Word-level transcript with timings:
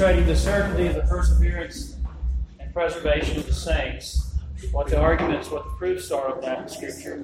demonstrating 0.00 0.26
the 0.26 0.36
certainty 0.36 0.86
of 0.86 0.94
the 0.94 1.02
perseverance 1.02 1.96
and 2.58 2.72
preservation 2.72 3.36
of 3.38 3.46
the 3.46 3.52
saints, 3.52 4.34
what 4.72 4.86
the 4.88 4.98
arguments, 4.98 5.50
what 5.50 5.62
the 5.64 5.70
proofs 5.76 6.10
are 6.10 6.28
of 6.34 6.40
that 6.42 6.62
in 6.62 6.68
Scripture. 6.68 7.22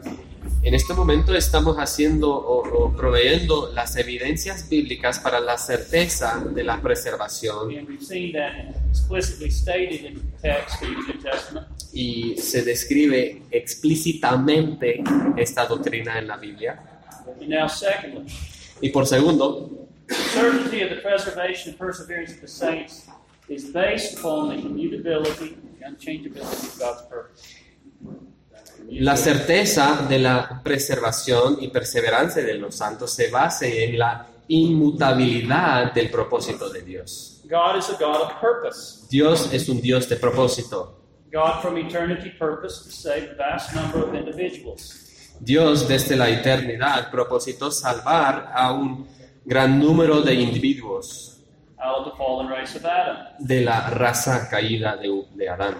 En 0.63 0.75
este 0.75 0.93
momento 0.95 1.35
estamos 1.35 1.77
haciendo 1.79 2.31
o, 2.31 2.85
o 2.85 2.93
proveyendo 2.93 3.73
las 3.73 3.97
evidencias 3.97 4.69
bíblicas 4.69 5.19
para 5.21 5.41
la 5.41 5.57
certeza 5.57 6.45
de 6.55 6.65
la 6.65 6.81
preservación 6.83 7.71
And 7.77 7.89
we've 7.89 8.03
seen 8.05 8.33
that 8.35 8.77
explicitly 8.91 9.51
stated 9.51 10.05
in 10.05 10.15
the 10.15 10.43
text 10.43 10.75
of 10.83 10.89
the 10.89 11.13
New 11.15 11.23
Testament. 11.23 11.67
y 11.95 12.37
se 12.37 12.63
describe 12.63 13.43
explícitamente 13.51 15.03
esta 15.39 15.65
doctrina 15.67 16.19
en 16.19 16.27
la 16.29 16.37
Biblia. 16.37 16.79
And 17.41 17.49
now, 17.49 17.69
secondly, 17.69 18.27
Y 18.83 18.91
por 18.91 19.07
segundo, 19.07 19.86
certainty 20.15 20.83
of 20.83 20.91
the 20.91 20.97
preservation 20.97 21.71
and 21.71 21.79
perseverance 21.79 22.33
of 22.33 22.41
the 22.41 22.49
saints 22.49 23.07
is 23.49 23.65
based 23.71 24.19
upon 24.19 24.49
the 24.49 24.55
immutability 24.57 25.57
and 25.81 25.97
unchangeability 25.97 26.73
of 26.73 26.79
God's 26.79 27.03
purpose. 27.03 27.57
la 28.89 29.17
certeza 29.17 30.07
de 30.09 30.19
la 30.19 30.61
preservación 30.63 31.59
y 31.61 31.69
perseverancia 31.69 32.43
de 32.43 32.55
los 32.55 32.77
santos 32.77 33.13
se 33.13 33.31
basa 33.31 33.67
en 33.67 33.99
la 33.99 34.27
inmutabilidad 34.49 35.93
del 35.93 36.11
propósito 36.11 36.69
de 36.71 36.83
Dios. 36.83 37.43
God 37.49 37.79
is 37.79 37.89
a 37.91 37.97
God 37.99 38.23
of 38.23 38.41
purpose. 38.41 39.07
Dios 39.11 39.53
es 39.53 39.69
un 39.69 39.81
Dios 39.81 40.09
de 40.09 40.17
propósito. 40.17 41.01
God 41.33 41.61
from 41.61 41.77
eternity 41.77 42.33
to 42.39 42.69
save 42.69 43.31
a 43.31 43.35
vast 43.35 43.75
number 43.75 44.03
of 44.03 44.15
individuals. 44.15 45.03
Dios 45.41 45.87
desde 45.87 46.17
la 46.17 46.31
eternidad 46.31 47.11
propositó 47.11 47.71
salvar 47.71 48.53
a 48.55 48.73
un 48.73 49.07
gran 49.47 49.79
número 49.79 50.21
de 50.23 50.35
individuos 50.35 51.41
de 53.39 53.61
la 53.61 53.91
raza 53.91 54.49
caída 54.51 54.97
de, 54.97 55.09
de 55.35 55.49
Adán. 55.49 55.77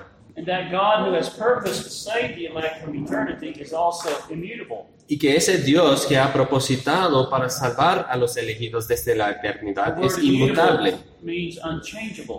Y 5.09 5.19
que 5.19 5.37
ese 5.37 5.59
Dios 5.59 6.07
que 6.07 6.19
ha 6.19 6.33
propositado 6.33 7.31
para 7.31 7.49
salvar 7.49 8.07
a 8.09 8.17
los 8.17 8.37
elegidos 8.37 8.87
desde 8.87 9.17
la 9.17 9.31
eternidad 9.31 10.05
es 10.05 10.19
inmutable. 10.19 10.95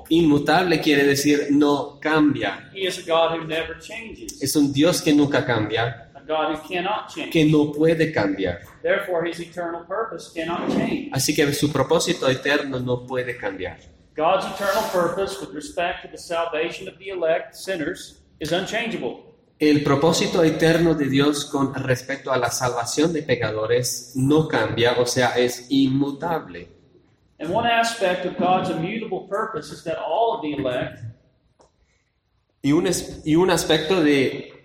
Inmutable 0.09 0.79
quiere 0.79 1.03
decir 1.03 1.47
no 1.49 1.99
cambia. 1.99 2.69
He 2.73 2.87
is 2.87 2.99
a 2.99 3.01
God 3.01 3.39
who 3.39 3.45
never 3.45 3.79
changes, 3.79 4.41
Es 4.41 4.55
un 4.55 4.71
Dios 4.71 5.01
que 5.01 5.13
nunca 5.13 5.43
cambia, 5.45 6.06
God 6.27 6.55
who 6.55 6.67
cannot 6.67 7.07
change. 7.13 7.31
que 7.31 7.45
no 7.45 7.71
puede 7.71 8.11
cambiar. 8.11 8.61
Therefore, 8.83 9.27
his 9.27 9.39
eternal 9.39 9.85
purpose 9.87 10.31
cannot 10.33 10.67
change. 10.69 11.09
Así 11.13 11.33
que 11.35 11.51
su 11.53 11.71
propósito 11.71 12.27
eterno 12.29 12.79
no 12.79 13.05
puede 13.07 13.37
cambiar. 13.37 13.77
God's 14.15 14.45
eternal 14.47 14.83
purpose 14.91 15.39
with 15.39 15.53
respect 15.53 16.01
to 16.03 16.09
the 16.11 16.17
salvation 16.17 16.87
of 16.87 16.97
the 16.97 17.09
elect 17.09 17.55
sinners 17.55 18.21
is 18.39 18.51
unchangeable. 18.51 19.23
El 19.59 19.83
propósito 19.83 20.43
eterno 20.43 20.93
de 20.93 21.05
Dios 21.09 21.45
con 21.45 21.73
respecto 21.73 22.31
a 22.31 22.37
la 22.37 22.51
salvación 22.51 23.11
de 23.13 23.23
pecadores 23.23 24.11
no 24.15 24.47
cambia, 24.47 24.93
o 24.99 25.05
sea, 25.05 25.33
es 25.37 25.65
inmutable. 25.69 26.67
And 27.39 27.51
one 27.53 27.67
aspect 27.67 28.25
of 28.25 28.37
God's 28.37 28.69
immutable 28.71 29.27
purpose 29.27 29.71
is 29.71 29.83
that 29.83 29.97
all 29.97 30.35
of 30.35 30.41
the 30.41 30.53
elect 30.53 30.99
Y 32.63 32.71
un, 32.71 32.87
es- 32.87 33.21
y 33.23 33.35
un 33.35 33.49
aspecto 33.49 34.01
de, 34.03 34.56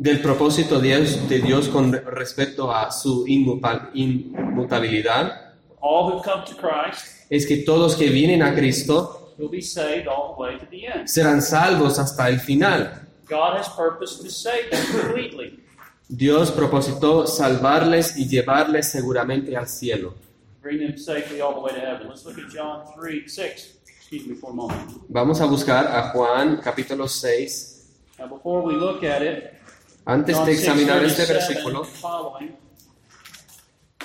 del 0.00 0.22
propósito 0.22 0.80
de 0.80 1.40
Dios, 1.44 1.68
con 1.68 1.92
respecto 1.92 2.72
a 2.74 2.90
su 2.90 3.26
inmuta- 3.26 3.90
inmutabilidad 3.92 5.52
all 5.82 6.10
who 6.10 6.22
come 6.22 6.42
to 6.46 6.56
Christ 6.56 7.26
es 7.28 7.46
que 7.46 7.58
todos 7.58 7.96
que 7.96 8.08
vienen 8.08 8.42
a 8.42 8.54
Cristo 8.54 9.34
will 9.38 9.50
be 9.50 9.60
saved 9.60 10.08
all 10.08 10.34
the 10.34 10.40
way 10.40 10.58
to 10.58 10.66
the 10.70 10.86
end. 10.86 11.06
serán 11.06 11.42
salvos 11.42 11.98
hasta 11.98 12.28
el 12.28 12.40
final. 12.40 12.90
God 13.28 13.58
has 13.58 13.68
purposed 13.68 14.22
to 14.22 14.30
save 14.30 14.70
them 14.70 14.80
completely. 15.00 15.60
Dios 16.08 16.50
propositó 16.50 17.26
salvarles 17.26 18.16
y 18.16 18.26
llevarles 18.26 18.88
seguramente 18.88 19.54
al 19.56 19.68
cielo. 19.68 20.14
Bring 20.62 20.78
them 20.78 20.96
safely 20.98 21.40
all 21.40 21.54
the 21.54 21.60
way 21.60 21.74
to 21.74 21.80
heaven. 21.80 22.08
Let's 22.08 22.24
look 22.24 22.38
at 22.38 22.50
John 22.52 22.84
3, 22.98 23.28
6. 23.28 23.78
Excuse 23.86 24.26
me 24.26 24.34
for 24.34 24.50
a 24.50 24.54
moment. 24.54 24.92
Vamos 25.08 25.40
a 25.42 25.46
buscar 25.46 25.86
a 25.86 26.10
Juan 26.12 26.56
capítulo 26.56 27.06
6. 27.06 27.76
Now, 28.18 28.26
before 28.28 28.62
we 28.62 28.74
look 28.74 29.04
at 29.04 29.22
it, 29.22 29.59
Antes 30.04 30.44
de 30.44 30.52
examinar 30.52 31.00
6, 31.00 31.12
este 31.12 31.26
37 31.26 31.54
versículo, 31.54 31.86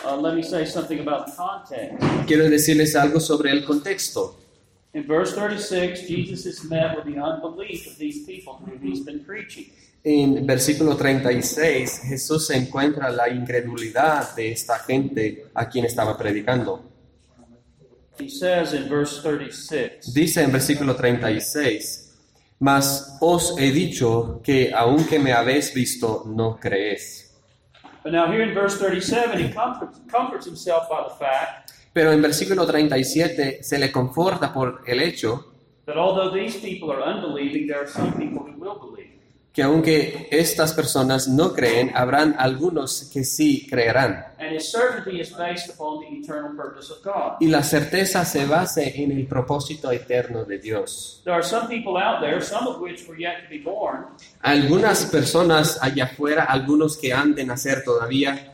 uh, 0.04 2.26
quiero 2.28 2.50
decirles 2.50 2.96
algo 2.96 3.20
sobre 3.20 3.52
el 3.52 3.66
contexto. 3.66 4.40
In 4.94 5.06
verse 5.06 5.34
36, 5.34 6.08
Jesus 6.08 6.46
is 6.46 6.64
met 6.70 6.96
with 6.96 7.06
the 7.06 7.20
unbelief 7.20 7.86
of 7.86 7.98
these 7.98 8.26
people 8.26 8.54
who 8.54 8.78
he's 8.82 9.04
been 9.04 9.26
preaching. 9.26 9.66
En 10.04 10.46
versículo 10.46 10.96
36, 10.96 12.04
Jesús 12.08 12.48
se 12.48 12.56
encuentra 12.56 13.10
la 13.10 13.28
incredulidad 13.28 14.36
de 14.36 14.52
esta 14.52 14.80
gente 14.80 15.48
a 15.54 15.68
quien 15.68 15.86
estaba 15.86 16.18
predicando. 16.18 16.84
He 18.18 18.30
says 18.30 18.74
in 18.74 18.88
verse 18.88 19.22
36, 19.22 20.14
Dice 20.14 20.44
en 20.44 20.52
versículo 20.52 20.96
36, 20.96 22.05
Mas 22.60 23.18
os 23.22 23.58
he 23.60 23.72
dicho 23.72 24.42
que 24.44 24.72
aunque 24.74 25.20
me 25.20 25.34
habéis 25.34 25.74
visto, 25.74 26.24
no 26.26 26.58
creéis. 26.58 27.36
But 28.04 28.14
now 28.14 28.32
here 28.32 28.44
in 28.44 28.54
verse 28.54 28.78
37, 28.78 29.40
he 29.40 29.54
comforts, 29.54 30.00
comforts 30.10 30.46
himself 30.46 30.88
by 30.90 31.04
the 31.08 31.16
fact 31.16 31.66
Pero 31.96 32.12
en 32.12 32.22
versículo 32.22 32.66
37 32.66 33.64
se 33.64 33.80
le 33.80 33.90
conforta 33.90 34.52
por 34.52 34.84
el 34.86 35.00
hecho 35.00 35.54
that 35.86 35.96
although 35.98 36.30
these 36.30 36.60
people 36.60 36.92
are 36.92 37.02
unbelieving, 37.02 37.68
there 37.68 37.80
are 37.80 37.88
some 37.88 38.12
people 38.14 38.44
who 38.44 38.60
will 38.60 38.78
believe. 38.78 39.15
Que 39.56 39.64
aunque 39.64 40.28
estas 40.32 40.74
personas 40.74 41.30
no 41.30 41.54
creen, 41.54 41.90
habrán 41.96 42.36
algunos 42.38 43.10
que 43.12 43.24
sí 43.24 43.66
creerán. 43.70 44.34
Y 47.40 47.48
la 47.48 47.64
certeza 47.64 48.26
se 48.26 48.46
base 48.46 49.02
en 49.02 49.12
el 49.14 49.26
propósito 49.26 49.90
eterno 49.92 50.44
de 50.44 50.58
Dios. 50.60 51.24
Algunas 54.42 55.06
personas 55.06 55.80
allá 55.82 56.04
afuera, 56.04 56.44
algunos 56.44 56.98
que 56.98 57.14
han 57.14 57.34
de 57.34 57.46
nacer 57.46 57.82
todavía, 57.86 58.52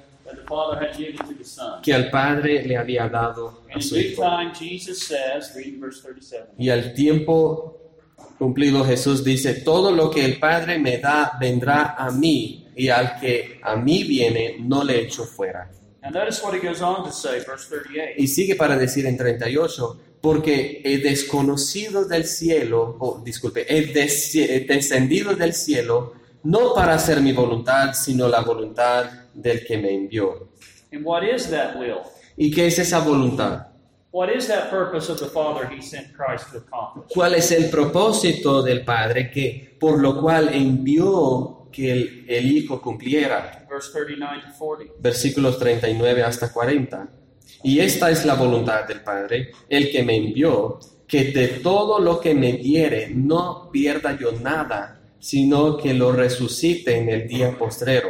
que 1.82 1.94
al 1.96 2.12
Padre 2.12 2.64
le 2.64 2.78
había 2.78 3.10
dado 3.10 3.64
a 3.74 3.82
su 3.82 3.98
Hijo. 3.98 4.22
time, 4.22 4.54
Jesus 4.54 5.08
says, 5.08 5.52
read 5.56 5.80
verse 5.80 6.02
37. 6.04 6.54
Y 6.60 6.70
al 6.70 6.94
tiempo 6.94 7.81
cumplido 8.38 8.84
Jesús 8.84 9.24
dice, 9.24 9.54
todo 9.56 9.92
lo 9.92 10.09
que 10.09 10.26
el 10.26 10.40
Padre 10.40 10.80
me 10.80 10.98
da 10.98 11.34
vendrá 11.40 11.96
a 11.98 12.09
mí, 12.12 12.68
y 12.76 12.90
al 12.90 13.20
que 13.20 13.59
a 13.62 13.76
mí 13.76 14.04
viene 14.04 14.56
no 14.59 14.84
le 14.84 15.02
echo 15.02 15.26
fuera. 15.26 15.70
And 16.04 16.16
notice 16.16 16.42
what 16.44 16.54
he 16.56 16.59
goes 16.59 16.82
on 16.82 17.04
to 17.04 17.12
say, 17.12 17.40
verse 17.46 17.68
38. 17.70 18.14
Y 18.18 18.28
sigue 18.28 18.56
para 18.56 18.76
decir 18.76 19.06
en 19.06 19.18
38, 19.18 20.00
porque 20.20 20.82
he 20.84 20.98
desconocido 20.98 22.06
del 22.06 22.26
cielo, 22.26 22.96
o 23.00 23.22
disculpe, 23.24 23.66
he, 23.68 23.88
des- 23.94 24.34
he 24.36 24.62
descendido 24.62 25.36
del 25.36 25.53
cielo, 25.53 26.14
no 26.44 26.74
para 26.74 26.96
hacer 26.96 27.22
mi 27.22 27.34
voluntad, 27.34 27.94
sino 27.94 28.28
la 28.28 28.42
voluntad 28.42 29.06
del 29.34 29.64
que 29.66 29.78
me 29.78 29.94
envió. 29.94 30.50
And 30.92 31.06
what 31.06 31.22
is 31.24 31.50
that 31.52 31.76
will? 31.78 31.98
¿Y 32.36 32.50
qué 32.52 32.66
es 32.68 32.80
esa 32.80 33.00
voluntad? 33.00 33.68
What 34.12 34.30
is 34.30 34.48
that 34.48 34.70
purpose 34.70 35.10
of 35.10 35.20
the 35.20 35.28
Father 35.28 35.70
he 35.70 35.82
sent 35.82 36.14
Christ 36.14 36.52
to 36.52 36.58
accomplish? 36.58 37.14
¿Cuál 37.14 37.36
es 37.36 37.52
el 37.52 37.70
propósito 37.70 38.62
del 38.62 38.84
Padre 38.84 39.32
que 39.32 39.78
por 39.80 40.02
lo 40.02 40.20
cual 40.20 40.50
envió 40.54 41.68
que 41.72 41.92
el, 41.94 42.26
el 42.28 42.52
Hijo 42.52 42.82
cumpliera? 42.82 43.66
Verse 43.70 43.90
39 43.94 44.42
to 44.42 44.54
40. 44.58 44.94
Versículos 45.00 45.58
39 45.58 46.24
hasta 46.24 46.52
40. 46.52 47.08
Y 47.64 47.80
esta 47.80 48.12
es 48.12 48.26
la 48.26 48.36
voluntad 48.36 48.86
del 48.86 49.02
Padre, 49.02 49.52
el 49.70 49.90
que 49.90 50.04
me 50.04 50.18
envió, 50.18 50.80
que 51.08 51.26
de 51.32 51.48
todo 51.60 52.00
lo 52.00 52.20
que 52.20 52.34
me 52.34 52.54
diere 52.54 53.09
no 53.14 53.70
pierda 53.72 54.18
yo 54.20 54.34
nada, 54.34 55.00
sino 55.20 55.78
que 55.78 55.94
lo 55.94 56.12
resucite 56.12 56.97
en 56.97 57.09
el 57.09 57.28
día 57.30 57.58
postrero. 57.58 58.09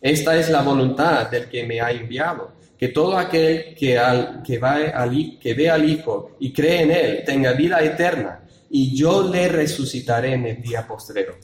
Esta 0.00 0.36
es 0.36 0.50
la 0.50 0.62
voluntad 0.62 1.30
del 1.30 1.48
que 1.48 1.64
me 1.64 1.80
ha 1.80 1.90
enviado, 1.90 2.52
que 2.78 2.88
todo 2.88 3.16
aquel 3.16 3.74
que, 3.74 3.98
al, 3.98 4.42
que, 4.42 4.58
va 4.58 4.74
al, 4.74 5.38
que 5.38 5.54
ve 5.54 5.70
al 5.70 5.88
Hijo 5.88 6.36
y 6.40 6.52
cree 6.52 6.82
en 6.82 6.90
Él 6.90 7.22
tenga 7.24 7.52
vida 7.52 7.82
eterna, 7.82 8.42
y 8.70 8.96
yo 8.96 9.22
le 9.22 9.48
resucitaré 9.48 10.34
en 10.34 10.46
el 10.46 10.62
día 10.62 10.86
postrero. 10.86 11.36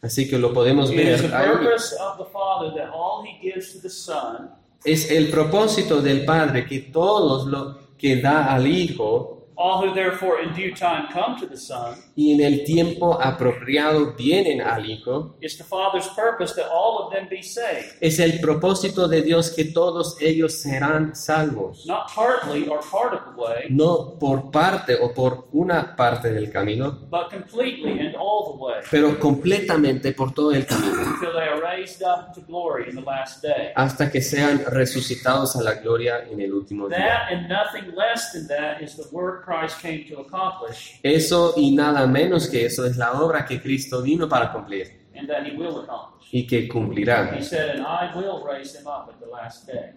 Así 0.00 0.28
que 0.28 0.38
lo 0.38 0.52
podemos 0.52 0.90
It 0.90 0.96
ver. 0.96 1.34
ahí. 1.34 1.48
purpose 1.50 1.94
of 2.00 2.18
the 2.18 2.32
Father 2.32 2.74
that 2.74 2.90
all 2.92 3.24
he 3.24 3.38
gives 3.40 3.72
to 3.72 3.80
the 3.80 3.90
Son 3.90 4.50
Es 4.84 5.10
el 5.10 5.28
propósito 5.28 6.00
del 6.02 6.24
Padre 6.24 6.66
que 6.66 6.80
todos 6.80 7.46
lo 7.46 7.78
que 7.96 8.20
da 8.20 8.52
al 8.52 8.66
Hijo 8.66 9.41
All 9.56 9.86
who 9.86 9.94
therefore 9.94 10.40
in 10.42 10.54
due 10.54 10.74
time 10.74 11.08
come 11.12 11.38
to 11.38 11.46
the 11.46 11.56
Son, 11.56 11.94
y 12.16 12.32
en 12.32 12.40
el 12.40 12.64
tiempo 12.64 13.18
apropiado 13.20 14.14
vienen 14.16 14.60
al 14.60 14.84
Hijo, 14.88 15.36
it's 15.40 15.56
the 15.58 15.64
Father's 15.64 16.08
purpose 16.16 16.54
that 16.54 16.68
all 16.72 17.04
of 17.06 17.12
them 17.12 17.28
be 17.28 17.42
saved, 17.42 17.96
es 18.00 18.18
el 18.18 18.40
propósito 18.40 19.08
de 19.08 19.22
Dios 19.22 19.50
que 19.50 19.66
todos 19.66 20.16
ellos 20.20 20.54
serán 20.60 21.14
salvos. 21.14 21.84
not 21.86 22.08
partly 22.14 22.66
or 22.68 22.80
part 22.80 23.12
of 23.14 23.20
the 23.26 23.40
way, 23.40 23.66
No 23.70 24.16
por 24.18 24.50
parte 24.50 24.94
o 25.00 25.12
por 25.12 25.48
una 25.52 25.94
parte 25.96 26.32
del 26.32 26.50
camino, 26.50 26.98
but 27.10 27.30
completely 27.30 27.98
and 28.00 28.16
all 28.16 28.52
the 28.56 28.64
way, 28.64 28.80
pero 28.90 29.18
completamente 29.18 30.12
por 30.12 30.32
todo 30.32 30.52
el 30.52 30.64
camino, 30.66 30.94
until 31.14 31.32
they 31.32 31.46
are 31.48 31.60
raised 31.60 32.02
up 32.02 32.32
to 32.34 32.40
glory 32.42 32.88
in 32.88 32.94
the 32.96 33.02
last 33.02 33.42
day. 33.42 33.72
hasta 33.76 34.10
que 34.10 34.20
sean 34.22 34.64
resucitados 34.66 35.56
a 35.56 35.62
la 35.62 35.74
gloria 35.74 36.24
en 36.30 36.40
el 36.40 36.52
último 36.52 36.88
día. 36.88 36.98
That 36.98 37.32
and 37.32 37.48
nothing 37.48 37.94
less 37.94 38.32
than 38.32 38.46
that 38.48 38.80
is 38.82 38.96
the 38.96 39.04
work 39.12 39.44
Christ 39.60 39.80
came 39.82 40.04
to 40.08 40.20
accomplish 40.20 40.98
Eso 41.02 41.54
y 41.56 41.74
nada 41.74 42.06
menos 42.06 42.48
que 42.48 42.64
eso 42.64 42.86
es 42.86 42.96
la 42.96 43.12
obra 43.20 43.44
que 43.44 43.60
Cristo 43.60 44.02
vino 44.02 44.28
para 44.28 44.52
cumplir 44.52 45.02
and 45.14 45.28
that 45.28 45.44
he 45.46 45.56
will 45.56 45.80
accomplish. 45.80 46.28
y 46.32 46.46
que 46.46 46.66
cumplirá. 46.66 47.36
He 47.36 47.42
said, 47.42 47.76
And 47.76 47.82
I 47.86 48.10
will 48.16 48.42
raise 48.42 48.74
him 48.74 48.86
up 48.86 49.10
at 49.10 49.20
the 49.20 49.26
last 49.26 49.66
day. 49.66 49.92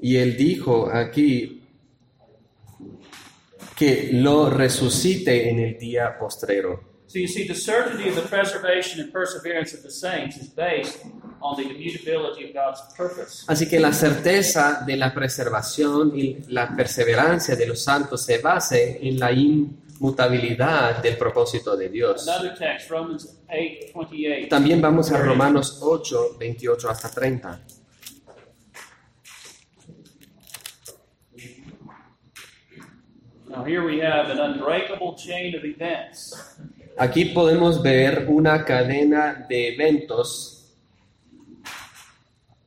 Y 0.00 0.16
él 0.16 0.36
dijo 0.36 0.90
aquí 0.92 1.62
que 3.76 4.10
lo 4.12 4.50
resucite 4.50 5.48
en 5.48 5.60
el 5.60 5.78
día 5.78 6.18
postrero. 6.18 6.95
So 7.08 7.20
you 7.20 7.28
see, 7.28 7.46
the 7.46 7.54
certainty 7.54 8.08
of 8.08 8.16
the 8.16 8.22
preservation 8.22 9.00
and 9.00 9.12
perseverance 9.12 9.72
of 9.72 9.82
the 9.84 9.90
saints 9.90 10.36
is 10.38 10.48
based 10.48 11.06
on 11.40 11.56
the 11.56 11.62
immutability 11.62 12.48
of 12.48 12.52
God's 12.52 12.80
purpose. 12.96 13.44
Así 13.46 13.68
que 13.68 13.78
la 13.78 13.92
certeza 13.92 14.82
de 14.84 14.96
la 14.96 15.14
preservación 15.14 16.18
y 16.18 16.38
la 16.48 16.74
perseverancia 16.74 17.54
de 17.54 17.66
los 17.66 17.84
santos 17.84 18.24
se 18.24 18.38
base 18.38 18.98
en 19.00 19.20
la 19.20 19.30
inmutabilidad 19.30 21.00
del 21.00 21.16
propósito 21.16 21.76
de 21.76 21.88
Dios. 21.90 22.26
Another 22.26 22.58
text, 22.58 22.90
Romans 22.90 23.38
8 23.48 23.92
28. 23.94 24.48
También 24.48 24.82
vamos 24.82 25.12
a 25.12 25.18
Romanos 25.18 25.78
8, 25.82 26.36
28 26.40 26.90
hasta 26.90 27.08
30. 27.08 27.60
Now, 33.48 33.64
here 33.64 33.84
we 33.84 34.00
have 34.00 34.28
an 34.28 34.38
unbreakable 34.38 35.16
chain 35.16 35.54
of 35.54 35.64
events. 35.64 36.55
Aquí 36.98 37.26
podemos 37.26 37.82
ver 37.82 38.26
una 38.28 38.64
cadena 38.64 39.46
de 39.48 39.74
eventos 39.74 40.56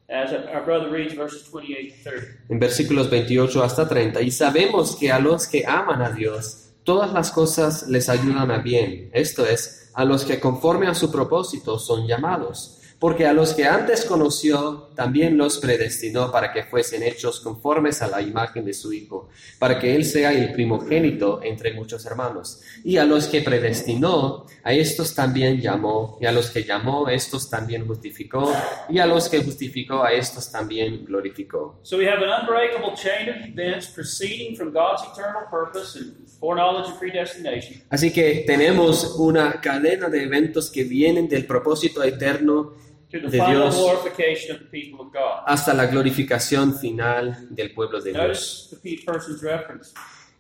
As 0.10 0.34
our 0.34 0.66
brother 0.66 0.90
reads 0.90 1.16
verses 1.16 1.44
28 1.52 2.04
to 2.04 2.10
30. 2.10 2.28
en 2.50 2.60
versículos 2.60 3.10
28 3.12 3.64
hasta 3.64 3.88
30, 3.88 4.22
y 4.24 4.31
sabemos 4.31 4.96
que 4.96 5.12
a 5.12 5.20
los 5.20 5.46
que 5.46 5.64
aman 5.68 6.02
a 6.02 6.10
Dios, 6.10 6.72
todas 6.84 7.14
las 7.14 7.30
cosas 7.30 7.88
les 7.88 8.10
ayudan 8.10 8.50
a 8.50 8.58
bien, 8.58 9.12
esto 9.14 9.46
es, 9.46 9.92
a 9.94 10.06
los 10.06 10.26
que 10.26 10.40
conforme 10.40 10.88
a 10.88 10.96
su 10.96 11.12
propósito 11.12 11.78
son 11.78 12.08
llamados. 12.08 12.79
Porque 13.00 13.25
a 13.25 13.31
los 13.31 13.54
que 13.54 13.66
antes 13.66 14.04
conoció, 14.04 14.90
también 14.94 15.38
los 15.38 15.60
predestinó 15.60 16.31
para 16.31 16.51
que 16.51 16.63
fuesen 16.63 17.01
hechos 17.01 17.40
conformes 17.40 18.01
a 18.01 18.07
la 18.07 18.22
imagen 18.22 18.66
de 18.66 18.74
su 18.74 18.92
Hijo, 18.92 19.30
para 19.57 19.80
que 19.80 19.96
Él 19.96 20.04
sea 20.04 20.34
el 20.34 20.51
primogénito 20.51 21.40
entre 21.42 21.74
muchos 21.74 22.06
hermanos. 22.06 22.62
Y 22.84 22.98
a 22.98 23.06
los 23.06 23.28
que 23.28 23.42
predestinó, 23.42 24.46
a 24.63 24.74
estos 24.74 25.16
también 25.16 25.62
llamó, 25.62 26.18
y 26.19 26.25
a 26.25 26.34
los 26.34 26.50
que 26.50 26.66
llamó, 26.66 27.07
a 27.07 27.13
estos 27.13 27.50
también 27.50 27.88
justificó, 27.88 28.54
y 28.90 29.00
a 29.00 29.06
los 29.06 29.30
que 29.30 29.42
justificó, 29.42 30.04
a 30.04 30.12
estos 30.12 30.51
también 30.51 31.06
glorificó. 31.06 31.80
So 31.84 31.98
we 31.98 32.06
have 32.06 32.22
an 32.22 32.30
unbreakable 32.42 32.96
chain 32.96 33.30
of 33.30 33.36
events 33.48 33.88
proceeding 33.88 34.57
from 34.57 34.74
God's 34.74 35.04
eternal 35.13 35.44
purpose 35.50 35.98
and 35.98 36.28
foreknowledge 36.40 36.90
and 36.90 37.00
predestination 37.00 37.84
Así 37.90 38.12
que 38.12 38.44
tenemos 38.46 39.16
una 39.18 39.62
cadena 39.62 40.10
de 40.10 40.24
eventos 40.24 40.69
que 40.69 40.84
vienen 40.84 41.28
del 41.30 41.46
propósito 41.46 42.04
eterno 42.04 42.74
de 43.12 43.30
final 43.30 43.52
Dios 43.52 43.76
glorification 43.76 44.56
of 44.56 44.62
the 44.62 44.68
people 44.70 45.06
of 45.06 45.12
God. 45.12 45.44
hasta 45.48 45.74
la 45.74 45.88
glorificación 45.88 46.78
final 46.78 47.48
del 47.50 47.74
pueblo 47.74 48.00
de 48.02 48.12
Dios. 48.12 48.70
Notice 48.72 48.76
the 48.76 48.78
pe- 48.98 49.04
person's 49.06 49.42
reference. 49.42 49.92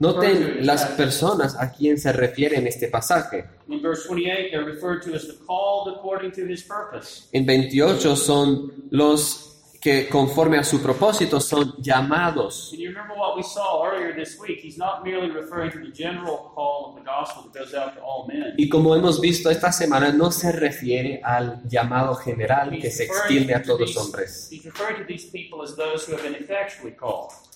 Noten 0.01 0.65
las 0.65 0.85
personas 0.91 1.57
a 1.59 1.71
quien 1.73 1.97
se 1.99 2.13
refiere 2.13 2.55
en 2.57 2.67
este 2.67 2.87
pasaje. 2.87 3.49
In 3.67 3.81
verse 3.81 4.07
28, 4.07 4.49
they're 4.49 4.63
referred 4.63 5.01
to 5.03 5.13
as 5.13 5.27
the 5.27 5.33
called 5.45 5.93
according 5.97 6.31
to 6.31 6.45
his 6.47 6.63
purpose. 6.63 7.27
En 7.33 7.45
28 7.45 8.15
son 8.15 8.71
los 8.91 9.48
que 9.79 10.09
conforme 10.09 10.57
a 10.57 10.63
su 10.63 10.81
propósito 10.81 11.39
son 11.39 11.75
llamados. 11.81 12.71
And 12.73 12.81
you 12.81 12.89
remember 12.89 13.15
what 13.15 13.37
we 13.37 13.43
saw 13.43 13.85
earlier 13.85 14.13
this 14.13 14.37
week? 14.39 14.59
He's 14.61 14.77
not 14.77 15.03
merely 15.03 15.29
referring 15.31 15.71
to 15.71 15.79
the 15.79 15.91
general 15.91 16.51
call 16.53 16.89
of 16.89 16.95
the 16.95 17.03
gospel 17.03 17.43
that 17.43 17.57
goes 17.57 17.73
out 17.73 17.95
to 17.95 18.01
all 18.01 18.27
men. 18.27 18.55
Y 18.57 18.67
como 18.67 18.95
hemos 18.95 19.21
visto 19.21 19.49
esta 19.49 19.71
semana, 19.71 20.11
no 20.11 20.31
se 20.31 20.51
refiere 20.51 21.21
al 21.23 21.61
llamado 21.67 22.15
general 22.15 22.71
que 22.71 22.91
se 22.91 23.05
extiende 23.05 23.55
a 23.55 23.61
todos 23.61 23.79
los 23.79 23.97
hombres. 23.97 24.49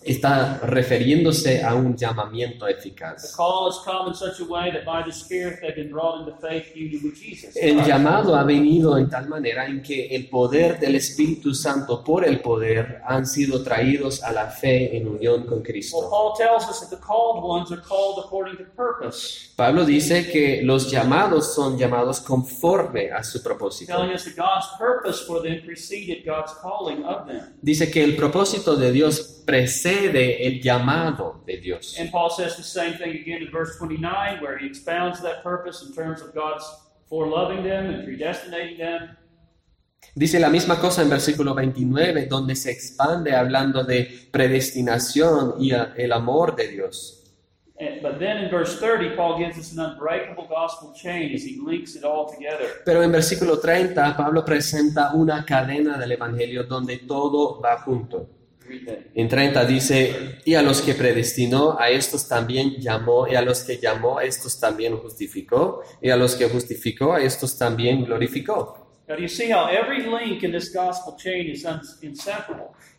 Está 0.05 0.59
refiriéndose 0.59 1.63
a 1.63 1.75
un 1.75 1.95
llamamiento 1.95 2.67
eficaz. 2.67 3.35
El 7.55 7.83
llamado 7.83 8.35
ha 8.35 8.43
venido 8.43 8.97
en 8.97 9.09
tal 9.09 9.29
manera 9.29 9.65
en 9.65 9.81
que 9.81 10.07
el 10.07 10.29
poder 10.29 10.79
del 10.79 10.95
Espíritu 10.95 11.53
Santo 11.53 12.03
por 12.03 12.25
el 12.25 12.41
poder 12.41 13.01
han 13.05 13.25
sido 13.25 13.63
traídos 13.63 14.21
a 14.23 14.31
la 14.31 14.47
fe 14.47 14.97
en 14.97 15.07
unión 15.07 15.45
con 15.45 15.61
Cristo. 15.61 16.09
Pablo 19.55 19.85
dice 19.85 20.29
que 20.29 20.61
los 20.63 20.89
llamados 20.89 21.53
son 21.53 21.77
llamados 21.77 22.19
conforme 22.21 23.11
a 23.11 23.23
su 23.23 23.41
propósito. 23.41 23.93
Dice 27.61 27.91
que 27.91 28.03
el 28.03 28.15
propósito 28.15 28.75
de 28.75 28.91
Dios 28.91 29.42
precede 29.45 30.47
el 30.47 30.61
llamado 30.61 31.43
de 31.45 31.57
Dios. 31.57 31.97
And 31.99 32.11
Paul 32.11 32.29
says 32.29 32.55
the 32.57 32.63
same 32.63 32.97
thing 32.97 33.11
again 33.11 33.41
in 33.41 33.51
verse 33.51 33.77
29, 33.77 34.41
where 34.41 34.57
he 34.57 34.65
expounds 34.65 35.21
that 35.21 35.43
purpose 35.43 35.85
in 35.85 35.93
terms 35.93 36.21
of 36.21 36.33
God's 36.33 36.65
foreloving 37.09 37.63
them 37.63 37.89
and 37.89 38.03
predestinating 38.03 38.77
them. 38.77 39.17
Dice 40.15 40.39
la 40.39 40.49
misma 40.49 40.79
cosa 40.79 41.01
en 41.01 41.09
versículo 41.09 41.55
29, 41.55 42.27
donde 42.27 42.55
se 42.55 42.71
expande 42.71 43.35
hablando 43.35 43.83
de 43.83 44.27
predestinación 44.31 45.55
y 45.59 45.71
el 45.71 46.11
amor 46.11 46.55
de 46.55 46.67
Dios. 46.67 47.19
And, 47.79 48.03
but 48.03 48.19
then 48.19 48.37
in 48.37 48.51
verse 48.51 48.79
30, 48.79 49.15
Paul 49.15 49.39
gives 49.39 49.57
us 49.57 49.73
an 49.73 49.79
unbreakable 49.79 50.47
gospel 50.47 50.93
chain 50.93 51.33
as 51.33 51.43
he 51.43 51.59
links 51.59 51.95
it 51.95 52.03
all 52.03 52.31
together. 52.31 52.83
Pero 52.85 53.01
en 53.01 53.11
versículo 53.11 53.59
30, 53.59 54.15
Pablo 54.15 54.45
presenta 54.45 55.13
una 55.13 55.43
cadena 55.43 55.97
del 55.97 56.11
Evangelio 56.11 56.63
donde 56.65 56.97
todo 56.99 57.59
va 57.59 57.79
junto. 57.79 58.42
En 59.15 59.27
30 59.27 59.65
dice, 59.65 60.39
y 60.45 60.55
a 60.55 60.61
los 60.61 60.81
que 60.81 60.93
predestinó, 60.93 61.77
a 61.79 61.89
estos 61.89 62.27
también 62.27 62.75
llamó, 62.79 63.27
y 63.27 63.35
a 63.35 63.41
los 63.41 63.63
que 63.63 63.77
llamó, 63.77 64.19
a 64.19 64.23
estos 64.23 64.59
también 64.59 64.97
justificó, 64.97 65.83
y 66.01 66.09
a 66.09 66.15
los 66.15 66.35
que 66.35 66.49
justificó, 66.49 67.13
a 67.13 67.21
estos 67.21 67.57
también 67.57 68.03
glorificó. 68.05 68.87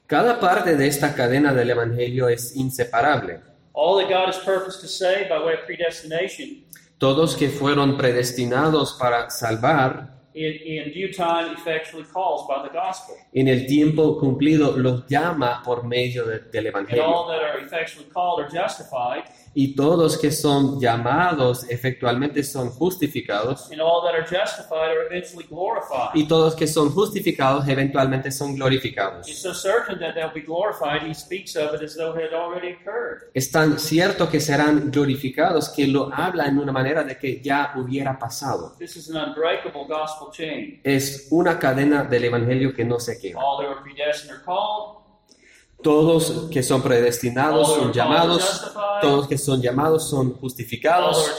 Cada 0.06 0.40
parte 0.40 0.76
de 0.76 0.86
esta 0.86 1.14
cadena 1.14 1.54
del 1.54 1.70
Evangelio 1.70 2.28
es 2.28 2.54
inseparable. 2.56 3.40
All 3.76 4.00
that 4.00 4.08
God 4.08 4.28
has 4.28 4.38
purposed 4.38 4.80
to 4.82 4.86
save 4.86 5.28
by 5.28 5.44
way 5.44 5.54
of 5.54 5.66
predestination, 5.66 6.64
Todos 6.98 7.34
que 7.34 7.48
fueron 7.48 7.96
predestinados 7.96 8.96
para 8.98 9.28
salvar, 9.28 10.13
in, 10.34 10.52
in 10.86 10.92
due 10.92 11.12
time 11.12 11.52
effectually 11.54 12.04
calls 12.12 12.46
by 12.48 12.66
the 12.66 12.72
gospel. 12.76 13.14
en 13.32 13.48
el 13.48 13.66
tiempo 13.66 14.18
cumplido 14.18 14.76
los 14.76 15.06
llama 15.08 15.62
por 15.64 15.84
medio 15.84 16.24
de- 16.26 16.40
del 16.50 16.66
And 16.66 16.74
Evangelio. 16.74 17.04
all 17.04 17.28
that 17.28 17.40
are 17.40 17.60
effectually 17.64 18.08
called 18.12 18.40
are 18.44 18.48
justified, 18.50 19.24
Y 19.56 19.76
todos 19.76 20.18
que 20.18 20.32
son 20.32 20.80
llamados 20.80 21.64
efectualmente 21.70 22.42
son 22.42 22.70
justificados. 22.70 23.70
and 23.70 23.80
all 23.80 24.02
that 24.02 24.12
are 24.14 24.26
justified 24.28 24.90
are 24.90 25.06
eventually 25.06 25.46
glorified. 25.48 26.10
Y 26.14 26.26
todos 26.26 26.56
que 26.56 26.66
son 26.66 26.90
justificados 26.90 27.68
eventualmente 27.68 28.32
son 28.32 28.56
glorificados. 28.56 29.28
It's 29.28 29.40
so 29.42 29.54
certain 29.54 30.00
that 30.00 30.14
they'll 30.14 30.32
be 30.34 30.40
glorified, 30.42 31.02
he 31.08 31.14
speaks 31.14 31.54
of 31.54 31.72
it 31.74 31.82
as 31.82 31.94
though 31.94 32.16
it 32.18 32.32
had 32.32 32.34
already 32.34 32.72
occurred. 32.72 33.30
Es 33.32 33.50
tan 33.52 33.78
cierto 33.78 34.28
que 34.28 34.40
serán 34.40 34.90
glorificados 34.90 35.68
que 35.68 35.86
lo 35.86 36.10
habla 36.12 36.46
en 36.46 36.58
una 36.58 36.72
manera 36.72 37.04
de 37.04 37.16
que 37.16 37.40
ya 37.40 37.74
hubiera 37.76 38.18
pasado. 38.18 38.72
This 38.80 38.96
is 38.96 39.08
an 39.10 39.16
unbreakable 39.16 39.86
gospel. 39.86 40.23
Es 40.82 41.28
una 41.30 41.58
cadena 41.58 42.04
del 42.04 42.24
Evangelio 42.24 42.74
que 42.74 42.84
no 42.84 42.98
se 42.98 43.18
queda. 43.18 43.40
Todos 45.82 46.48
que 46.50 46.62
son 46.62 46.82
predestinados 46.82 47.74
son 47.74 47.92
llamados, 47.92 48.72
todos 49.02 49.28
que 49.28 49.36
son 49.36 49.60
llamados 49.60 50.08
son 50.08 50.32
justificados, 50.34 51.36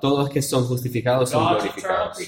todos 0.00 0.30
que 0.30 0.40
son 0.40 0.64
justificados 0.66 1.30
son 1.30 1.48
glorificados. 1.48 2.18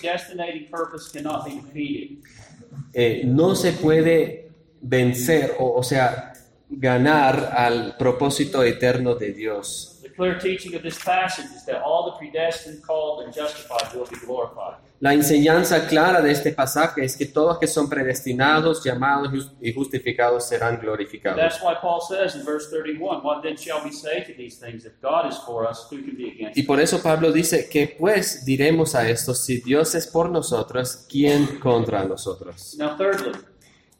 Eh, 2.92 3.22
no 3.24 3.54
se 3.54 3.72
puede 3.74 4.50
vencer, 4.80 5.54
o, 5.60 5.74
o 5.74 5.82
sea, 5.84 6.32
ganar 6.68 7.52
al 7.56 7.96
propósito 7.96 8.62
eterno 8.64 9.14
de 9.14 9.32
Dios. 9.32 9.98
The 10.02 10.08
clear 10.08 10.38
teaching 10.38 10.74
of 10.74 10.82
this 10.82 10.98
passage 10.98 11.46
is 11.54 11.64
that 11.66 11.82
all 11.82 12.10
the 12.10 12.18
predestined, 12.18 12.82
called, 12.82 13.24
and 13.24 13.34
justified 13.34 13.94
will 13.94 14.06
be 14.06 14.16
glorified. 14.24 14.78
La 15.02 15.14
enseñanza 15.14 15.86
clara 15.86 16.20
de 16.20 16.30
este 16.30 16.52
pasaje 16.52 17.02
es 17.02 17.16
que 17.16 17.24
todos 17.24 17.58
que 17.58 17.66
son 17.66 17.88
predestinados, 17.88 18.84
llamados 18.84 19.50
y 19.58 19.72
justificados 19.72 20.46
serán 20.46 20.78
glorificados. 20.78 21.40
That's 21.40 21.62
why 21.62 21.74
Paul 21.80 22.02
says 22.02 22.34
in 22.34 22.44
verse 22.44 22.68
31, 22.70 23.22
What 23.22 23.40
then 23.42 23.56
shall 23.56 23.82
we 23.82 23.92
say 23.92 24.22
to 24.26 24.34
these 24.36 24.58
things? 24.58 24.84
If 24.84 25.00
God 25.00 25.26
is 25.26 25.38
for 25.38 25.66
us, 25.66 25.86
who 25.90 26.02
can 26.02 26.14
be 26.18 26.28
against 26.32 26.58
Y 26.58 26.64
por 26.64 26.80
eso 26.80 27.00
Pablo 27.02 27.32
dice 27.32 27.70
que 27.70 27.96
pues 27.98 28.44
diremos 28.44 28.94
a 28.94 29.08
esto, 29.08 29.32
si 29.32 29.62
Dios 29.62 29.94
es 29.94 30.06
por 30.06 30.28
nosotros, 30.28 31.06
¿quién 31.08 31.58
contra 31.60 32.04
nosotros? 32.04 32.76
Now, 32.78 32.98
thirdly, 32.98 33.32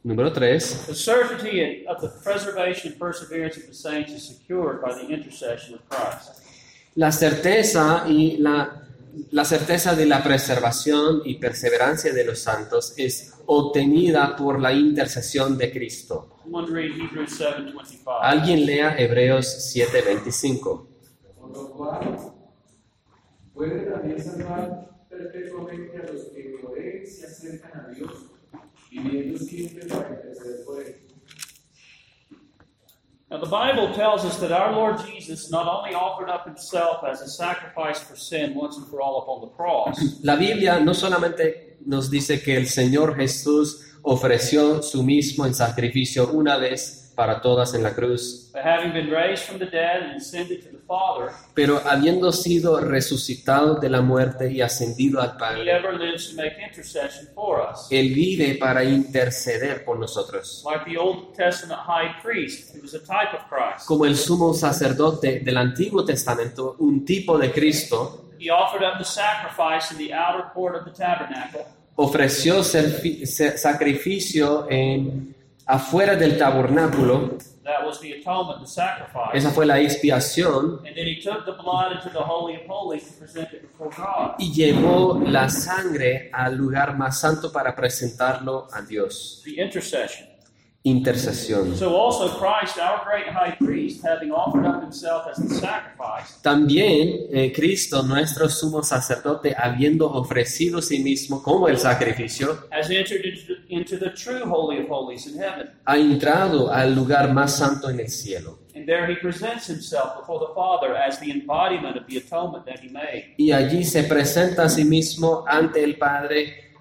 Número 0.05 0.31
3. 0.31 0.87
the 0.87 0.95
certainty 0.95 1.87
of 1.87 2.03
the 2.03 2.09
preservation 2.23 2.93
and 2.93 3.01
perseverance 3.01 3.57
of 3.57 3.67
the 3.67 3.75
saints 3.75 4.13
is 4.13 4.29
secured 4.29 4.83
by 4.83 4.93
the 4.93 5.09
intercession 5.09 5.77
of 5.77 5.81
Christ. 5.89 6.43
La 6.95 7.11
certeza 7.11 8.05
y 8.07 8.37
la, 8.39 8.83
la 9.31 9.45
certeza 9.45 9.95
de 9.95 10.07
la 10.07 10.23
preservación 10.23 11.23
y 11.25 11.37
perseverancia 11.37 12.13
de 12.13 12.25
los 12.25 12.41
santos 12.41 12.95
es 12.97 13.35
obtenida 13.47 14.37
por 14.37 14.61
la 14.61 14.73
intercesión 14.73 15.59
de 15.59 15.71
Cristo. 15.73 16.37
Someone 16.45 16.73
read 16.73 16.91
Hebrews 17.01 17.41
7.25. 17.41 18.19
Alguien 18.23 18.67
lea 18.67 18.97
Hebreos 18.99 19.73
7:25. 19.75 20.87
Por 21.39 21.51
lo 21.53 21.71
cual, 21.71 22.17
puede 23.55 23.91
también 23.91 24.23
salvar 24.23 24.91
perpetuamente 25.09 25.97
a 25.99 26.13
los 26.13 26.23
que 26.27 26.57
por 26.63 26.79
él 26.79 27.07
se 27.07 27.27
acercan 27.27 27.81
a 27.81 27.89
Dios, 27.89 28.11
viviendo 28.91 29.39
siempre 29.39 29.87
para 29.87 30.11
interceder 30.11 30.65
por 30.65 30.83
él. 30.83 31.10
Now, 33.31 33.39
the 33.39 33.47
Bible 33.47 33.95
tells 33.95 34.25
us 34.25 34.39
that 34.39 34.51
our 34.51 34.73
Lord 34.73 34.99
Jesus 35.07 35.53
not 35.53 35.69
only 35.69 35.95
offered 35.95 36.29
up 36.29 36.47
himself 36.47 37.05
as 37.05 37.21
a 37.21 37.29
sacrifice 37.29 38.01
for 38.01 38.17
sin 38.17 38.57
once 38.57 38.77
and 38.77 38.89
for 38.89 39.01
all 39.01 39.23
upon 39.23 39.41
the 39.41 39.55
cross, 39.55 40.21
La 40.25 40.35
Biblia 40.35 40.81
no 40.81 40.95
solamente 40.95 41.77
nos 41.87 42.11
dice 42.11 42.43
que 42.43 42.57
el 42.57 42.67
Señor 42.67 43.15
Jesús 43.15 43.87
ofreció 44.03 44.83
su 44.83 45.05
mismo 45.05 45.47
en 45.47 45.55
sacrificio 45.55 46.33
una 46.33 46.57
vez 46.57 47.00
para 47.21 47.37
todas 47.43 47.75
en 47.75 47.83
la 47.83 47.95
cruz, 47.95 48.51
pero 51.55 51.83
habiendo 51.87 52.33
sido 52.33 52.81
resucitado 52.81 53.75
de 53.75 53.91
la 53.91 54.01
muerte 54.01 54.51
y 54.51 54.63
ascendido 54.63 55.21
al 55.21 55.37
Padre. 55.37 55.71
Él 57.91 58.15
vive 58.15 58.55
para 58.55 58.85
interceder 58.85 59.85
por 59.85 59.99
nosotros. 59.99 60.65
Like 60.65 60.91
the 60.91 60.97
Old 60.97 61.35
Testament 61.37 61.81
high 61.87 62.23
priest, 62.23 62.75
who 62.75 62.81
was 62.81 62.95
a 62.95 63.01
type 63.01 63.37
of 63.37 63.43
Christ. 63.51 63.87
Como 63.87 64.07
el 64.07 64.17
sumo 64.17 64.55
sacerdote 64.55 65.41
del 65.41 65.59
Antiguo 65.59 66.03
Testamento, 66.03 66.77
un 66.79 67.05
tipo 67.05 67.37
de 67.37 67.53
Cristo, 67.53 68.31
He 68.39 68.51
offered 68.51 68.83
up 68.83 68.97
the 68.97 69.05
sacrifice 69.05 69.93
in 69.93 69.99
the 69.99 70.15
outer 70.15 70.51
court 70.55 70.75
of 70.75 70.87
the 70.87 70.91
tabernacle, 70.91 71.67
ofreció 71.97 72.65
sacrificio 72.65 74.67
en, 74.71 75.35
afuera 75.71 76.17
del 76.17 76.37
tabernáculo. 76.37 77.39
that 77.63 77.85
was 77.87 78.01
the 78.01 78.13
atonement, 78.13 78.61
the 78.61 78.67
sacrifice. 78.67 79.31
Esa 79.35 79.51
fue 79.51 79.65
la 79.67 79.79
expiación 79.79 80.81
And 80.87 80.97
then 80.97 81.07
he 81.07 81.21
took 81.23 81.45
the 81.45 81.53
blood 81.53 81.93
into 81.93 82.09
the 82.11 82.19
Holy 82.25 82.57
of 82.57 82.63
Holies 82.67 83.05
to 83.05 83.13
present 83.19 83.53
it 83.53 83.63
before 83.63 83.91
God. 83.97 84.35
y 84.39 84.53
llevó 84.53 85.21
la 85.25 85.49
sangre 85.49 86.31
al 86.33 86.57
lugar 86.57 86.97
más 86.97 87.21
santo 87.21 87.53
para 87.53 87.77
presentarlo 87.77 88.67
a 88.73 88.83
Dios. 88.83 89.43
The 89.45 89.63
intercession. 89.63 90.30
Intercesión. 90.83 91.77
So 91.77 91.95
also 91.95 92.39
Christ, 92.39 92.79
our 92.79 93.05
great 93.05 93.29
high 93.29 93.55
priest, 93.59 94.03
having 94.03 94.31
offered 94.33 94.65
up 94.65 94.81
himself 94.83 95.27
as 95.31 95.37
the 95.37 95.55
sacrifice, 95.57 96.41
También 96.41 97.27
eh, 97.31 97.53
Cristo, 97.55 98.03
nuestro 98.03 98.49
sumo 98.49 98.83
sacerdote, 98.83 99.55
habiendo 99.55 100.11
ofrecido 100.11 100.81
sí 100.81 101.01
mismo 101.01 101.43
como 101.43 101.69
el 101.69 101.77
sacrificio, 101.77 102.67
has 102.71 102.89
entered 102.89 103.27
into, 103.27 103.55
into 103.69 103.99
the 103.99 104.11
true 104.15 104.43
Holy 104.47 104.79
of 104.83 104.89
Holies 104.89 105.27
in 105.27 105.39
heaven. 105.39 105.69
ha 105.85 105.99
entrado 105.99 106.73
al 106.73 106.95
lugar 106.95 107.31
más 107.35 107.59
santo 107.59 107.91
en 107.91 108.01
el 108.01 108.09
cielo. 108.09 108.61
And 108.75 108.87
there 108.87 109.07
he 109.07 109.17
presents 109.17 109.67
himself 109.67 110.17
before 110.19 110.39
the 110.41 110.55
Father 110.55 110.97
as 110.97 111.21
the 111.21 111.31
embodiment 111.31 111.99
of 111.99 112.07
the 112.07 112.17
atonement 112.17 112.65
that 112.65 112.81
he 112.81 112.89
made. 112.89 113.35
Y 113.37 113.53
allí 113.53 113.85
se 113.85 114.05
presenta 114.05 114.63
a 114.65 114.69
sí 114.71 114.85
mismo 114.87 115.45
ante 115.47 115.85
el 115.85 115.99
Padre 115.99 116.73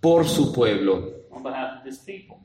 por 0.00 0.26
su 0.26 0.50
pueblo, 0.54 1.26
on 1.30 1.42
behalf 1.42 1.80
of 1.80 1.86
his 1.86 1.98
people. 1.98 2.38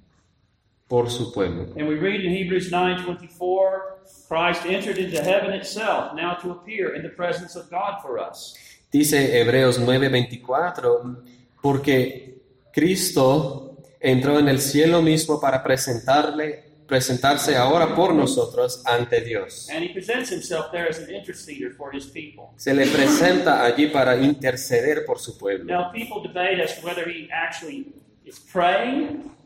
Por 0.88 1.10
su 1.10 1.32
pueblo. 1.34 1.64
And 1.78 1.88
we 1.88 1.96
read 1.96 2.22
in 2.22 2.32
Hebrews 2.32 2.72
9:24, 2.72 3.98
Christ 4.28 4.66
entered 4.66 4.98
into 4.98 5.22
heaven 5.22 5.54
itself, 5.54 6.14
now 6.14 6.38
to 6.42 6.52
appear 6.52 6.96
in 6.96 7.04
the 7.04 7.10
presence 7.10 7.58
of 7.58 7.70
God 7.70 8.02
for 8.02 8.20
us. 8.20 8.56
Dice 8.92 9.40
Hebreos 9.40 9.80
9:24, 9.80 11.24
porque 11.62 12.42
Cristo 12.72 13.78
entró 14.00 14.40
en 14.40 14.48
el 14.48 14.60
cielo 14.60 15.02
mismo 15.02 15.42
para 15.42 15.62
presentarle, 15.62 16.64
presentarse 16.88 17.58
ahora 17.58 17.94
por 17.94 18.14
nosotros 18.14 18.82
ante 18.86 19.20
Dios. 19.20 19.70
And 19.70 19.84
he 19.84 19.90
presents 19.90 20.32
himself 20.32 20.72
there 20.72 20.88
as 20.90 21.00
an 21.00 21.14
interceder 21.14 21.76
for 21.76 21.94
his 21.94 22.06
people. 22.06 22.54
Se 22.56 22.74
le 22.74 22.88
presenta 22.88 23.66
allí 23.66 23.88
para 23.88 24.16
interceder 24.16 25.04
por 25.06 25.20
su 25.20 25.38
pueblo. 25.38 25.66
Now 25.66 25.92
people 25.92 26.22
debate 26.26 26.64
as 26.64 26.80
to 26.80 26.88
whether 26.88 27.10
he 27.10 27.28
actually 27.30 27.88
is 28.24 28.40
praying 28.40 29.37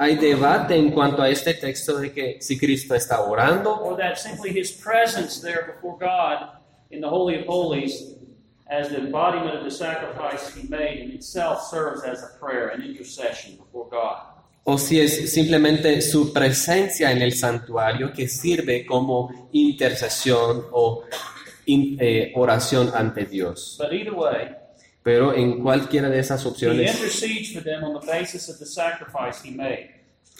Hay 0.00 0.14
debate 0.16 0.76
en 0.76 0.92
cuanto 0.92 1.22
a 1.22 1.28
este 1.28 1.54
texto 1.54 1.98
de 1.98 2.12
que 2.12 2.36
si 2.40 2.56
Cristo 2.56 2.94
está 2.94 3.20
orando 3.22 3.74
or 3.82 3.96
that 3.96 4.16
simply 4.16 4.50
his 4.50 4.70
presence 4.70 5.40
there 5.42 5.72
before 5.74 5.96
God 5.98 6.50
in 6.90 7.00
the 7.00 7.08
Holy 7.08 7.36
of 7.40 7.46
Holies 7.48 8.14
as 8.70 8.90
the 8.90 8.98
embodiment 8.98 9.56
of 9.56 9.64
the 9.64 9.70
sacrifice 9.70 10.54
he 10.54 10.68
made 10.68 11.00
in 11.00 11.10
itself 11.10 11.62
serves 11.68 12.04
as 12.04 12.22
a 12.22 12.38
prayer, 12.38 12.68
an 12.68 12.82
intercession 12.82 13.56
before 13.56 13.88
God. 13.90 14.18
o 14.70 14.76
si 14.76 15.00
es 15.00 15.32
simplemente 15.32 16.02
su 16.02 16.30
presencia 16.32 17.10
en 17.10 17.22
el 17.22 17.32
santuario 17.32 18.12
que 18.12 18.28
sirve 18.28 18.84
como 18.84 19.48
intercesión 19.52 20.66
o 20.72 21.04
in- 21.66 21.96
eh, 21.98 22.32
oración 22.36 22.92
ante 22.94 23.24
Dios. 23.24 23.76
But 23.80 23.92
either 23.94 24.12
way, 24.14 24.50
Pero 25.08 25.34
en 25.34 25.62
cualquiera 25.62 26.10
de 26.10 26.18
esas 26.18 26.44
opciones. 26.44 26.94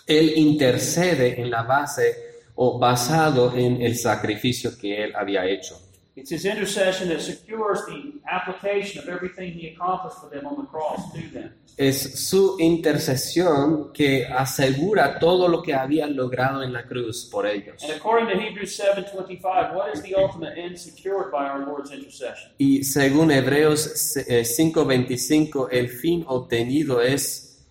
Él 0.07 0.33
intercede 0.37 1.41
en 1.41 1.51
la 1.51 1.63
base 1.63 2.17
o 2.55 2.79
basado 2.79 3.57
en 3.57 3.81
el 3.81 3.97
sacrificio 3.97 4.79
que 4.79 5.05
Él 5.05 5.17
había 5.17 5.47
hecho. 5.47 5.88
It's 6.19 6.31
his 6.31 6.45
intercession 6.45 7.09
that 7.11 7.21
secures 7.21 7.87
the 7.87 8.15
application 8.29 9.01
of 9.01 9.09
everything 9.09 9.53
he 9.53 9.69
accomplished 9.69 10.19
for 10.19 10.29
them 10.29 10.47
on 10.47 10.57
the 10.57 10.67
cross 10.67 11.13
to 11.13 11.21
them. 11.33 11.53
Es 11.77 12.27
su 12.29 12.57
intercesión 12.59 13.93
que 13.93 14.27
asegura 14.27 15.21
todo 15.21 15.47
lo 15.47 15.63
que 15.63 15.75
había 15.75 16.09
logrado 16.09 16.65
en 16.65 16.73
la 16.73 16.83
cruz 16.83 17.29
por 17.31 17.47
ellos. 17.47 17.81
And 17.85 17.93
according 17.93 18.29
to 18.31 18.35
Hebrews 18.35 18.77
7:25, 18.77 19.75
what 19.75 19.95
is 19.95 20.03
the 20.03 20.17
ultimate 20.17 20.59
end 20.59 20.77
secured 20.77 21.31
by 21.31 21.49
our 21.49 21.65
Lord's 21.65 21.93
intercession? 21.93 22.51
Y 22.59 22.83
según 22.83 23.31
Hebreos 23.31 24.17
eh, 24.17 24.43
5:25, 24.45 25.69
el 25.71 25.89
fin 25.89 26.25
obtenido 26.27 27.01
es 27.01 27.65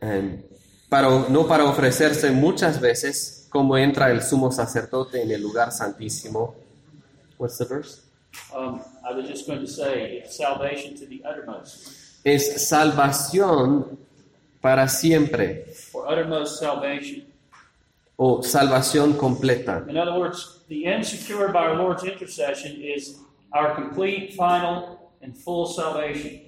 eh, 0.00 0.44
para, 0.88 1.08
no 1.28 1.48
para 1.48 1.64
ofrecerse 1.64 2.30
muchas 2.30 2.80
veces, 2.80 3.48
como 3.50 3.76
entra 3.76 4.12
el 4.12 4.22
sumo 4.22 4.52
sacerdote 4.52 5.22
en 5.22 5.32
el 5.32 5.42
lugar 5.42 5.72
santísimo. 5.72 6.62
What's 7.42 7.58
the 7.58 7.64
verse? 7.64 8.02
Um, 8.54 8.80
I 9.04 9.12
was 9.12 9.26
just 9.26 9.48
going 9.48 9.58
to 9.58 9.66
say, 9.66 10.22
salvation 10.28 10.94
to 10.94 11.06
the 11.06 11.20
uttermost, 11.24 12.22
Es 12.24 12.68
salvación 12.68 13.98
para 14.60 14.86
siempre 14.86 15.64
or 15.92 16.06
uttermost 16.06 16.60
salvation. 16.60 17.24
o 18.16 18.44
salvación 18.44 19.14
completa. 19.14 19.84
In 19.88 19.96
other 19.98 20.16
words, 20.16 20.60
the 20.68 20.86
end 20.86 21.04
secured 21.04 21.52
by 21.52 21.66
our 21.66 21.74
Lord's 21.74 22.04
intercession 22.04 22.80
is 22.80 23.18
our 23.52 23.74
complete, 23.74 24.34
final, 24.36 25.10
and 25.20 25.36
full 25.36 25.66
salvation. 25.66 26.42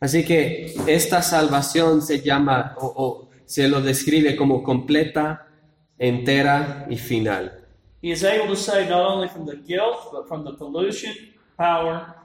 Así 0.00 0.24
que 0.24 0.74
esta 0.88 1.22
salvación 1.22 2.02
se 2.02 2.22
llama 2.22 2.74
o, 2.80 2.86
o 2.96 3.28
se 3.44 3.68
lo 3.68 3.80
describe 3.80 4.34
como 4.34 4.64
completa, 4.64 5.46
entera 5.96 6.86
y 6.90 6.96
final. 6.96 7.59
He 8.02 8.10
is 8.10 8.24
able 8.24 8.48
to 8.48 8.56
save 8.56 8.88
not 8.88 9.04
only 9.04 9.28
from 9.28 9.44
the 9.46 9.56
guilt, 9.56 10.08
but 10.12 10.26
from 10.26 10.44
the 10.44 10.52
pollution, 10.54 11.14
power, 11.56 12.16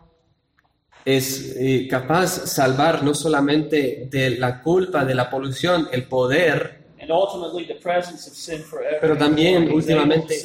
Es 1.03 1.55
eh, 1.55 1.87
capaz 1.87 2.51
salvar 2.51 3.03
no 3.03 3.13
solamente 3.13 4.07
de 4.09 4.39
la 4.39 4.59
culpa, 4.59 5.05
de 5.05 5.13
la 5.13 5.29
polución, 5.29 5.87
el 5.91 6.07
poder, 6.07 6.85
and 6.99 7.11
ultimately 7.11 7.67
the 7.67 7.79
presence 7.79 8.27
of 8.27 8.35
sin 8.35 8.63
forever. 8.63 8.97
Pero 8.99 9.15
también, 9.15 9.71
últimamente, 9.71 10.41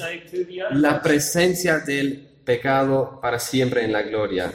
la 0.72 1.00
presencia 1.00 1.78
del 1.78 2.28
pecado 2.50 3.20
para 3.22 3.38
siempre 3.38 3.84
en 3.84 3.92
la 3.92 4.02
gloria. 4.02 4.50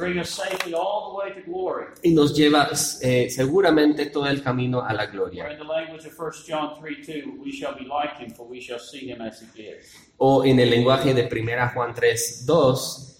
y 2.03 2.13
nos 2.13 2.35
lleva 2.35 2.69
eh, 3.01 3.29
seguramente 3.29 4.07
todo 4.07 4.27
el 4.27 4.43
camino 4.43 4.81
a 4.81 4.93
la 4.93 5.03
Or 5.03 5.11
gloria. 5.11 5.51
in 5.51 5.57
the 5.57 5.63
language 5.63 6.05
of 6.05 6.19
1 6.19 6.31
John 6.45 6.73
3 6.79 7.01
2, 7.05 7.41
we 7.41 7.51
shall 7.51 7.73
be 7.73 7.85
like 7.85 8.17
him, 8.19 8.31
for 8.35 8.45
we 8.49 8.59
shall 8.59 8.79
see 8.79 9.09
him 9.09 9.21
as 9.21 9.41
he 9.55 9.61
is. 9.63 9.93
O 10.17 10.43
en 10.43 10.59
el 10.59 10.69
lenguaje 10.69 11.13
de 11.13 11.23
1 11.23 11.69
Juan 11.73 11.93
3, 11.93 12.45
2, 12.45 13.14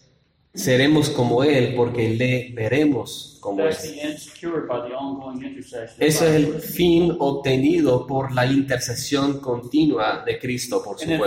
seremos 0.55 1.09
como 1.09 1.43
Él 1.43 1.75
porque 1.75 2.09
le 2.09 2.51
veremos 2.53 3.37
como 3.39 3.61
Él. 3.63 3.67
Ese 5.99 5.99
es 5.99 6.21
el 6.21 6.59
fin 6.61 7.15
obtenido 7.19 8.07
por 8.07 8.33
la 8.33 8.45
intercesión 8.45 9.39
continua 9.39 10.23
de 10.25 10.39
Cristo 10.39 10.81
por 10.83 10.97
su 10.97 11.05
pueblo. 11.05 11.25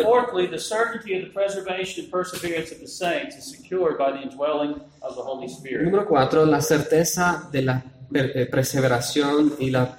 Número 5.84 6.06
cuatro, 6.06 6.44
la 6.46 6.60
certeza 6.60 7.48
de 7.52 7.62
la 7.62 7.84
eh, 8.14 8.46
perseveración 8.50 9.54
y 9.58 9.70
la 9.70 9.96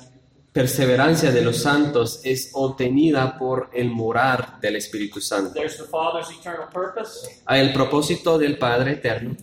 perseverancia 0.59 1.31
de 1.31 1.41
los 1.41 1.61
santos 1.61 2.19
es 2.21 2.49
obtenida 2.51 3.37
por 3.37 3.69
el 3.73 3.89
morar 3.89 4.59
del 4.59 4.75
Espíritu 4.75 5.21
Santo. 5.21 5.53
There's 5.53 5.77
the 5.77 5.85
Father's 5.85 6.29
eternal 6.37 6.67
purpose, 6.69 7.41
A 7.45 7.57
el 7.57 7.71
propósito 7.71 8.37
del 8.37 8.57
Padre 8.57 8.91
eterno, 8.91 9.37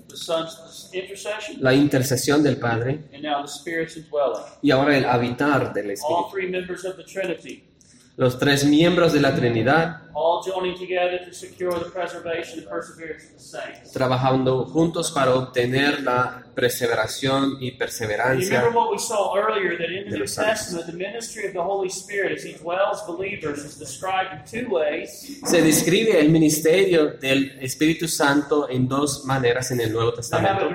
la 1.61 1.73
intercesión 1.73 2.42
del 2.42 2.58
Padre 2.58 3.08
y 4.61 4.70
ahora 4.70 4.99
el 4.99 5.06
habitar 5.06 5.73
del 5.73 5.92
Espíritu. 5.92 6.37
Los 8.18 8.38
tres 8.38 8.66
miembros 8.66 9.14
de 9.14 9.20
la 9.20 9.35
Trinidad 9.35 10.02
trabajando 13.90 14.66
juntos 14.66 15.12
para 15.12 15.35
obtener 15.35 16.02
la 16.02 16.45
perseveración 16.56 17.58
y 17.60 17.72
perseverancia. 17.72 18.60
remember 18.60 18.80
what 18.80 18.90
we 18.90 18.98
saw 18.98 19.36
earlier 19.36 19.76
that 19.78 19.90
in 19.90 20.10
the 20.10 20.16
New. 20.18 20.25
Testament, 20.26 20.86
the 20.86 20.92
ministry 20.92 21.46
of 21.46 21.52
the 21.52 21.62
Holy 21.62 21.88
Spirit 21.88 22.32
as 22.32 22.42
He 22.42 22.54
dwells 22.54 23.02
believers 23.06 23.58
is 23.62 23.78
described 23.78 24.32
in 24.32 24.64
two 24.64 24.68
ways 24.68 25.38
Se 25.44 25.62
describe 25.62 26.18
el 26.18 26.30
ministerio 26.30 27.12
del 27.20 27.52
Espíritu 27.60 28.08
Santo 28.08 28.68
en 28.68 28.88
dos 28.88 29.25
maneras 29.25 29.70
en 29.70 29.80
el 29.80 29.92
Nuevo 29.92 30.14
Testamento. 30.14 30.68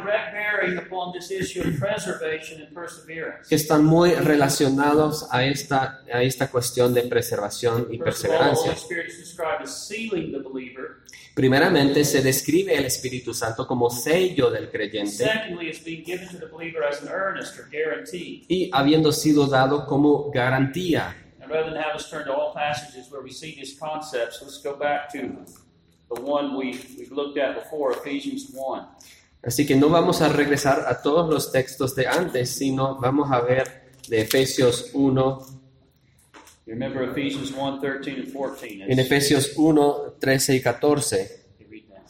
que 3.50 3.55
están 3.55 3.83
muy 3.83 4.13
relacionados 4.13 5.27
a 5.31 5.43
esta, 5.45 6.01
a 6.13 6.21
esta 6.21 6.50
cuestión 6.50 6.93
de 6.93 7.03
preservación 7.03 7.88
y 7.89 7.97
perseverancia. 7.97 8.73
Spirit 8.73 9.07
is 9.07 9.17
described 9.17 9.63
as 9.63 9.88
sealing 9.88 10.31
the 10.31 10.39
believer. 10.39 11.01
Primeramente, 11.33 12.03
se 12.03 12.21
describe 12.21 12.75
el 12.75 12.85
Espíritu 12.85 13.33
Santo 13.33 13.65
como 13.65 13.89
sello 13.89 14.51
del 14.51 14.69
creyente 14.69 15.11
Secondly, 15.11 15.69
it's 15.71 15.83
being 15.83 16.03
given 16.03 16.27
to 16.27 16.37
the 16.37 16.47
believer 16.47 16.83
as 16.83 17.01
an 17.01 17.09
earnest 17.09 17.57
or 17.57 17.67
guarantee. 17.71 18.45
y 18.49 18.69
habiendo 18.71 19.11
sido 19.11 19.47
dado 19.47 19.85
como 19.87 20.29
garantía. 20.31 21.15
And 21.41 21.49
rather 21.49 21.71
than 21.71 21.81
have 21.81 21.95
us 21.95 22.09
turn 22.09 22.25
to 22.25 22.33
all 22.33 22.53
passages 22.53 23.09
where 23.11 23.23
we 23.23 23.31
see 23.31 23.55
these 23.55 23.77
concepts, 23.79 24.41
let's 24.41 24.61
go 24.61 24.75
back 24.75 25.09
to 25.13 25.45
the 26.13 26.21
one 26.21 26.55
we, 26.55 26.79
we've 26.97 27.11
looked 27.11 27.37
at 27.37 27.55
before, 27.55 27.93
Ephesians 27.93 28.51
1. 28.53 28.85
Así 29.43 29.65
que 29.65 29.75
no 29.75 29.89
vamos 29.89 30.21
a 30.21 30.29
regresar 30.29 30.85
a 30.87 31.01
todos 31.01 31.27
los 31.27 31.51
textos 31.51 31.95
de 31.95 32.05
antes, 32.05 32.51
sino 32.51 32.99
vamos 32.99 33.31
a 33.31 33.41
ver 33.41 33.89
de 34.07 34.21
Efesios 34.21 34.91
1, 34.93 35.61
You 36.67 36.73
remember 36.73 37.03
Ephesians 37.03 37.51
1, 37.51 37.79
13 37.81 38.11
and 38.19 38.33
14. 38.33 38.85
en 38.87 38.99
Efesios 38.99 39.53
1, 39.57 40.13
13 40.19 40.55
y 40.55 40.61
14. 40.61 41.40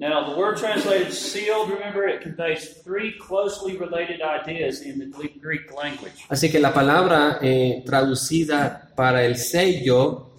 Now, 0.00 0.24
the 0.32 0.34
word 0.40 0.56
translated 0.56 1.12
sealed, 1.12 1.68
remember, 1.68 2.08
it 2.08 2.22
conveys 2.22 2.80
three 2.82 3.18
closely 3.18 3.76
related 3.76 4.22
ideas 4.22 4.80
in 4.80 4.98
the 4.98 5.04
Gre- 5.06 5.38
Greek 5.38 5.70
language. 5.76 6.24
Así 6.30 6.50
que 6.50 6.58
la 6.58 6.72
palabra 6.72 7.38
eh, 7.42 7.82
traducida 7.84 8.90
para 8.96 9.24
el 9.26 9.36
sello 9.36 10.30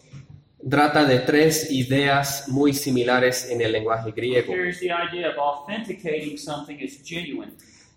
trata 0.67 1.05
de 1.05 1.19
tres 1.19 1.71
ideas 1.71 2.45
muy 2.49 2.73
similares 2.73 3.51
en 3.51 3.61
el 3.61 3.71
lenguaje 3.71 4.11
griego. 4.11 4.51
The 4.51 4.87
idea 4.87 5.29
of 5.29 5.37
authenticating 5.37 6.39
something 6.39 6.77
as 6.83 7.03
genuine. 7.03 7.51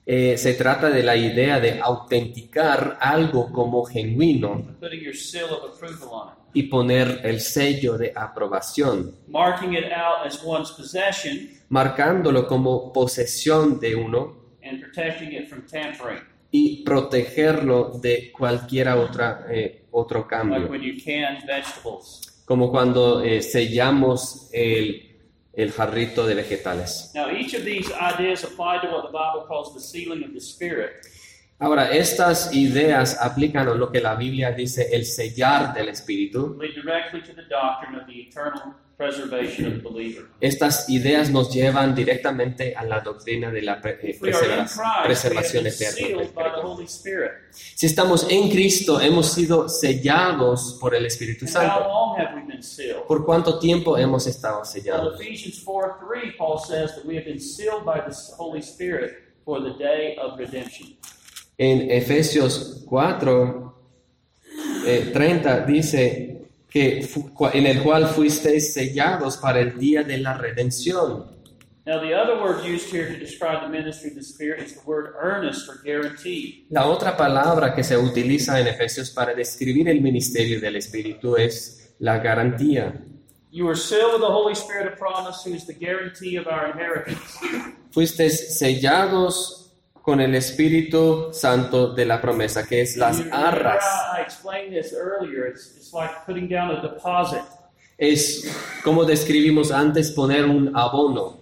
Eh, 0.07 0.37
se 0.37 0.53
trata 0.53 0.90
de 0.90 1.03
la 1.03 1.16
idea 1.16 1.61
de 1.61 1.81
autenticar 1.81 2.98
algo 3.00 3.50
como 3.50 3.87
genuino 3.87 4.77
putting 4.79 5.00
your 5.00 5.16
seal 5.16 5.46
of 5.46 5.64
approval 5.74 6.11
on 6.12 6.29
it, 6.29 6.35
y 6.55 6.64
poner 6.64 7.21
el 7.25 7.40
sello 7.40 7.99
de 7.99 8.12
aprobación, 8.14 9.14
marking 9.29 9.75
it 9.75 9.93
out 9.93 10.25
as 10.25 10.43
one's 10.43 10.71
possession 10.71 11.51
marcándolo 11.69 12.47
como 12.47 12.93
posesión 12.93 13.81
de 13.81 13.95
uno 13.95 14.37
and 14.62 14.81
protecting 14.81 15.33
it 15.33 15.49
from 15.49 15.67
tampering, 15.67 16.21
y 16.51 16.85
protegerlo 16.85 17.99
de 18.01 18.31
cualquier 18.33 18.88
otra, 18.88 19.47
eh, 19.51 19.87
otro 19.90 20.21
like 20.21 20.31
cambio, 20.31 20.69
when 20.71 20.81
you 20.81 20.95
can 21.05 21.45
vegetables. 21.47 22.43
como 22.45 22.71
cuando 22.71 23.23
eh, 23.23 23.43
sellamos 23.43 24.51
el, 24.53 25.17
el 25.53 25.73
jarrito 25.73 26.27
de 26.27 26.35
vegetales. 26.35 27.11
Now, 27.14 27.31
each 27.31 27.55
of 27.55 27.64
these 27.64 27.90
ideas 27.93 28.45
apply 28.45 28.81
to 28.83 28.88
what 28.88 29.03
the 29.03 29.12
Bible 29.12 29.47
calls 29.49 29.75
the 29.75 29.81
sealing 29.81 30.23
of 30.25 30.33
the 30.33 30.40
Spirit. 30.40 31.07
Ahora, 31.59 31.93
estas 31.93 32.53
ideas 32.53 33.17
aplican 33.21 33.69
a 33.69 33.75
lo 33.75 33.90
que 33.90 34.01
la 34.01 34.17
Biblia 34.17 34.51
dice 34.51 34.88
el 34.93 35.07
sellar 35.07 35.73
del 35.73 35.88
Espíritu. 35.88 36.59
Estas 40.40 40.88
ideas 40.88 41.31
nos 41.31 41.53
llevan 41.53 41.95
directamente 41.95 42.75
a 42.77 42.85
la 42.85 43.01
doctrina 43.01 43.51
de 43.51 43.62
la 43.62 43.81
eh, 43.85 44.19
preservación 45.05 45.64
been 45.64 45.67
eterna. 45.67 45.95
del 45.97 45.97
sealed 45.97 46.35
by 46.35 46.45
the 46.45 46.51
creyente. 46.51 46.62
Holy 46.62 46.85
Spirit. 46.85 47.31
Si 47.51 47.87
estamos 47.87 48.27
en 48.31 48.51
Cristo, 48.51 49.01
hemos 49.01 49.33
sido 49.33 49.69
sellados 49.69 50.77
por 50.81 50.95
el 50.95 51.07
Espíritu 51.07 51.47
Santo. 51.47 51.81
long 51.81 52.19
have 52.19 52.35
we 52.35 52.47
been 52.47 52.62
sealed? 52.62 53.03
¿Por 53.07 53.25
cuánto 53.25 53.59
tiempo 53.59 53.97
hemos 53.97 54.27
estado 54.27 54.64
sellados? 54.64 55.19
Ephesians 61.59 62.85
4 62.88 63.19
3, 63.19 63.19
Paul 63.19 63.19
says 63.19 63.19
that 63.19 63.19
we 63.19 63.19
have 63.19 63.19
been 63.19 63.19
sealed 63.19 63.19
by 63.19 63.19
the 63.19 63.19
Holy 63.19 63.19
Spirit 63.19 63.19
for 63.19 63.19
the 63.19 63.19
day 63.19 63.21
of 63.21 63.21
redemption. 63.21 63.25
En 63.27 63.31
Efesios 63.31 63.31
4, 63.35 63.75
eh, 64.87 65.11
30 65.12 65.61
dice 65.61 66.49
que 66.69 67.07
en 67.53 67.67
el 67.67 67.83
cual 67.83 68.07
fuisteis 68.09 68.75
sellados 68.75 69.37
para 69.37 69.61
el 69.61 69.79
día 69.79 70.03
de 70.03 70.19
la 70.19 70.37
redención. 70.37 71.35
Now, 71.87 72.01
the 72.01 72.14
other 72.14 72.43
word 72.43 72.64
used 72.64 72.90
here 72.90 73.12
to 73.12 73.19
describe 73.19 73.61
the 73.61 73.69
ministry 73.69 74.09
of 74.09 74.17
the 74.17 74.23
Spirit 74.23 74.61
is 74.61 74.73
the 74.73 74.81
word 74.87 75.14
earnest 75.21 75.69
or 75.69 75.83
guarantee. 75.85 76.67
La 76.71 76.87
otra 76.87 77.14
palabra 77.14 77.75
que 77.75 77.85
se 77.85 77.99
utiliza 77.99 78.59
en 78.59 78.69
Efesios 78.69 79.11
para 79.11 79.35
describir 79.35 79.90
el 79.90 80.01
ministerio 80.01 80.61
del 80.61 80.77
Espíritu 80.77 81.37
es 81.37 81.95
la 81.99 82.19
garantía. 82.19 83.05
You 83.51 83.69
are 83.69 83.77
sealed 83.77 84.14
with 84.14 84.23
the 84.23 84.33
Holy 84.33 84.55
Spirit 84.55 84.90
of 84.90 84.99
promise, 84.99 85.45
who 85.45 85.55
is 85.55 85.67
the 85.67 85.75
guarantee 85.75 86.37
of 86.37 86.47
our 86.47 86.71
inheritance. 86.71 87.38
Fuisteis 87.90 88.59
sellados 88.59 89.63
con 90.05 90.21
el 90.21 90.35
Espíritu 90.35 91.33
Santo 91.33 91.95
de 91.95 92.05
la 92.05 92.21
promesa, 92.21 92.67
que 92.67 92.83
es 92.83 92.95
las 92.99 93.25
arras. 93.33 93.83
Es 97.97 98.45
como 98.85 99.05
describimos 99.07 99.73
antes 99.73 100.11
poner 100.11 100.45
un 100.45 100.77
abono, 100.77 101.38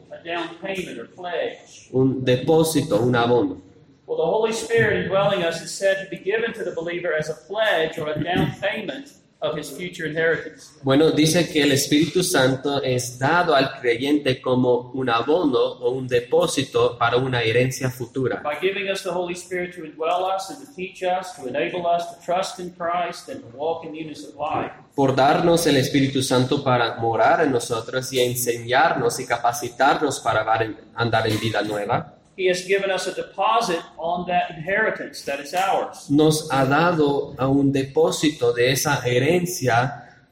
un 1.91 2.25
depósito, 2.25 3.01
un 3.01 3.17
abono. 3.17 3.61
Well, 4.07 4.19
the 4.19 4.25
Holy 4.25 4.53
Spirit 4.53 5.05
indwelling 5.05 5.43
us 5.43 5.63
is 5.63 5.71
said 5.71 6.05
to 6.05 6.11
be 6.11 6.23
given 6.23 6.53
to 6.53 6.63
the 6.65 6.73
believer 6.73 7.15
as 7.19 7.31
a 7.31 7.35
pledge 7.49 7.99
or 7.99 8.11
a 8.11 8.23
down 8.23 8.53
payment 8.61 9.22
of 9.43 9.59
his 9.59 9.71
future 9.71 10.09
inheritance. 10.09 10.73
Bueno, 10.83 11.11
dice 11.11 11.49
que 11.49 11.63
el 11.63 11.73
Espíritu 11.73 12.23
Santo 12.23 12.83
es 12.83 13.19
dado 13.19 13.55
al 13.55 13.81
creyente 13.81 14.41
como 14.41 14.93
un 14.95 15.11
abono 15.11 15.59
o 15.59 15.91
un 15.91 16.07
depósito 16.07 16.97
para 16.97 17.17
una 17.17 17.43
herencia 17.43 17.91
futura. 17.91 18.41
By 18.43 18.57
giving 18.61 18.91
us 18.91 19.03
the 19.03 19.11
Holy 19.11 19.35
Spirit 19.35 19.75
to 19.77 19.85
indwell 19.85 20.25
us 20.25 20.51
and 20.51 20.65
to 20.65 20.75
teach 20.75 21.03
us, 21.03 21.35
to 21.37 21.49
enable 21.49 21.85
us 21.87 22.07
to 22.11 22.25
trust 22.25 22.61
in 22.61 22.71
Christ 22.71 23.29
and 23.29 23.41
to 23.43 23.57
walk 23.57 23.85
in 23.85 23.93
newness 23.93 24.25
of 24.25 24.35
life. 24.37 24.73
Por 24.95 25.15
darnos 25.17 25.67
el 25.67 25.77
Espíritu 25.77 26.23
Santo 26.23 26.63
para 26.63 26.97
morar 26.97 27.43
en 27.43 27.51
nosotros 27.51 28.13
y 28.13 28.21
enseñarnos 28.21 29.19
y 29.21 29.27
capacitarnos 29.27 30.21
para 30.21 30.47
andar 30.95 31.29
en 31.29 31.41
vida 31.41 31.63
nueva, 31.63 32.22
He 32.43 32.49
has 32.49 32.67
given 32.67 32.91
us 32.91 33.07
a 33.07 33.15
deposit 33.15 33.79
on 33.97 34.27
that 34.27 34.51
inheritance 34.51 35.23
that 35.27 35.39
is 35.39 35.55
ours. 35.55 36.11
nos 36.11 36.49
ha 36.51 36.65
dado 36.65 37.37
a 37.39 37.47
un 37.47 37.73
depósito 37.73 38.53
de 38.53 38.73
esa 38.73 39.01
herencia 39.07 40.27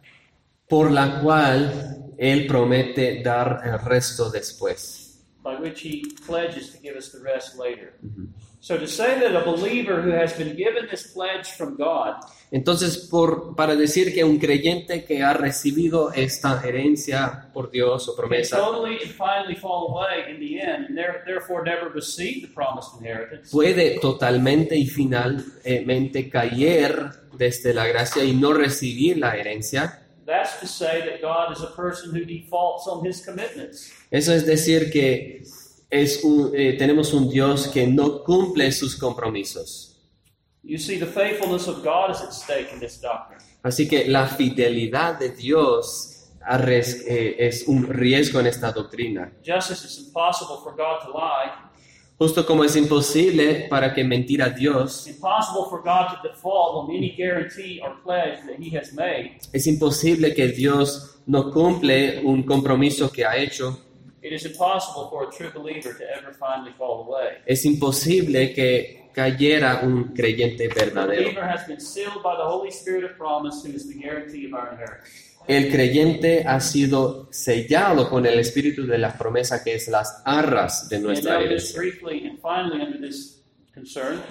por 0.69 0.91
la 0.91 1.21
cual 1.23 2.13
Él 2.19 2.49
promete 2.49 3.23
dar 3.23 3.61
el 3.65 3.79
resto 3.79 4.29
después. 4.29 5.21
by 5.45 5.55
which 5.61 5.83
he 5.83 6.05
pledges 6.27 6.71
to 6.71 6.79
give 6.83 6.97
us 6.97 7.13
the 7.13 7.21
rest 7.21 7.57
later. 7.57 7.93
So 8.63 8.77
to 8.77 8.87
say 8.87 9.19
that 9.21 9.35
a 9.35 9.43
believer 9.45 10.03
who 10.03 10.11
has 10.11 10.35
been 10.37 10.55
given 10.55 10.87
this 10.91 11.13
pledge 11.15 11.47
from 11.57 11.77
God 11.77 12.17
Entonces, 12.53 12.99
por, 13.09 13.55
para 13.55 13.75
decir 13.77 14.13
que 14.13 14.25
un 14.25 14.39
creyente 14.39 15.05
que 15.05 15.23
ha 15.23 15.33
recibido 15.33 16.13
esta 16.13 16.61
herencia 16.67 17.49
por 17.55 17.71
Dios 17.71 18.09
o 18.09 18.17
promesa 18.17 18.57
totally 18.59 18.99
and 19.03 19.13
finally 19.13 19.55
fall 19.55 19.89
away 19.93 20.31
in 20.35 20.41
the 20.41 20.61
end 20.61 20.87
and 20.89 20.97
there- 20.99 21.23
therefore 21.25 21.63
never 21.65 21.89
receive 21.95 22.43
the 22.47 22.53
promised 22.53 22.91
inheritance, 23.01 23.51
puede 23.53 23.99
totalmente 24.01 24.77
y 24.77 24.87
finalmente 24.87 26.29
caer 26.29 27.11
desde 27.39 27.73
la 27.73 27.87
gracia 27.87 28.25
y 28.25 28.35
no 28.35 28.53
recibir 28.53 29.17
la 29.19 29.37
herencia, 29.37 30.03
that's 30.27 30.59
to 30.61 30.67
say 30.67 31.01
that 31.03 31.21
God 31.23 31.53
is 31.57 31.63
a 31.63 31.75
person 31.75 32.11
who 32.11 32.25
defaults 32.25 32.87
on 32.89 33.07
his 33.07 33.25
commitments. 33.25 33.93
eso 34.11 34.33
es 34.35 34.45
decir 34.45 34.91
que 34.91 35.43
es 35.91 36.23
un- 36.25 36.53
eh, 36.55 36.75
tenemos 36.79 37.13
un 37.13 37.29
Dios 37.29 37.69
que 37.69 37.87
no 37.87 38.23
cumple 38.23 38.71
sus 38.73 38.97
compromisos. 38.97 39.87
You 40.63 40.79
see, 40.79 40.99
the 40.99 41.07
faithfulness 41.07 41.67
of 41.69 41.83
God 41.83 42.11
is 42.11 42.21
at 42.21 42.33
stake 42.33 42.69
in 42.73 42.81
this 42.81 43.01
doctrine. 43.01 43.43
Así 43.63 43.89
que 43.89 44.07
la 44.09 44.27
fidelidad 44.27 45.19
de 45.19 45.31
Dios 45.31 46.29
arres- 46.47 47.05
eh, 47.07 47.37
es 47.39 47.67
un 47.67 47.87
riesgo 47.87 48.41
en 48.41 48.47
esta 48.47 48.71
doctrina. 48.73 49.33
Just 49.45 49.71
as 49.71 49.85
it's 49.85 49.99
impossible 49.99 50.57
for 50.63 50.73
God 50.77 51.01
to 51.05 51.13
lie, 51.13 51.51
Justo 52.19 52.45
como 52.45 52.65
es 52.65 52.77
imposible 52.77 53.67
para 53.71 53.95
que 53.95 54.05
mentir 54.05 54.43
a 54.43 54.51
Dios, 54.51 55.07
it's 55.07 55.17
impossible 55.17 55.63
for 55.71 55.81
God 55.83 56.09
to 56.21 56.29
default 56.29 56.77
on 56.91 56.95
any 56.95 57.15
guarantee 57.17 57.81
or 57.81 57.97
pledge 58.05 58.41
that 58.47 58.59
he 58.61 58.77
has 58.77 58.93
made, 58.93 59.39
es 59.55 59.67
imposible 59.67 60.35
que 60.35 60.49
Dios 60.49 61.17
no 61.27 61.51
cumple 61.51 62.21
un 62.23 62.43
compromiso 62.43 63.11
que 63.11 63.25
ha 63.25 63.39
hecho. 63.39 63.81
It 64.23 64.33
is 64.33 64.45
impossible 64.45 65.09
for 65.11 65.29
a 65.29 65.33
true 65.33 65.51
believer 65.51 65.93
to 65.95 66.05
ever 66.17 66.33
finally 66.33 66.73
fall 66.77 67.07
away. 67.07 67.39
Es 67.47 67.65
imposible 67.65 68.53
que 68.53 69.01
cayera 69.13 69.81
un 69.83 70.13
creyente 70.15 70.69
verdadero. 70.69 71.31
El 75.47 75.71
creyente 75.71 76.45
ha 76.47 76.61
sido 76.61 77.29
sellado 77.33 78.09
con 78.09 78.27
el 78.27 78.39
espíritu 78.39 78.87
de 78.87 78.99
la 78.99 79.17
promesa 79.17 79.65
que 79.65 79.75
es 79.75 79.89
las 79.89 80.23
arras 80.25 80.89
de 80.89 80.99
nuestra 81.01 81.41
herencia. 81.41 81.81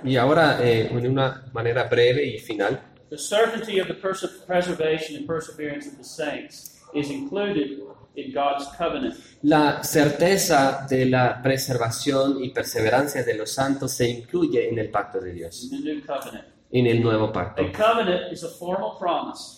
Y 0.04 0.16
ahora, 0.16 0.60
eh, 0.64 0.88
en 0.92 1.08
una 1.08 1.50
manera 1.54 1.86
breve 1.86 2.26
y 2.26 2.38
final, 2.38 2.80
the 3.10 3.18
certainty 3.18 3.80
of 3.80 3.88
the 3.88 3.96
preservation 3.96 5.18
and 5.18 5.26
perseverance 5.26 5.88
of 5.88 5.98
the 5.98 6.04
saints 6.04 6.80
is 6.94 7.10
included 7.10 7.80
in 8.16 8.34
God's 8.34 8.68
covenant. 8.78 9.16
la 9.44 9.84
certeza 9.84 10.86
de 10.90 11.06
la 11.06 11.42
preservación 11.42 12.44
y 12.44 12.50
perseverancia 12.50 13.24
de 13.24 13.34
los 13.36 13.52
santos 13.52 13.92
se 13.92 14.10
incluye 14.10 14.70
en 14.70 14.80
el 14.80 14.90
pacto 14.90 15.20
de 15.20 15.32
Dios, 15.34 15.64
in 15.72 15.84
the 15.84 15.94
new 15.94 16.02
covenant. 16.06 16.46
en 16.72 16.86
el 16.88 17.02
nuevo 17.02 17.32
pacto. 17.32 17.62
A 17.64 17.72
covenant 17.72 18.32
is 18.34 18.44
a 18.44 18.50
formal 18.50 18.92
promise, 19.00 19.58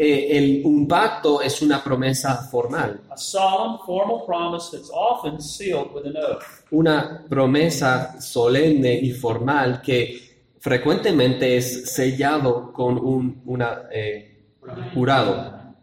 Eh, 0.00 0.38
el- 0.38 0.62
un 0.64 0.86
pacto 0.86 1.42
es 1.42 1.60
una 1.60 1.82
promesa 1.82 2.36
formal, 2.48 3.00
a 3.10 3.16
solemn, 3.16 3.78
formal 3.84 4.24
promise 4.24 4.70
that's 4.70 4.90
often 4.94 5.40
sealed 5.40 5.88
with 5.92 6.06
an 6.06 6.16
oath. 6.16 6.44
una 6.70 7.24
promesa 7.28 8.20
solemne 8.20 8.94
y 8.94 9.10
formal 9.10 9.82
que 9.82 10.20
frecuentemente 10.60 11.56
es 11.56 11.92
sellado 11.92 12.72
con 12.72 12.96
un 12.96 13.42
una, 13.46 13.88
eh, 13.90 14.52
jurado, 14.94 15.74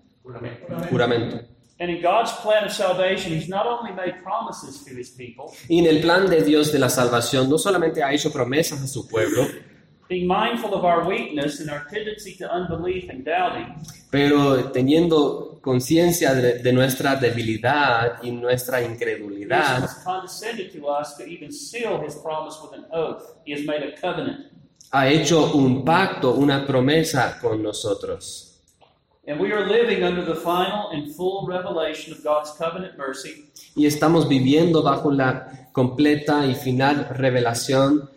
juramento. 0.90 1.42
And 1.78 1.90
in 1.90 2.02
God's 2.02 2.32
plan 2.42 2.64
of 2.64 2.72
salvation, 2.72 3.34
He's 3.34 3.50
not 3.50 3.66
only 3.68 3.92
made 3.92 4.24
promises 4.24 4.84
to 4.86 4.96
His 4.96 5.10
people, 5.10 5.52
Y 5.68 5.80
en 5.80 5.88
el 5.88 6.00
plan 6.02 6.26
de 6.30 6.42
Dios 6.42 6.72
de 6.72 6.80
la 6.80 6.90
salvación 6.90 7.50
no 7.50 7.58
solamente 7.58 8.02
ha 8.02 8.14
hecho 8.14 8.32
promesas 8.32 8.82
a 8.82 8.88
su 8.88 9.06
pueblo, 9.08 9.46
being 10.08 10.26
mindful 10.28 10.74
of 10.74 10.86
our 10.86 11.06
weakness 11.06 11.60
and 11.60 11.70
our 11.70 11.86
tendency 11.90 12.36
to 12.38 12.50
unbelief 12.50 13.10
and 13.10 13.26
doubting, 13.26 13.76
pero 14.10 14.72
teniendo 14.72 15.60
conciencia 15.62 16.34
de, 16.34 16.60
de 16.60 16.72
nuestra 16.72 17.16
debilidad 17.18 18.24
y 18.24 18.32
nuestra 18.32 18.80
He 18.82 18.86
incredulidad, 18.86 19.82
has 19.84 20.02
condescended 20.06 20.72
to 20.72 20.88
us 20.88 21.18
to 21.18 21.26
even 21.26 21.52
seal 21.52 22.02
His 22.02 22.16
promise 22.16 22.56
with 22.64 22.74
an 22.80 22.86
oath. 22.94 23.36
He 23.46 23.52
has 23.52 23.66
made 23.66 23.84
a 23.84 24.00
covenant. 24.00 24.52
ha 24.92 25.10
hecho 25.10 25.52
un 25.56 25.84
pacto, 25.84 26.36
una 26.36 26.66
promesa 26.66 27.38
con 27.42 27.62
nosotros. 27.62 28.45
And 29.28 29.40
we 29.40 29.52
are 29.52 29.66
living 29.66 30.04
under 30.04 30.24
the 30.24 30.36
final 30.36 30.92
and 30.92 31.12
full 31.16 31.48
revelation 31.48 32.14
of 32.14 32.24
God's 32.24 32.52
covenant 32.60 32.96
mercy. 32.96 33.50
Y 33.76 33.88
estamos 33.88 34.30
viviendo 34.30 34.84
bajo 34.84 35.12
la 35.12 35.70
completa 35.72 36.46
y 36.46 36.54
final 36.54 37.08
revelación 37.10 38.10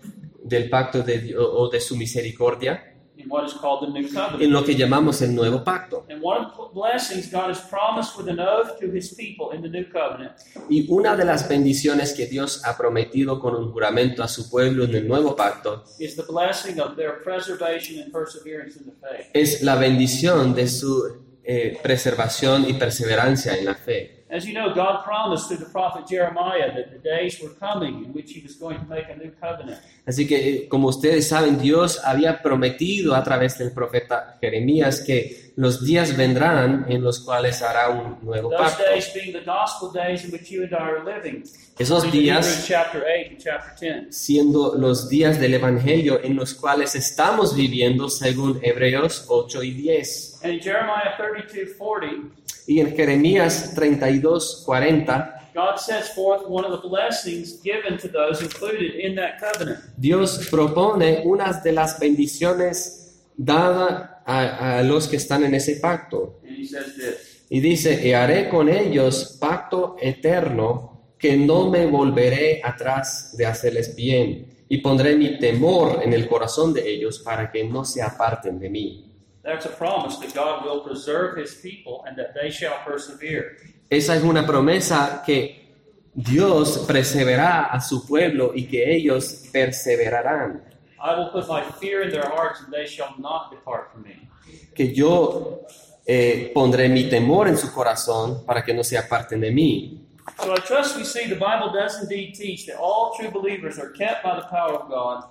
del 0.45 0.69
pacto 0.69 1.03
de 1.03 1.19
Dios 1.21 1.49
o 1.51 1.71
de 1.71 1.81
su 1.81 1.97
misericordia 1.97 2.98
in 3.19 3.29
what 3.29 3.45
is 3.47 3.53
called 3.55 3.87
the 3.87 3.93
new 3.93 4.07
en 4.07 4.15
covenant. 4.15 4.53
lo 4.53 4.65
que 4.65 4.75
llamamos 4.77 5.21
el 5.23 5.35
nuevo 5.35 5.63
pacto. 5.65 6.07
And 6.09 6.21
one 6.23 6.47
of 6.47 6.53
the 6.57 6.73
blessings 6.73 7.31
God 7.31 7.51
has 7.51 7.61
promised 7.69 8.17
with 8.17 8.29
an 8.29 8.39
oath 8.41 8.79
to 8.81 8.87
His 8.87 9.15
people 9.15 9.51
in 9.55 9.63
the 9.63 9.69
new 9.69 9.85
covenant 9.91 10.33
Y 10.71 10.87
una 10.89 11.17
de 11.17 11.25
las 11.25 11.49
bendiciones 11.49 12.13
que 12.15 12.27
Dios 12.27 12.63
ha 12.65 12.77
prometido 12.77 13.41
con 13.41 13.55
un 13.57 13.73
juramento 13.73 14.23
a 14.23 14.29
su 14.29 14.49
pueblo 14.49 14.85
en 14.85 14.95
el 14.95 15.09
nuevo 15.09 15.35
pacto 15.35 15.85
is 15.99 16.15
the 16.17 16.23
blessing 16.23 16.81
of 16.81 16.97
their 16.97 17.23
preservation 17.23 18.01
and 18.03 18.13
perseverance 18.13 18.77
in 18.79 18.87
the 18.87 18.93
faith. 19.01 19.27
es 19.35 19.63
la 19.63 19.75
bendición 19.77 20.55
de 20.55 20.69
su 20.69 21.27
eh, 21.45 21.79
preservación 21.83 22.69
y 22.69 22.75
perseverancia 22.75 23.57
en 23.57 23.65
la 23.65 23.75
fe. 23.75 24.18
As 24.31 24.45
you 24.45 24.53
know, 24.53 24.75
God 24.75 25.05
promised 25.05 25.49
through 25.49 25.59
the 25.65 25.71
prophet 25.73 26.07
Jeremiah 26.07 26.71
that 26.75 26.91
the 26.93 26.99
days 26.99 27.41
were 27.41 27.55
coming 27.59 28.05
in 28.05 28.13
which 28.13 28.31
He 28.33 28.43
was 28.43 28.57
going 28.57 28.79
to 28.79 28.85
make 28.87 29.07
a 29.09 29.17
new 29.17 29.31
covenant. 29.41 29.79
Así 30.07 30.27
que, 30.27 30.37
eh, 30.37 30.69
como 30.69 30.89
ustedes 30.89 31.29
saben, 31.29 31.59
Dios 31.59 31.99
había 32.05 32.43
prometido 32.43 33.15
a 33.15 33.23
través 33.23 33.57
del 33.59 33.73
profeta 33.73 34.37
Jeremías 34.41 35.01
que 35.01 35.53
los 35.57 35.85
días 35.85 36.17
vendrán 36.17 36.87
en 36.89 37.03
los 37.03 37.21
cuales 37.21 37.63
hará 37.63 37.89
un 37.91 38.19
nuevo 38.23 38.51
Those 38.51 38.63
pacto. 38.77 38.85
days 38.85 39.11
being 39.15 39.33
the 39.33 39.45
gospel 39.45 39.91
days 39.93 40.25
in 40.25 40.31
which 40.31 40.51
you 40.51 40.63
and 40.63 40.73
I 40.73 40.77
are 40.79 41.05
living. 41.05 41.43
Esos 41.79 42.11
días 42.11 42.65
chapter 42.67 43.05
8 43.05 43.31
and 43.31 43.39
chapter 43.39 43.75
10. 43.79 44.15
siendo 44.15 44.75
los 44.77 45.09
días 45.09 45.39
del 45.41 45.55
Evangelio 45.55 46.21
en 46.23 46.37
los 46.37 46.55
cuales 46.55 46.95
estamos 46.95 47.55
viviendo 47.55 48.09
según 48.11 48.61
Hebreos 48.63 49.25
8 49.29 49.63
y 49.63 49.71
10. 49.73 50.41
And 50.43 50.53
in 50.55 50.61
Jeremiah 50.61 51.17
32 51.17 51.75
40, 51.79 52.35
Y 52.69 52.81
en 52.81 52.95
Jeremías 52.95 53.73
32, 53.75 54.63
40, 54.65 55.51
God 55.55 55.79
sets 55.79 56.11
forth 56.11 56.43
one 56.47 56.65
of 56.65 56.71
the 56.71 56.89
blessings 56.89 57.61
given 57.63 57.99
to 57.99 58.09
those 58.09 58.43
included 58.43 58.95
in 58.95 59.17
that 59.17 59.41
covenant. 59.41 59.81
Dios 59.97 60.47
propone 60.51 61.23
unas 61.25 61.65
de 61.65 61.73
las 61.73 61.99
bendiciones 61.99 63.25
dadas 63.37 64.11
a, 64.27 64.79
a 64.79 64.83
los 64.83 65.09
que 65.09 65.17
están 65.17 65.45
en 65.45 65.55
ese 65.55 65.81
pacto. 65.81 66.39
And 66.47 66.57
He 66.57 66.67
says 66.67 66.95
this 66.95 67.39
Y 67.51 67.61
dice, 67.61 68.07
y 68.07 68.13
haré 68.13 68.51
con 68.51 68.69
ellos 68.69 69.39
pacto 69.41 69.97
eterno, 70.01 71.15
que 71.19 71.37
no 71.37 71.71
me 71.71 71.87
volveré 71.87 72.61
atrás 72.63 73.35
de 73.37 73.47
hacerles 73.47 73.97
bien, 73.97 74.47
y 74.69 74.79
pondré 74.79 75.17
mi 75.17 75.39
temor 75.39 76.03
en 76.05 76.13
el 76.13 76.29
corazón 76.29 76.75
de 76.75 76.87
ellos 76.87 77.21
para 77.21 77.51
que 77.51 77.65
no 77.65 77.87
se 77.87 78.03
aparten 78.03 78.59
de 78.59 78.69
mí. 78.69 79.08
That's 79.49 79.65
a 79.65 79.71
promise 79.71 80.19
that 80.19 80.35
God 80.35 80.63
will 80.63 80.81
preserve 80.81 81.39
His 81.39 81.55
people 81.55 82.05
and 82.07 82.19
that 82.19 82.35
they 82.35 82.51
shall 82.51 82.77
persevere. 82.85 83.57
Esa 83.89 84.15
es 84.15 84.23
una 84.23 84.47
promesa 84.47 85.23
que 85.25 85.71
Dios 86.15 86.85
perseverará 86.87 87.73
a 87.73 87.81
su 87.81 88.07
pueblo 88.07 88.53
y 88.55 88.67
que 88.67 88.95
ellos 88.95 89.49
perseverarán. 89.51 90.61
I 91.03 91.15
will 91.17 91.31
put 91.31 91.49
my 91.49 91.63
fear 91.81 92.03
in 92.03 92.11
their 92.11 92.29
hearts 92.29 92.61
and 92.61 92.71
they 92.71 92.87
shall 92.87 93.15
not 93.19 93.51
depart 93.51 93.91
from 93.91 94.03
me. 94.03 94.29
Que 94.75 94.93
yo 94.93 95.61
eh, 96.07 96.53
pondré 96.55 96.91
mi 96.91 97.09
temor 97.09 97.49
en 97.49 97.57
su 97.57 97.73
corazón 97.73 98.45
para 98.45 98.63
que 98.63 98.75
no 98.75 98.83
se 98.85 98.99
aparten 98.99 99.41
de 99.41 99.51
mí. 99.51 100.05
So 100.45 100.53
I 100.53 100.59
trust 100.59 100.95
we 100.99 101.05
see 101.05 101.27
the 101.27 101.37
Bible 101.37 101.73
does 101.73 102.03
indeed 102.03 102.35
teach 102.35 102.67
that 102.67 102.77
all 102.77 103.15
true 103.19 103.31
believers 103.31 103.79
are 103.79 103.93
kept 103.93 104.23
by 104.23 104.37
the 104.37 104.47
power 104.51 104.75
of 104.75 104.91
God 104.91 105.25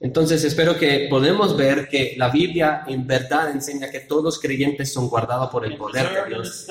Entonces 0.00 0.44
espero 0.44 0.78
que 0.78 1.08
podemos 1.10 1.56
ver 1.56 1.88
que 1.88 2.14
la 2.16 2.28
Biblia 2.28 2.84
en 2.86 3.04
verdad 3.06 3.50
enseña 3.50 3.90
que 3.90 4.00
todos 4.00 4.22
los 4.22 4.38
creyentes 4.38 4.92
son 4.92 5.08
guardados 5.08 5.50
por 5.50 5.66
el 5.66 5.76
poder 5.76 6.08
de 6.08 6.34
Dios 6.34 6.66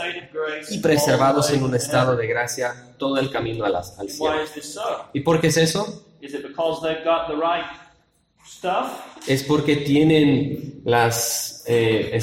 y 0.69 0.79
preservados 0.79 1.51
en 1.51 1.63
un 1.63 1.75
estado 1.75 2.15
de 2.15 2.25
gracia 2.25 2.93
todo 2.97 3.17
el 3.17 3.29
camino 3.29 3.65
al 3.65 3.75
why 3.75 4.07
cielo. 4.07 5.09
¿Y 5.11 5.19
por 5.21 5.41
qué 5.41 5.47
es 5.47 5.57
eso? 5.57 6.05
Es 9.27 9.43
porque 9.43 9.75
tienen 9.77 10.81
las 10.85 11.63
eh, 11.67 12.17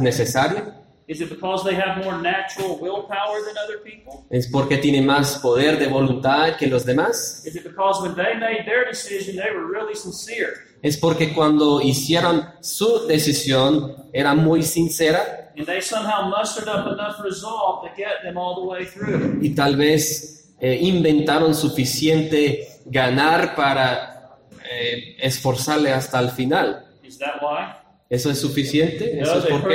necesarias, 0.00 0.64
Is 1.06 1.20
it 1.20 1.28
because 1.28 1.62
they 1.64 1.74
have 1.74 2.02
more 2.02 2.16
natural 2.16 2.78
willpower 2.80 3.42
than 3.44 3.56
other 3.62 3.78
people? 3.84 4.24
es 4.30 4.46
porque 4.48 4.78
tienen 4.78 5.04
más 5.04 5.38
poder 5.42 5.78
de 5.78 5.86
voluntad 5.88 6.56
que 6.56 6.66
los 6.66 6.84
demás, 6.86 7.42
Is 7.44 7.54
it 7.56 7.64
because 7.64 8.00
when 8.02 8.14
they 8.14 8.34
made 8.38 8.64
their 8.64 8.86
decision, 8.88 9.36
they 9.36 9.50
were 9.54 9.66
really 9.66 9.94
sincere? 9.94 10.54
es 10.82 10.96
porque 10.96 11.34
cuando 11.34 11.80
hicieron 11.82 12.46
su 12.60 13.06
decisión 13.06 13.94
era 14.14 14.34
muy 14.34 14.62
sincera, 14.62 15.50
And 15.56 15.66
they 15.66 15.80
somehow 15.82 16.28
mustered 16.30 16.68
up 16.68 16.86
enough 16.86 17.20
resolve 17.22 17.88
to 17.88 17.94
get 17.96 18.22
them 18.24 18.36
all 18.38 18.54
the 18.56 18.66
way 18.66 18.86
through. 18.86 19.38
y 19.42 19.54
tal 19.54 19.76
vez 19.76 20.50
eh, 20.60 20.78
inventaron 20.80 21.54
suficiente 21.54 22.80
ganar 22.86 23.54
para 23.54 24.38
eh, 24.70 25.16
esforzarle 25.20 25.92
hasta 25.92 26.18
el 26.20 26.30
final. 26.30 26.86
Is 27.02 27.18
that 27.18 27.42
why? 27.42 27.74
¿Eso 28.14 28.30
es 28.30 28.38
suficiente? 28.38 29.20
¿Eso 29.20 29.32
No, 29.32 29.38
es 29.40 29.46
por 29.46 29.68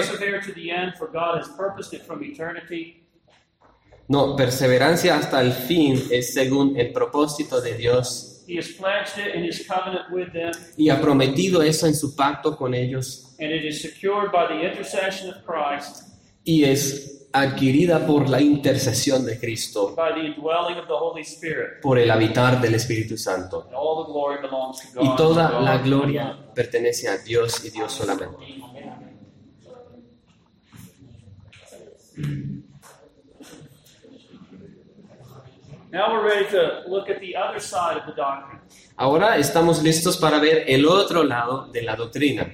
qué? 2.68 3.04
No, 4.08 4.36
perseverancia 4.36 5.18
hasta 5.18 5.42
el 5.42 5.52
fin 5.52 6.02
es 6.10 6.34
según 6.34 6.78
el 6.80 6.94
propósito 6.94 7.60
de 7.62 7.76
Dios 7.76 8.26
He 8.48 8.58
has 8.58 8.70
pledged 8.70 9.20
it 9.20 9.36
in 9.36 9.44
His 9.44 9.68
covenant 9.68 10.10
with 10.12 10.32
them, 10.32 10.52
y 10.76 10.90
ha 10.90 11.00
prometido 11.00 11.62
eso 11.62 11.86
en 11.86 11.94
su 11.94 12.16
pacto 12.16 12.58
con 12.58 12.74
ellos 12.74 13.36
and 13.40 13.52
it 13.52 13.64
is 13.64 13.82
secured 13.82 14.32
by 14.32 14.48
the 14.48 14.68
intercession 14.68 15.30
of 15.30 15.36
Christ, 15.46 16.08
y 16.44 16.64
es 16.64 17.19
adquirida 17.32 18.06
por 18.06 18.28
la 18.30 18.42
intercesión 18.42 19.26
de 19.26 19.40
Cristo, 19.40 19.96
by 19.96 20.14
the 20.14 20.28
indwelling 20.28 20.78
of 20.78 20.88
the 20.88 20.94
Holy 20.94 21.24
Spirit. 21.24 21.82
por 21.82 22.00
el 22.00 22.10
habitar 22.10 22.60
del 22.60 22.76
Espíritu 22.76 23.18
Santo. 23.18 23.66
And 23.68 23.76
all 23.76 24.06
the 24.06 24.12
glory 24.12 24.42
belongs 24.42 24.80
to 24.82 24.88
God. 24.94 25.04
Y 25.04 25.16
toda 25.16 25.52
God 25.52 25.64
la 25.64 25.78
gloria 25.78 26.38
pertenece 26.56 27.08
a 27.08 27.18
Dios 27.18 27.64
y 27.66 27.70
Dios 27.70 27.94
solamente. 27.94 28.38
Now 35.92 36.14
we're 36.14 36.24
ready 36.24 36.46
to 36.52 36.84
look 36.88 37.10
at 37.10 37.20
the 37.20 37.36
other 37.36 37.60
side 37.60 37.98
of 37.98 38.06
the 38.06 38.14
doctrine. 38.14 38.60
Ahora 38.96 39.38
estamos 39.38 39.82
listos 39.82 40.18
para 40.18 40.40
ver 40.40 40.66
el 40.68 40.86
otro 40.86 41.24
lado 41.24 41.68
de 41.72 41.82
la 41.82 41.96
doctrina. 41.96 42.46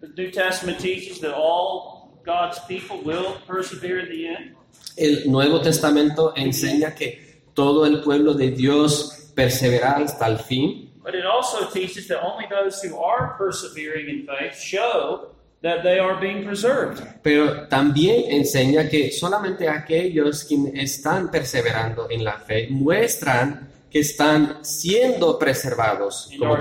The 0.00 0.08
New 0.08 0.30
Testament 0.30 0.78
teaches 0.78 1.20
that 1.20 1.32
all 1.34 2.01
God's 2.24 2.58
people 2.68 2.98
will 3.04 3.36
persevere 3.46 4.00
in 4.00 4.08
the 4.08 4.26
end. 4.28 4.56
El 4.96 5.30
Nuevo 5.30 5.60
Testamento 5.60 6.32
enseña 6.36 6.94
que 6.94 7.42
todo 7.54 7.84
el 7.86 8.00
pueblo 8.02 8.34
de 8.34 8.50
Dios 8.50 9.30
perseverará 9.34 9.98
hasta 10.04 10.26
el 10.26 10.38
fin, 10.38 10.90
But 11.04 11.14
it 11.16 11.24
also 11.26 11.68
teaches 11.70 12.06
that 12.08 12.22
only 12.22 12.46
those 12.48 12.80
who 12.80 12.96
are 12.96 13.34
persevering 13.36 14.08
in 14.08 14.24
faith 14.26 14.56
show 14.56 15.32
that 15.62 15.82
they 15.82 15.98
are 15.98 16.14
being 16.20 16.44
preserved. 16.44 17.02
pero 17.22 17.66
también 17.68 18.24
enseña 18.30 18.88
que 18.88 19.10
solamente 19.10 19.68
aquellos 19.68 20.44
que 20.44 20.56
están 20.74 21.30
perseverando 21.30 22.08
en 22.08 22.22
la 22.22 22.38
fe 22.38 22.68
muestran 22.70 23.68
que 23.92 24.00
están 24.00 24.64
siendo 24.64 25.38
preservados 25.38 26.30
como 26.38 26.56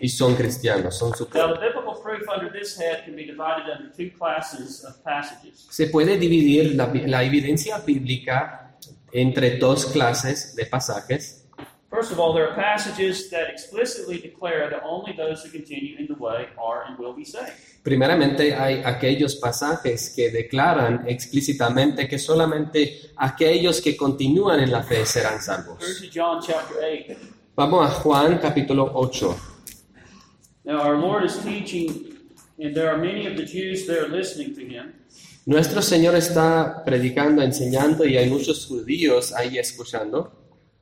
y 0.00 0.08
son 0.08 0.36
cristianos, 0.36 0.96
son 0.96 1.12
su 1.16 1.24
Now, 1.24 1.30
pueblo. 1.30 1.54
the 1.54 1.60
biblical 1.66 2.00
proof 2.00 2.22
under 2.32 2.52
this 2.52 2.78
head 2.78 3.04
can 3.04 3.16
be 3.16 3.24
divided 3.24 3.66
into 3.80 3.96
two 3.96 4.16
classes 4.16 4.84
of 4.84 5.02
passages. 5.02 5.66
Se 5.68 5.88
puede 5.88 6.16
dividir 6.16 6.76
la, 6.76 6.90
la 7.06 7.24
evidencia 7.24 7.78
bíblica 7.78 8.76
entre 9.12 9.56
dos 9.58 9.86
clases 9.86 10.54
de 10.54 10.66
pasajes. 10.66 11.39
First 11.90 12.12
of 12.12 12.20
all, 12.20 12.32
there 12.32 12.48
are 12.48 12.54
passages 12.54 13.30
that 13.30 13.50
explicitly 13.50 14.18
declare 14.20 14.70
that 14.70 14.80
only 14.84 15.12
those 15.12 15.42
who 15.42 15.50
continue 15.50 15.96
in 15.98 16.06
the 16.06 16.14
way 16.14 16.46
are 16.56 16.84
and 16.86 16.96
will 16.96 17.12
be 17.12 17.24
saved. 17.24 17.50
Primeramente 17.82 18.54
hay 18.54 18.80
aquellos 18.84 19.34
pasajes 19.36 20.10
que 20.14 20.30
declaran 20.30 21.08
explícitamente 21.08 22.06
que 22.06 22.18
solamente 22.20 23.10
aquellos 23.16 23.80
que 23.80 23.96
continúan 23.96 24.60
en 24.60 24.70
la 24.70 24.84
fe 24.84 25.04
serán 25.04 25.42
salvos. 25.42 25.78
to 26.00 26.06
John 26.12 26.40
chapter 26.40 26.76
8. 26.80 27.16
Vamos 27.56 27.84
a 27.84 27.90
Juan 27.90 28.38
capítulo 28.38 28.92
8. 28.94 29.34
Now, 30.64 30.82
our 30.82 30.96
Lord 30.96 31.24
is 31.24 31.38
teaching, 31.38 32.16
and 32.60 32.72
there 32.72 32.88
are 32.88 32.98
many 32.98 33.26
of 33.26 33.36
the 33.36 33.44
Jews 33.44 33.88
there 33.88 34.06
listening 34.06 34.54
to 34.54 34.60
him. 34.60 34.94
Nuestro 35.44 35.82
Señor 35.82 36.14
está 36.14 36.84
predicando, 36.84 37.42
enseñando 37.42 38.06
y 38.06 38.16
hay 38.16 38.30
muchos 38.30 38.66
judíos 38.66 39.32
ahí 39.32 39.58
escuchando. 39.58 40.39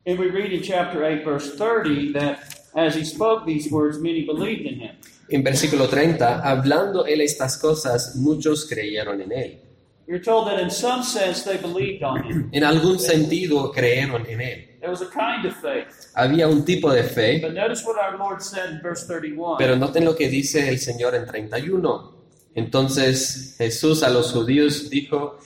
And 0.09 0.19
we 0.19 0.31
read 0.31 0.55
in 0.55 0.63
chapter 0.63 1.05
8, 1.05 1.23
verse 1.23 1.55
30, 1.55 2.13
that 2.15 2.41
as 2.75 2.95
he 2.95 3.05
spoke 3.05 3.45
these 3.45 3.71
words, 3.71 3.99
many 3.99 4.25
believed 4.25 4.65
in 4.65 4.81
him. 4.81 4.97
En 5.29 5.45
versículo 5.45 5.87
30, 5.87 6.41
hablando 6.41 7.05
él 7.05 7.21
estas 7.21 7.59
cosas, 7.59 8.17
muchos 8.17 8.65
creyeron 8.67 9.21
en 9.21 9.33
él. 9.33 9.59
We're 10.07 10.23
told 10.23 10.49
that 10.49 10.59
in 10.59 10.71
some 10.71 11.03
sense 11.03 11.43
they 11.45 11.59
believed 11.59 12.03
on 12.03 12.25
him. 12.25 12.49
En 12.55 12.65
algún 12.65 12.99
sentido 12.99 13.71
creyeron 13.71 14.25
en 14.27 14.41
él. 14.41 14.79
There 14.81 14.89
was 14.91 15.03
a 15.03 15.11
kind 15.11 15.45
of 15.45 15.55
faith. 15.61 16.11
Había 16.15 16.49
un 16.49 16.65
tipo 16.65 16.91
de 16.91 17.03
fe, 17.03 17.41
But 17.43 17.53
notice 17.53 17.85
what 17.85 17.99
our 17.99 18.17
Lord 18.17 18.41
said 18.41 18.71
in 18.71 18.81
verse 18.81 19.07
31. 19.07 19.59
pero 19.59 19.77
noten 19.77 20.07
lo 20.07 20.17
que 20.17 20.31
dice 20.31 20.71
el 20.71 20.79
Señor 20.79 21.17
en 21.17 21.27
31. 21.27 22.17
Entonces 22.55 23.57
Jesús 23.59 24.03
a 24.03 24.09
los 24.09 24.33
judíos 24.33 24.89
dijo, 24.89 25.39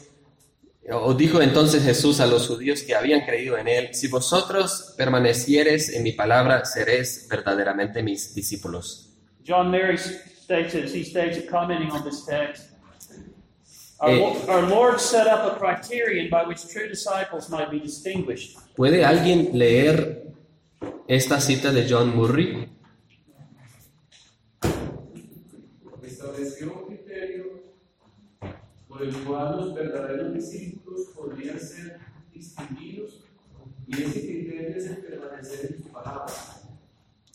o 0.90 1.14
dijo 1.14 1.40
entonces 1.40 1.84
Jesús 1.84 2.20
a 2.20 2.26
los 2.26 2.48
judíos 2.48 2.82
que 2.82 2.94
habían 2.94 3.24
creído 3.24 3.56
en 3.56 3.68
él, 3.68 3.94
si 3.94 4.08
vosotros 4.08 4.94
permaneciereis 4.96 5.90
en 5.90 6.02
mi 6.02 6.12
palabra, 6.12 6.64
seréis 6.64 7.26
verdaderamente 7.28 8.02
mis 8.02 8.34
discípulos. 8.34 9.10
John 9.46 9.70
Mary 9.70 9.96
states 9.96 10.74
he 10.74 11.04
states 11.04 11.38
commenting 11.48 11.90
on 11.90 12.02
this 12.04 12.24
text. 12.24 12.70
Our, 14.00 14.10
Eh. 14.10 14.44
Our 14.48 14.62
Lord 14.68 15.00
set 15.00 15.28
up 15.28 15.52
a 15.52 15.58
criterion 15.58 16.28
by 16.28 16.44
which 16.44 16.66
true 16.66 16.88
disciples 16.88 17.48
might 17.48 17.70
be 17.70 17.78
distinguished. 17.78 18.58
¿Puede 18.74 19.04
alguien 19.04 19.50
leer 19.52 20.24
esta 21.06 21.40
cita 21.40 21.72
de 21.72 21.86
John 21.88 22.16
Murray? 22.16 22.68
estableció 26.04 26.72
un 26.72 26.86
criterio 26.86 27.62
el 29.02 29.14
cual 29.24 29.56
los 29.56 29.74
verdaderos 29.74 30.32
discípulos 30.34 31.08
podrían 31.14 31.58
ser 31.58 31.98
distinguidos 32.32 33.24
y 33.86 34.02
ese 34.02 34.20
criterio 34.20 34.76
es 34.76 34.86
el 34.86 34.96
permanecer 34.98 35.74
en 35.76 35.82
su 35.82 35.88
palabra. 35.90 36.32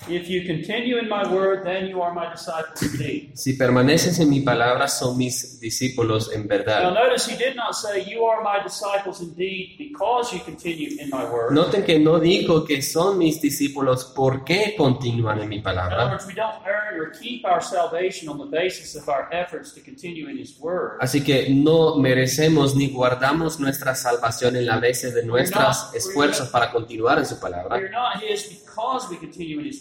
If 0.07 0.29
you 0.29 0.45
continue 0.45 0.99
in 0.99 1.09
my 1.09 1.27
word, 1.27 1.65
then 1.65 1.87
you 1.87 2.01
are 2.03 2.13
my 2.13 2.29
disciples 2.31 2.81
indeed. 2.83 3.31
Si 3.35 3.53
permaneces 3.53 4.19
en 4.19 4.29
mi 4.29 4.41
palabra, 4.41 4.87
son 4.87 5.17
mis 5.17 5.59
discípulos 5.59 6.31
en 6.31 6.43
Now, 6.43 6.47
verdad. 6.47 6.93
notice 6.93 7.25
he 7.27 7.35
did 7.35 7.55
not 7.55 7.73
say, 7.73 8.05
You 8.07 8.23
are 8.25 8.43
my 8.43 8.63
disciples 8.63 9.21
indeed 9.21 9.75
because 9.79 10.31
you 10.31 10.39
continue 10.45 11.01
in 11.01 11.09
my 11.09 11.25
word. 11.25 11.51
Noten 11.51 11.83
que 11.83 11.97
no 11.97 12.19
dijo 12.19 12.63
que 12.63 12.81
son 12.83 13.17
mis 13.17 13.41
discípulos 13.41 14.13
porque 14.15 14.75
continúan 14.77 15.41
en 15.41 15.49
mi 15.49 15.55
In 15.57 15.61
other 15.67 15.75
palabra. 15.75 16.11
words, 16.11 16.27
we 16.27 16.35
don't 16.35 16.55
earn 16.67 17.01
or 17.01 17.11
keep 17.19 17.43
our 17.43 17.59
salvation 17.61 18.29
on 18.29 18.37
the 18.37 18.45
basis 18.45 18.95
of 18.95 19.09
our 19.09 19.27
efforts 19.33 19.73
to 19.73 19.81
continue 19.81 20.29
in 20.29 20.37
his 20.37 20.57
word. 20.59 20.99
Así 21.01 21.23
que 21.23 21.49
no 21.49 21.95
merecemos 21.95 22.75
ni 22.75 22.87
guardamos 22.91 23.59
nuestra 23.59 23.95
salvación 23.95 24.55
en 24.55 24.67
la 24.67 24.79
base 24.79 25.11
de 25.11 25.25
nuestros 25.25 25.89
esfuerzos 25.95 26.49
para 26.49 26.71
continuar 26.71 27.17
en 27.17 27.25
su 27.25 27.39
palabra. 27.39 27.77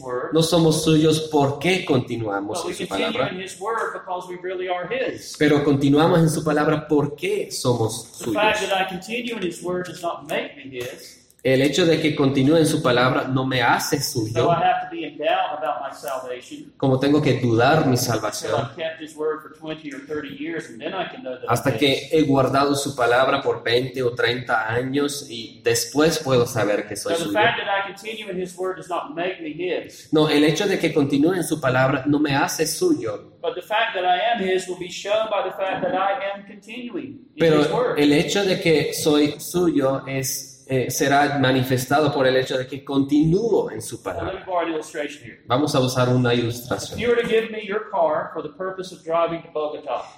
Word. 0.07 0.33
No 0.33 0.43
somos 0.43 0.85
suyos 0.85 1.29
porque 1.31 1.85
continuamos 1.85 2.65
en 2.67 2.75
su 2.75 2.89
palabra, 2.89 3.31
really 3.31 4.69
pero 5.39 5.65
continuamos 5.65 6.21
en 6.21 6.31
su 6.31 6.45
palabra 6.45 6.87
porque 6.89 7.51
somos 7.51 8.13
suyos. 8.13 8.43
El 11.43 11.63
hecho 11.63 11.87
de 11.87 12.01
que 12.01 12.17
continúe 12.17 12.57
en 12.57 12.67
su 12.67 12.83
palabra 12.83 13.29
no 13.29 13.47
me 13.47 13.63
hace 13.63 14.01
so 14.01 14.21
suyo, 14.21 14.51
I 14.53 15.06
como 16.77 16.99
tengo 16.99 17.23
que 17.23 17.35
dudar 17.41 17.87
mi 17.87 17.97
salvación. 17.97 18.53
I've 18.55 18.77
kept 18.77 19.03
His 19.03 19.17
Word 19.17 19.43
for 19.43 19.53
20 19.59 19.93
or 19.95 20.01
30 20.07 20.37
years, 20.37 20.69
and 20.69 20.81
then 20.81 20.95
I 20.95 21.09
can 21.11 21.23
know 21.23 21.39
that 21.39 21.49
hasta 21.49 21.77
que 21.77 22.09
he 22.11 22.23
guardado 22.23 22.75
su 22.75 22.95
palabra 22.95 23.43
por 23.43 23.63
20 23.63 24.03
o 24.03 24.15
30 24.15 24.73
años 24.73 25.27
y 25.29 25.61
después 25.63 26.19
puedo 26.19 26.47
saber 26.47 26.87
que 26.87 26.97
soy 26.97 27.15
suyo. 27.15 27.33
fact 27.33 27.59
that 27.59 27.69
I 27.69 27.93
continue 27.93 28.31
in 28.31 28.41
His 28.41 28.57
Word 28.57 28.77
does 28.77 28.89
not 28.89 29.15
make 29.15 29.41
me 29.41 29.53
His, 29.53 30.13
No, 30.13 30.29
el 30.29 30.45
hecho 30.45 30.67
de 30.67 30.79
que 30.79 30.93
continúe 30.93 31.35
en 31.35 31.45
su 31.45 31.61
palabra 31.61 32.05
no 32.07 32.19
me 32.19 32.35
hace 32.35 32.67
suyo, 32.67 33.33
but 33.41 33.55
the 33.55 33.63
fact 33.63 33.95
that 33.95 34.05
I 34.05 34.19
am 34.33 34.43
His 34.43 34.69
will 34.69 34.79
be 34.79 34.91
shown 34.91 35.29
by 35.31 35.49
the 35.49 35.57
fact 35.57 35.83
that 35.83 35.95
I 35.95 36.35
am 36.35 36.47
continuing 36.47 37.27
in 37.37 37.45
His 37.45 37.69
pero 37.69 37.97
el 37.97 38.13
hecho 38.13 38.45
de 38.45 38.61
que 38.61 38.93
soy 38.93 39.39
suyo 39.39 40.07
es 40.07 40.56
eh, 40.67 40.91
será 40.91 41.39
manifestado 41.39 42.13
por 42.13 42.27
el 42.27 42.37
hecho 42.37 42.59
de 42.59 42.67
que 42.67 42.85
continúo 42.85 43.71
en 43.71 43.81
su 43.81 44.03
palabra. 44.03 44.45
Vamos 45.47 45.75
a 45.75 45.81
usar 45.81 46.09
una 46.09 46.35
ilustración. 46.35 46.99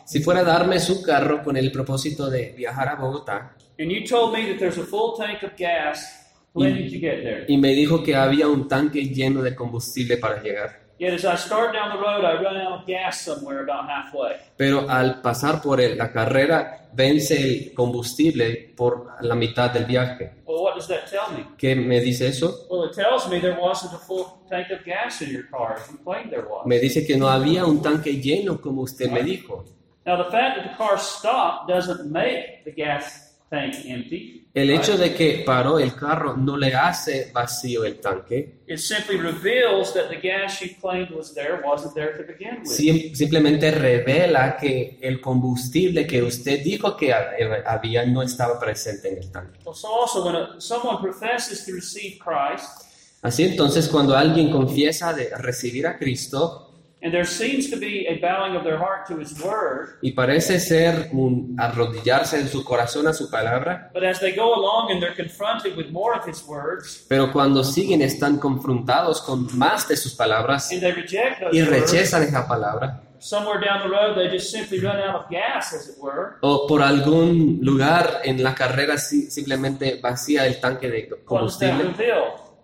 Si 0.04 0.20
fuera 0.20 0.40
a 0.40 0.44
darme 0.44 0.80
su 0.80 1.02
carro 1.02 1.42
con 1.42 1.56
el 1.56 1.70
propósito 1.70 2.30
de 2.30 2.52
viajar 2.56 2.88
a 2.88 2.94
Bogotá 2.96 3.54
and 3.78 3.90
you 3.92 4.06
told 4.06 4.32
me 4.32 4.46
that 4.46 4.58
there's 4.58 4.78
a 4.78 4.84
full 4.84 5.16
tank 5.16 5.42
of 5.42 5.56
gas, 5.56 6.04
when 6.52 6.74
did 6.74 6.90
you 6.90 6.98
get 6.98 7.22
there? 7.22 7.44
y 7.48 7.56
me 7.56 7.72
dijo 7.74 8.02
que 8.02 8.14
había 8.14 8.48
un 8.48 8.68
tanque 8.68 9.02
lleno 9.08 9.42
de 9.42 9.54
combustible 9.54 10.16
para 10.16 10.42
llegar, 10.42 10.87
Yet 10.98 11.14
as 11.14 11.24
I 11.24 11.36
start 11.36 11.74
down 11.74 11.90
the 11.96 12.02
road, 12.02 12.24
I 12.24 12.42
run 12.42 12.56
out 12.56 12.80
of 12.80 12.86
gas 12.86 13.20
somewhere 13.20 13.62
about 13.62 13.88
halfway. 13.88 14.32
pero 14.56 14.88
al 14.90 15.20
pasar 15.22 15.62
por 15.62 15.78
la 15.80 16.10
carrera 16.10 16.88
vence 16.92 17.36
el 17.36 17.72
combustible 17.72 18.72
por 18.76 19.14
la 19.20 19.34
mitad 19.36 19.70
del 19.72 19.84
viaje. 19.84 20.32
Well, 20.44 20.62
what 20.64 20.74
does 20.74 20.88
that 20.88 21.06
tell 21.08 21.30
me? 21.36 21.44
¿Qué 21.56 21.76
me 21.76 22.00
dice 22.00 22.26
eso? 22.26 22.66
Well, 22.68 22.88
it 22.90 22.94
tells 22.96 23.28
me 23.30 23.38
there 23.40 23.56
wasn't 23.60 23.94
a 23.94 23.98
full 23.98 24.42
tank 24.50 24.70
of 24.70 24.84
gas 24.84 25.22
in 25.22 25.30
your 25.30 25.44
car 25.50 25.74
as 25.76 25.88
you 25.88 25.98
claimed 25.98 26.30
there 26.32 26.46
was. 26.48 26.66
Me 26.66 26.80
dice 26.80 27.06
que 27.06 27.16
no 27.16 27.28
había 27.28 27.64
un 27.64 27.80
tanque 27.80 28.20
lleno 28.20 28.60
como 28.60 28.82
usted 28.82 29.08
me 29.10 29.22
dijo. 29.22 29.64
Now, 30.04 30.16
the 30.16 30.30
fact 30.30 30.56
that 30.56 30.70
the 30.70 30.76
car 30.76 30.98
stopped 30.98 31.68
doesn't 31.68 32.10
make 32.10 32.64
the 32.64 32.72
gas 32.72 33.36
tank 33.50 33.74
empty. 33.86 34.47
El 34.62 34.70
hecho 34.70 34.96
de 34.96 35.14
que 35.14 35.42
paró 35.46 35.78
el 35.78 35.94
carro 35.94 36.36
no 36.36 36.56
le 36.56 36.74
hace 36.74 37.30
vacío 37.32 37.84
el 37.84 38.00
tanque, 38.00 38.58
It 38.66 38.78
simply 38.78 39.16
reveals 39.16 39.94
that 39.94 40.08
the 40.10 40.16
gas 40.20 40.60
you 40.60 40.68
claimed 40.80 41.10
was 41.10 41.32
there 41.34 41.60
wasn't 41.64 41.94
there 41.94 42.12
to 42.18 42.24
begin 42.24 42.60
with. 42.62 42.68
Sim- 42.70 43.14
simplemente 43.14 43.70
revela 43.70 44.56
que 44.56 44.98
el 45.00 45.20
combustible 45.20 46.06
que 46.06 46.22
usted 46.22 46.62
dijo 46.62 46.96
que 46.96 47.12
ha- 47.12 47.30
había 47.66 48.04
no 48.04 48.22
estaba 48.22 48.58
presente 48.60 49.08
en 49.12 49.18
el 49.18 49.30
tanque. 49.30 49.60
So 49.74 49.88
also, 50.02 50.24
when 50.24 50.36
a, 50.36 50.60
someone 50.60 50.98
professes 51.00 51.64
to 51.64 51.72
receive 51.74 52.18
Christ, 52.18 52.84
Así 53.20 53.42
entonces, 53.44 53.88
cuando 53.88 54.16
alguien 54.16 54.48
confiesa 54.50 55.12
de 55.12 55.30
recibir 55.36 55.86
a 55.88 55.98
Cristo 55.98 56.67
and 57.00 57.12
there 57.12 57.24
seems 57.24 57.70
to 57.70 57.76
be 57.76 58.06
a 58.08 58.18
bowing 58.20 58.56
of 58.56 58.64
their 58.64 58.76
heart 58.78 59.06
to 59.08 59.16
His 59.18 59.32
Word, 59.40 59.98
y 60.02 60.12
parece 60.12 60.58
ser 60.60 61.10
un 61.12 61.54
arrodillarse 61.58 62.40
en 62.40 62.48
su 62.48 62.64
corazón 62.64 63.06
a 63.06 63.12
su 63.12 63.30
palabra, 63.30 63.90
but 63.94 64.02
as 64.04 64.18
they 64.20 64.34
go 64.34 64.54
along 64.54 64.90
and 64.90 65.00
they're 65.00 65.14
confronted 65.16 65.76
with 65.76 65.90
more 65.90 66.14
of 66.18 66.26
His 66.28 66.44
words, 66.46 67.04
pero 67.08 67.32
cuando 67.32 67.62
siguen 67.62 68.02
están 68.02 68.38
confrontados 68.38 69.22
con 69.22 69.46
más 69.56 69.86
de 69.88 69.96
sus 69.96 70.14
palabras 70.14 70.70
and 70.72 70.80
they 70.80 70.92
reject 70.92 71.40
those 71.40 71.56
y 71.56 71.60
words, 71.62 71.70
rechazan 71.92 72.22
esa 72.24 72.46
palabra, 72.48 73.00
somewhere 73.20 73.60
down 73.60 73.82
the 73.82 73.88
road 73.88 74.14
they 74.16 74.28
just 74.28 74.50
simply 74.50 74.78
run 74.80 74.96
out 74.98 75.14
of 75.24 75.30
gas, 75.30 75.72
as 75.72 75.88
it 75.88 75.96
were. 76.00 76.36
o 76.42 76.66
por 76.66 76.82
algún 76.82 77.58
lugar 77.62 78.20
en 78.24 78.42
la 78.42 78.54
carrera 78.54 78.96
si- 78.98 79.30
simplemente 79.30 80.00
vacía 80.02 80.46
el 80.46 80.60
tanque 80.60 80.88
de 80.90 81.08
combustible? 81.24 81.94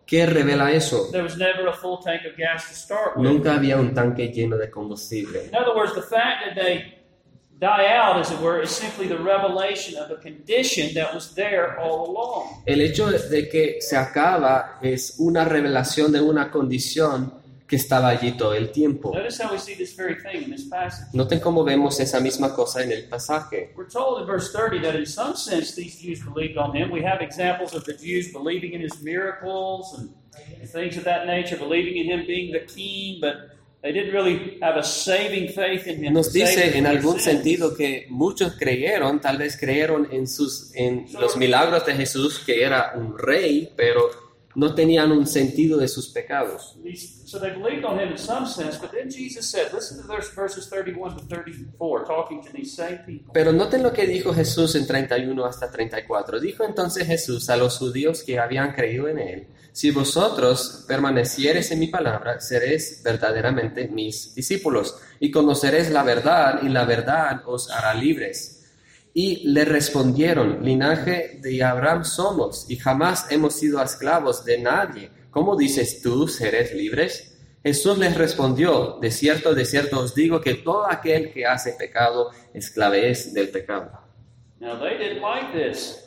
¿Qué 0.07 0.27
revela 0.27 0.73
eso? 0.73 1.11
There 1.11 1.23
was 1.23 1.37
never 1.37 1.67
a 1.69 1.73
full 1.73 1.99
tank 1.99 2.23
of 2.25 2.37
gas 2.37 2.69
to 2.69 2.75
start 2.75 3.17
with. 3.17 3.25
Nunca 3.25 3.55
había 3.55 3.79
un 3.79 3.95
tanque 3.95 4.33
lleno 4.33 4.57
de 4.57 4.71
combustible. 4.71 5.47
In 5.47 5.55
other 5.55 5.75
words, 5.75 5.95
the 5.95 6.03
fact 6.03 6.45
that 6.47 6.55
they 6.55 7.05
die 7.61 7.87
out, 7.87 8.19
as 8.19 8.31
it 8.31 8.41
were, 8.41 8.63
is 8.63 8.71
simply 8.71 9.07
the 9.07 9.19
revelation 9.19 9.97
of 9.97 10.11
a 10.11 10.17
condition 10.17 10.93
that 10.95 11.15
was 11.15 11.35
there 11.35 11.79
all 11.81 12.11
along. 12.11 12.63
El 12.67 12.81
hecho 12.81 13.11
de 13.11 13.49
que 13.49 13.81
se 13.81 13.97
acaba 13.97 14.79
es 14.83 15.17
una 15.19 15.45
revelación 15.45 16.13
de 16.13 16.21
una 16.21 16.51
condición 16.51 17.44
que 17.67 17.77
estaba 17.77 18.09
allí 18.09 18.33
todo 18.33 18.55
el 18.55 18.71
tiempo. 18.71 19.13
Noten 21.13 21.41
cómo 21.41 21.65
vemos 21.65 21.99
esa 22.01 22.21
misma 22.21 22.55
cosa 22.55 22.83
en 22.83 22.93
el 22.93 23.09
pasaje. 23.09 23.73
We're 23.77 23.89
told 23.89 24.21
in 24.21 24.27
verse 24.27 24.53
30 24.53 24.83
that 24.83 24.97
in 24.97 25.07
some 25.07 25.35
sense 25.35 25.75
these 25.75 25.99
Jews 25.99 26.21
believed 26.23 26.59
on 26.59 26.75
him. 26.77 26.91
We 26.91 27.03
have 27.05 27.23
examples 27.23 27.75
of 27.75 27.85
the 27.85 27.95
Jews 27.95 28.33
believing 28.33 28.75
in 28.75 28.83
his 28.83 29.03
miracles 29.03 29.97
and 29.99 30.11
things 30.69 30.99
of 30.99 31.05
that 31.05 31.27
nature, 31.27 31.57
believing 31.57 31.97
in 31.97 32.07
him 32.07 32.27
being 32.27 32.53
the 32.53 32.67
king, 32.67 33.19
but 33.21 33.55
they 33.83 33.93
didn't 33.93 34.13
really 34.13 34.59
have 34.61 34.77
a 34.77 34.83
saving 34.83 35.49
faith 35.49 35.87
in 35.87 36.05
him. 36.05 36.13
Nos 36.13 36.33
dice 36.33 36.77
en 36.77 36.87
algún 36.87 37.19
sentido 37.19 37.75
que 37.75 38.07
muchos 38.11 38.57
creyeron, 38.59 39.21
tal 39.21 39.39
vez 39.39 39.57
creyeron 39.57 40.09
en 40.11 40.27
sus 40.27 40.75
en 40.75 41.07
los 41.19 41.37
milagros 41.39 41.87
de 41.87 41.95
Jesús 41.95 42.41
que 42.45 42.63
era 42.63 42.93
un 42.95 43.17
rey, 43.17 43.73
pero 43.75 44.24
no 44.55 44.75
tenían 44.75 45.13
un 45.13 45.27
sentido 45.27 45.79
de 45.79 45.89
sus 45.89 46.09
pecados. 46.09 46.77
So 47.27 47.41
they 47.41 47.51
believed 47.51 47.85
on 47.85 47.99
him 47.99 48.13
in 48.13 48.19
some 48.19 48.47
sense, 48.47 48.79
but 48.79 48.93
then 48.93 49.11
Jesus 49.11 49.51
said, 49.51 49.73
listen 49.73 50.01
to 50.01 50.07
verse, 50.07 50.31
verses 50.35 50.69
31 50.69 51.17
to 51.17 51.25
34, 51.25 52.05
talking 52.05 52.43
to 52.43 52.53
these 52.53 52.75
same 52.75 52.99
people. 53.05 53.33
Pero 53.33 53.53
noten 53.53 53.83
lo 53.83 53.93
que 53.93 54.07
dijo 54.07 54.33
Jesús 54.33 54.75
en 54.77 54.87
31 54.87 55.45
hasta 55.45 55.71
34. 55.71 56.41
Dijo 56.41 56.65
entonces 56.65 57.07
Jesús 57.07 57.51
a 57.51 57.57
los 57.57 57.79
judíos 57.79 58.23
que 58.23 58.39
habían 58.39 58.73
creído 58.73 59.09
en 59.09 59.19
él, 59.19 59.47
si 59.73 59.91
vosotros 59.91 60.85
permaneciereis 60.87 61.73
en 61.73 61.81
mi 61.81 61.89
palabra, 61.89 62.41
seréis 62.41 63.03
verdaderamente 63.03 63.89
mis 63.89 64.33
discípulos 64.35 64.97
y 65.19 65.33
conoceréis 65.33 65.91
la 65.91 66.05
verdad 66.05 66.61
y 66.63 66.69
la 66.69 66.85
verdad 66.85 67.43
os 67.47 67.71
hará 67.71 67.93
libres. 67.95 68.64
Y 69.17 69.49
le 69.49 69.65
respondieron, 69.65 70.65
linaje 70.65 71.39
de 71.41 71.63
Abraham 71.63 72.05
somos 72.05 72.69
y 72.69 72.77
jamás 72.77 73.31
hemos 73.31 73.55
sido 73.55 73.81
esclavos 73.81 74.45
de 74.45 74.59
nadie. 74.59 75.09
¿Cómo 75.31 75.57
dices 75.57 76.03
tú, 76.03 76.27
seréis 76.27 76.75
libres? 76.75 77.31
Jesús 77.63 77.97
les 77.97 78.17
respondió, 78.17 78.99
de 79.01 79.11
cierto, 79.11 79.55
de 79.55 79.65
cierto 79.65 80.01
os 80.01 80.15
digo 80.15 80.41
que 80.41 80.55
todo 80.55 80.91
aquel 80.91 81.33
que 81.33 81.47
hace 81.47 81.73
pecado, 81.73 82.31
esclave 82.53 83.09
es 83.09 83.33
del 83.33 83.49
pecado. 83.49 83.91
Now 84.61 84.79
they 84.79 84.99
didn't 84.99 85.23
like 85.23 85.53
this. 85.53 86.01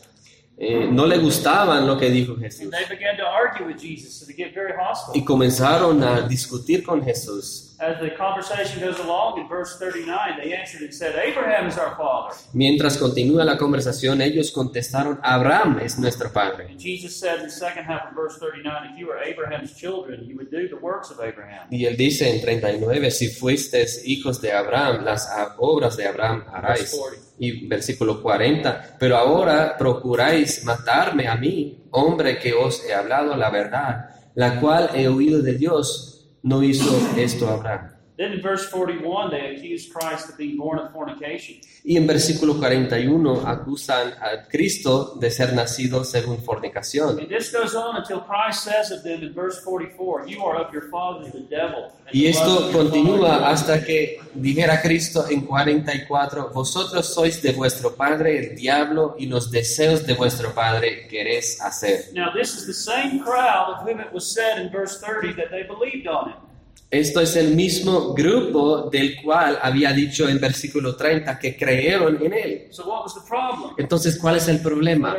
Eh, 0.60 0.88
no 0.92 1.06
le 1.06 1.18
gustaban 1.20 1.86
lo 1.86 1.98
que 1.98 2.10
dijo 2.10 2.36
Jesús 2.36 2.72
they 2.72 2.86
began 2.90 3.16
to 3.16 3.24
argue 3.24 3.64
with 3.64 3.80
Jesus, 3.80 4.20
so 4.20 4.26
they 4.26 4.36
get 4.36 4.56
very 4.56 4.74
hostile. 4.74 5.14
y 5.16 5.24
comenzaron 5.24 6.04
a 6.04 6.22
discutir 6.22 6.84
con 6.84 7.04
Jesús. 7.04 7.67
As 7.80 8.00
the 8.00 8.10
conversation 8.16 8.82
goes 8.82 9.00
along, 9.00 9.40
in 9.40 9.48
verse 9.48 9.78
39, 9.78 10.40
they 10.42 10.52
answered 10.52 10.82
and 10.82 10.92
said, 10.92 11.16
Abraham 11.16 11.68
is 11.68 11.78
our 11.78 11.96
father. 11.96 12.36
Mientras 12.54 12.98
continúa 12.98 13.46
la 13.46 13.56
conversación, 13.56 14.20
ellos 14.20 14.50
contestaron, 14.52 15.20
Abraham 15.22 15.78
es 15.84 16.00
nuestro 16.00 16.32
padre. 16.34 16.70
And 16.72 16.80
Jesus 16.80 17.20
said 17.20 17.38
in 17.38 17.44
the 17.44 17.52
second 17.52 17.86
half 17.86 18.10
of 18.10 18.16
verse 18.16 18.40
39, 18.40 18.94
If 18.94 19.00
you 19.00 19.08
were 19.08 19.20
Abraham's 19.22 19.76
children, 19.76 20.26
you 20.28 20.36
would 20.38 20.50
do 20.50 20.68
the 20.68 20.82
works 20.82 21.12
of 21.12 21.20
Abraham. 21.20 21.68
Y 21.70 21.86
él 21.86 21.96
dice 21.96 22.32
en 22.32 22.42
39, 22.42 23.12
si 23.12 23.28
fuisteis 23.28 24.02
hijos 24.06 24.42
de 24.42 24.54
Abraham, 24.54 25.06
las 25.06 25.30
obras 25.60 25.96
de 25.98 26.08
Abraham 26.08 26.46
haráis. 26.52 26.80
Verse 26.80 26.98
40. 26.98 27.28
Y 27.40 27.68
versículo 27.68 28.24
40, 28.24 28.98
pero 28.98 29.18
ahora 29.18 29.78
procuráis 29.78 30.66
matarme 30.66 31.28
a 31.28 31.36
mí, 31.36 31.86
hombre 31.92 32.40
que 32.40 32.56
os 32.56 32.84
he 32.84 32.96
hablado 32.96 33.38
la 33.38 33.52
verdad, 33.52 34.10
la 34.34 34.60
cual 34.60 34.90
he 34.96 35.08
oído 35.08 35.44
de 35.44 35.54
Dios, 35.54 36.17
no 36.44 36.64
hizo 36.64 36.96
esto 37.18 37.50
Abraham. 37.50 37.97
Then 38.18 38.34
in 38.34 38.42
verse 38.42 38.68
41, 38.72 39.30
they 39.30 39.56
accused 39.56 39.94
Christ 39.94 40.30
of 40.30 40.38
being 40.38 40.58
born 40.58 40.80
of 40.80 40.92
fornication. 40.92 41.58
Y 41.84 41.98
en 41.98 42.08
versículo 42.08 42.56
41 42.56 43.44
acusan 43.46 44.12
a 44.20 44.48
Cristo 44.50 45.18
de 45.20 45.30
ser 45.30 45.54
nacido 45.54 46.04
según 46.04 46.40
fornicación. 46.44 47.20
And 47.20 47.30
this 47.30 47.52
goes 47.54 47.76
on 47.76 47.96
until 47.96 48.22
Christ 48.22 48.64
says 48.64 48.92
of 48.92 49.04
them 49.04 49.22
in 49.22 49.34
verse 49.36 49.62
44, 49.64 50.26
You 50.28 50.44
are 50.44 50.58
of 50.58 50.74
your 50.74 50.90
father 50.90 51.30
the 51.32 51.42
devil. 51.48 51.92
and 52.08 52.16
Y 52.16 52.26
esto 52.26 52.72
continúa 52.72 53.48
hasta 53.52 53.86
que 53.86 54.20
dijera 54.34 54.82
Cristo 54.82 55.26
en 55.30 55.46
44, 55.46 56.50
vosotros 56.52 57.14
sois 57.14 57.40
de 57.44 57.52
vuestro 57.52 57.96
padre 57.96 58.40
el 58.40 58.56
diablo 58.56 59.16
y 59.20 59.28
los 59.28 59.52
deseos 59.52 60.08
de 60.08 60.16
vuestro 60.16 60.56
padre 60.56 61.08
queréis 61.08 61.62
hacer. 61.62 62.06
Now, 62.14 62.32
this 62.34 62.56
is 62.56 62.66
the 62.66 62.74
same 62.74 63.20
crowd 63.24 63.76
of 63.76 63.88
whom 63.88 64.00
it 64.00 64.12
was 64.12 64.26
said 64.26 64.58
in 64.60 64.72
verse 64.72 65.00
30 65.00 65.34
that 65.34 65.52
they 65.52 65.62
believed 65.62 66.08
on 66.08 66.32
him. 66.32 66.47
Esto 66.90 67.20
es 67.20 67.36
el 67.36 67.54
mismo 67.54 68.14
grupo 68.14 68.90
del 68.90 69.22
cual 69.22 69.60
había 69.62 69.92
dicho 69.92 70.30
en 70.30 70.40
versículo 70.40 70.96
30 70.96 71.38
que 71.38 71.58
creyeron 71.58 72.18
en 72.24 72.34
él. 72.34 72.68
So, 72.70 72.88
what 72.88 73.04
was 73.04 73.14
the 73.14 73.28
problem? 73.28 73.76
Entonces, 73.78 74.18
¿cuál 74.18 74.38
es 74.38 74.48
el 74.48 74.62
problema? 74.62 75.14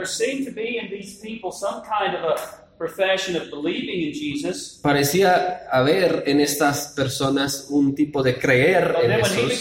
Parecía 4.83 5.69
haber 5.71 6.23
en 6.27 6.41
estas 6.41 6.95
personas 6.97 7.67
un 7.69 7.95
tipo 7.95 8.23
de 8.23 8.39
creer 8.39 8.97
en 9.03 9.11
Jesús. 9.25 9.61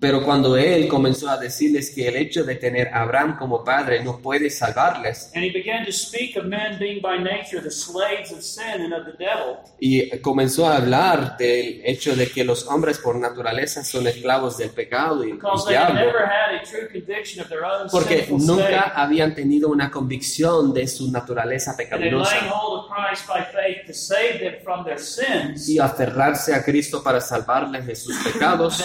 Pero 0.00 0.24
cuando 0.24 0.56
él 0.56 0.88
comenzó 0.88 1.28
a 1.28 1.36
decirles 1.36 1.90
que 1.90 2.08
el 2.08 2.16
hecho 2.16 2.42
de 2.42 2.56
tener 2.56 2.88
a 2.88 3.02
Abraham 3.02 3.36
como 3.38 3.62
padre 3.62 4.02
no 4.02 4.18
puede 4.18 4.48
salvarles, 4.48 5.30
y 9.78 10.18
comenzó 10.20 10.66
a 10.66 10.76
hablar 10.76 11.36
del 11.36 11.82
hecho 11.84 12.16
de 12.16 12.30
que 12.30 12.44
los 12.44 12.66
hombres 12.66 12.98
por 12.98 13.16
naturaleza 13.16 13.84
son 13.84 14.06
esclavos 14.06 14.56
del 14.56 14.70
pecado 14.70 15.24
y 15.24 15.32
del 15.32 15.40
diablo, 15.68 16.12
porque 17.90 18.26
nunca 18.30 18.92
habían 18.94 19.34
tenido 19.34 19.68
una 19.68 19.90
convicción 19.90 20.72
de 20.72 20.86
su 20.86 21.10
naturaleza 21.10 21.76
pecaminosa 21.76 22.36
y 25.68 25.78
aferrarse 25.78 26.54
a 26.54 26.64
Cristo 26.64 27.02
para 27.02 27.20
salvarles 27.20 27.86
de 27.86 27.94
sus 27.96 28.16
pecados, 28.24 28.82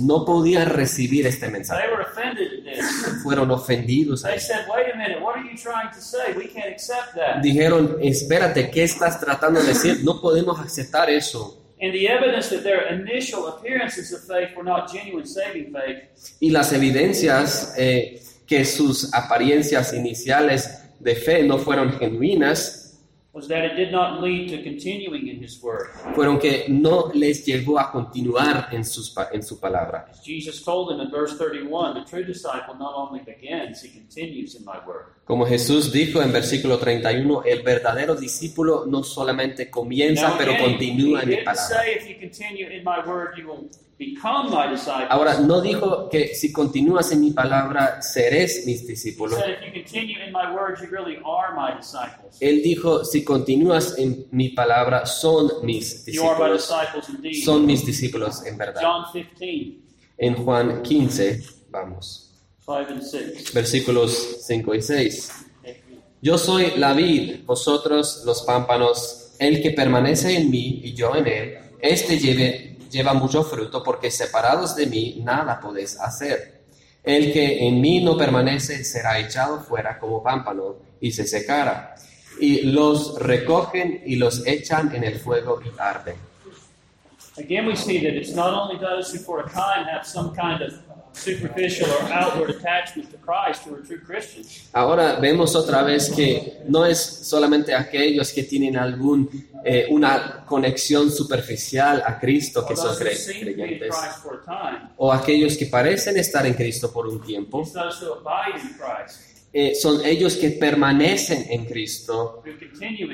no 0.00 0.24
podían 0.24 0.68
recibir 0.68 1.26
este 1.26 1.48
mensaje. 1.48 1.82
They 1.82 1.90
were 1.90 2.02
offended 2.02 2.48
at 2.58 2.64
this. 2.64 3.22
Fueron 3.22 3.50
ofendidos. 3.50 4.24
a 4.24 4.28
They 4.28 4.36
esto. 4.36 4.54
said, 4.54 4.66
wait 4.68 4.92
a 4.92 4.96
minute, 4.96 5.20
what 5.20 5.36
are 5.36 5.44
you 5.44 5.56
trying 5.56 5.90
to 5.92 6.00
say? 6.00 6.32
We 6.36 6.46
can't 6.48 6.70
accept 6.72 7.14
that. 7.14 7.42
Dijeron, 7.42 7.96
espérate, 8.02 8.70
¿qué 8.70 8.84
estás 8.84 9.20
tratando 9.20 9.60
de 9.60 9.66
decir? 9.68 10.04
No 10.04 10.20
podemos 10.20 10.58
aceptar 10.60 11.10
eso. 11.10 11.54
And 11.80 11.92
the 11.92 12.08
evidence 12.08 12.48
that 12.48 12.64
their 12.64 12.92
initial 12.92 13.46
appearances 13.46 14.12
of 14.12 14.20
faith 14.24 14.48
were 14.56 14.64
not 14.64 14.90
genuine 14.92 15.24
saving 15.26 15.72
faith 15.72 16.08
Y 16.40 16.50
las 16.50 16.72
evidencias 16.72 17.72
eh, 17.76 18.20
que 18.48 18.64
sus 18.64 19.14
apariencias 19.14 19.92
iniciales 19.92 20.68
de 20.98 21.14
fe 21.14 21.44
no 21.44 21.58
fueron 21.58 21.92
genuinas 21.98 22.77
fueron 26.14 26.38
que 26.38 26.66
no 26.68 27.10
les 27.14 27.44
llevó 27.44 27.78
a 27.78 27.90
continuar 27.90 28.68
en, 28.72 28.84
sus, 28.84 29.14
en 29.32 29.42
su 29.42 29.58
palabra. 29.58 30.06
As 30.10 30.22
Jesus 30.24 30.62
told 30.62 30.90
him 30.92 31.00
in 31.00 31.10
verse 31.10 31.36
31, 31.36 31.94
the 31.94 32.04
true 32.08 32.24
disciple 32.24 32.74
not 32.78 32.94
only 32.94 33.20
begins, 33.20 33.82
he 33.82 33.88
continues 33.88 34.54
in 34.54 34.64
my 34.64 34.78
word. 34.86 35.14
Como 35.24 35.44
Jesús 35.46 35.92
dijo 35.92 36.22
en 36.22 36.32
versículo 36.32 36.78
31, 36.78 37.42
el 37.44 37.62
verdadero 37.62 38.14
discípulo 38.14 38.86
no 38.86 39.02
solamente 39.02 39.70
comienza, 39.70 40.36
pero 40.38 40.56
continúa 40.58 41.22
en 41.22 41.28
mi 41.28 41.36
palabra. 41.36 41.84
Ahora, 45.10 45.40
no 45.40 45.60
dijo 45.60 46.08
que 46.08 46.34
si 46.34 46.52
continúas 46.52 47.10
en 47.10 47.20
mi 47.20 47.32
palabra, 47.32 48.00
seréis 48.00 48.64
mis 48.64 48.86
discípulos. 48.86 49.38
Él 52.40 52.62
dijo, 52.62 53.04
si 53.04 53.24
continúas 53.24 53.98
en 53.98 54.26
mi 54.30 54.50
palabra, 54.50 55.04
son 55.04 55.50
mis 55.64 56.04
discípulos. 56.04 56.70
Son 57.44 57.66
mis 57.66 57.84
discípulos 57.84 58.44
en 58.46 58.56
verdad. 58.56 58.80
John 58.84 59.04
15, 59.12 59.78
En 60.18 60.34
Juan 60.34 60.82
15, 60.82 61.42
vamos, 61.70 62.30
5 62.64 62.76
and 62.90 63.02
6. 63.02 63.52
versículos 63.54 64.38
5 64.46 64.74
y 64.74 64.82
6. 64.82 65.32
Yo 66.22 66.38
soy 66.38 66.72
la 66.76 66.92
vid, 66.92 67.44
vosotros 67.44 68.22
los 68.24 68.42
pámpanos. 68.42 69.24
El 69.38 69.62
que 69.62 69.70
permanece 69.70 70.36
en 70.36 70.50
mí 70.50 70.80
y 70.84 70.92
yo 70.94 71.14
en 71.14 71.26
él, 71.28 71.54
este 71.80 72.18
lleve- 72.18 72.77
lleva 72.90 73.14
mucho 73.14 73.42
fruto, 73.44 73.82
porque 73.82 74.10
separados 74.10 74.74
de 74.76 74.86
mí 74.86 75.20
nada 75.24 75.60
podéis 75.60 75.98
hacer. 76.00 76.62
El 77.02 77.32
que 77.32 77.66
en 77.66 77.80
mí 77.80 78.02
no 78.02 78.16
permanece 78.16 78.84
será 78.84 79.18
echado 79.18 79.60
fuera 79.60 79.98
como 79.98 80.22
pámpano 80.22 80.76
y 81.00 81.12
se 81.12 81.26
secará. 81.26 81.94
Y 82.40 82.62
los 82.62 83.18
recogen 83.18 84.02
y 84.06 84.16
los 84.16 84.46
echan 84.46 84.94
en 84.94 85.04
el 85.04 85.18
fuego 85.18 85.60
y 85.64 85.70
arden. 85.78 86.16
Again, 87.38 87.66
we 87.66 87.76
see 87.76 88.00
that 88.00 88.16
it's 88.16 88.34
not 88.34 88.52
only 88.52 88.76
those 88.78 89.12
who 89.12 89.18
for 89.18 89.40
a 89.40 89.48
time 89.48 89.86
have 89.86 90.04
some 90.04 90.34
kind 90.34 90.60
of 90.60 90.72
superficial 91.12 91.88
or 91.90 92.12
outward 92.12 92.50
attachment 92.50 93.10
to 93.10 93.16
Christ 93.18 93.66
who 93.66 93.74
are 93.76 93.82
true 93.82 94.00
Christians. 94.04 94.68
Ahora 94.72 95.18
vemos 95.20 95.54
otra 95.54 95.82
vez 95.82 96.10
que 96.10 96.58
no 96.68 96.84
es 96.86 96.98
solamente 96.98 97.74
aquellos 97.74 98.32
que 98.32 98.42
tienen 98.44 98.76
algún 98.76 99.28
eh, 99.64 99.86
una 99.90 100.44
conexión 100.46 101.10
superficial 101.10 102.02
a 102.06 102.18
Cristo 102.18 102.64
que 102.66 102.76
son 102.76 102.94
cre- 102.96 103.40
creyentes 103.40 103.94
o 104.96 105.12
aquellos 105.12 105.56
que 105.56 105.66
parecen 105.66 106.16
estar 106.16 106.46
en 106.46 106.54
Cristo 106.54 106.92
por 106.92 107.06
un 107.08 107.20
tiempo, 107.20 107.62
Eh, 109.50 109.74
son 109.74 110.04
ellos 110.04 110.36
que 110.36 110.50
permanecen 110.50 111.46
en 111.48 111.64
Cristo 111.64 112.42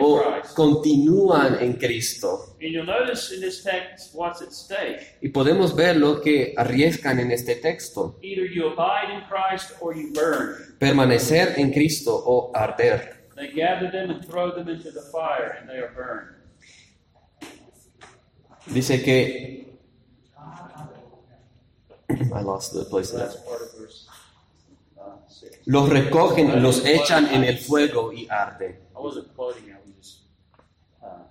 o 0.00 0.22
continúan 0.54 1.58
en 1.62 1.74
Cristo. 1.74 2.56
Y 5.20 5.28
podemos 5.28 5.76
ver 5.76 5.96
lo 5.96 6.20
que 6.20 6.52
arriesgan 6.56 7.20
en 7.20 7.30
este 7.30 7.54
texto, 7.56 8.18
Either 8.20 8.50
you 8.52 8.66
abide 8.66 9.14
in 9.14 9.20
Christ 9.28 9.74
or 9.80 9.94
you 9.94 10.12
burn. 10.12 10.76
permanecer 10.78 11.54
en 11.56 11.70
Cristo 11.70 12.20
o 12.26 12.50
arder. 12.52 13.28
They 13.36 13.52
gather 13.52 13.90
them 13.90 14.10
and 14.10 14.24
throw 14.26 14.52
them 14.54 14.68
into 14.68 14.90
the 14.90 15.02
fire, 15.12 15.56
and 15.60 15.68
they 15.68 15.78
are 15.78 15.92
burned. 15.94 16.34
Dice 18.66 19.02
que... 19.02 19.64
I 22.08 22.42
lost 22.42 22.72
the 22.74 22.84
place. 22.84 23.10
That's 23.10 23.36
part 23.36 23.60
of 23.62 23.72
verse 23.78 24.03
6. 24.03 24.03
Los 25.66 25.88
recogen, 25.88 26.62
los 26.62 26.84
echan 26.84 27.26
en 27.32 27.44
el 27.44 27.58
fuego 27.58 28.12
y 28.12 28.26
just 29.96 30.20
uh. 31.02 31.24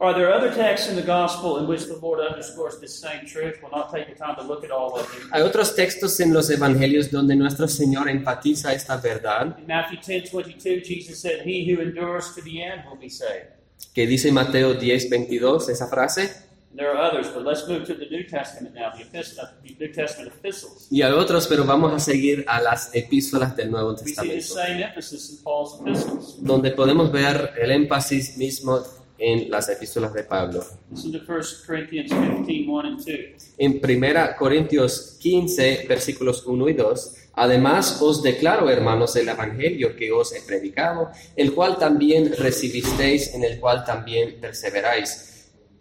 Are 0.00 0.12
there 0.12 0.32
other 0.32 0.52
texts 0.52 0.88
in 0.88 0.96
the 0.96 1.02
gospel 1.02 1.58
in 1.58 1.66
which 1.66 1.86
the 1.86 1.96
Lord 1.96 2.20
underscores 2.20 2.78
this 2.80 2.98
same 2.98 3.24
truth? 3.26 3.58
We'll 3.62 3.70
not 3.70 3.90
take 3.92 4.08
the 4.08 4.14
time 4.14 4.34
to 4.36 4.42
look 4.42 4.64
at 4.64 4.70
all 4.70 4.98
of 4.98 5.06
them. 5.10 5.30
Hay 5.32 5.42
otros 5.42 5.74
textos 5.74 6.18
en 6.20 6.32
los 6.34 6.50
evangelios 6.50 7.10
donde 7.10 7.36
nuestro 7.36 7.68
Señor 7.68 8.08
enfatiza 8.08 8.72
esta 8.74 8.96
verdad, 8.96 9.56
In 9.58 9.66
Matthew 9.66 10.00
10 10.00 10.30
22, 10.30 10.82
Jesus 10.84 11.20
said, 11.20 11.46
He 11.46 11.64
who 11.72 11.80
endures 11.80 12.34
to 12.34 12.42
the 12.42 12.62
end 12.62 12.82
will 12.90 12.98
be 12.98 13.08
saved. 13.08 13.54
que 13.94 14.06
dice 14.06 14.30
Mateo 14.32 14.74
10, 14.76 15.08
22, 15.08 15.70
esa 15.70 15.86
frase. 15.86 16.43
There 16.76 16.90
are 16.90 16.98
others, 16.98 17.28
but 17.28 17.44
let's 17.44 17.68
move 17.68 17.86
to 17.86 17.94
the 17.94 18.06
New 18.10 18.24
Testament 18.24 18.74
now, 18.74 18.90
the, 18.90 19.04
the 19.04 19.76
New 19.78 19.92
Testament 19.92 20.32
epistles. 20.34 20.88
Y 20.90 21.02
hay 21.02 21.12
otros, 21.12 21.46
pero 21.46 21.64
vamos 21.64 21.92
a 21.92 22.00
seguir 22.00 22.44
a 22.48 22.60
las 22.60 22.92
epístolas 22.92 23.56
del 23.56 23.70
Nuevo 23.70 23.92
We 23.92 23.98
see 23.98 24.14
the 24.16 24.22
Testamento, 24.34 24.54
same 24.54 24.82
emphasis 24.82 25.30
in 25.30 25.44
Paul's 25.44 25.80
epistles. 25.80 26.36
donde 26.40 26.72
podemos 26.72 27.12
ver 27.12 27.52
el 27.60 27.70
énfasis 27.70 28.36
mismo 28.38 28.82
en 29.18 29.48
las 29.50 29.68
epístolas 29.68 30.12
de 30.12 30.24
Pablo. 30.24 30.64
Listen 30.90 31.12
to 31.12 31.18
1 31.18 31.42
Corinthians 31.64 32.10
15 32.10 32.66
1 32.68 32.88
and 32.88 33.04
2. 33.04 33.54
En 33.58 33.80
1 33.80 34.36
Corintios 34.36 35.16
15, 35.20 35.86
versículos 35.88 36.44
1 36.44 36.68
y 36.68 36.72
2, 36.72 37.14
además 37.34 38.02
os 38.02 38.20
declaro, 38.20 38.68
hermanos, 38.68 39.14
el 39.14 39.28
evangelio 39.28 39.94
que 39.94 40.10
os 40.10 40.32
he 40.34 40.40
predicado, 40.40 41.10
el 41.36 41.54
cual 41.54 41.78
también 41.78 42.34
recibisteis, 42.36 43.32
en 43.32 43.44
el 43.44 43.60
cual 43.60 43.84
también 43.84 44.40
perseveráis. 44.40 45.30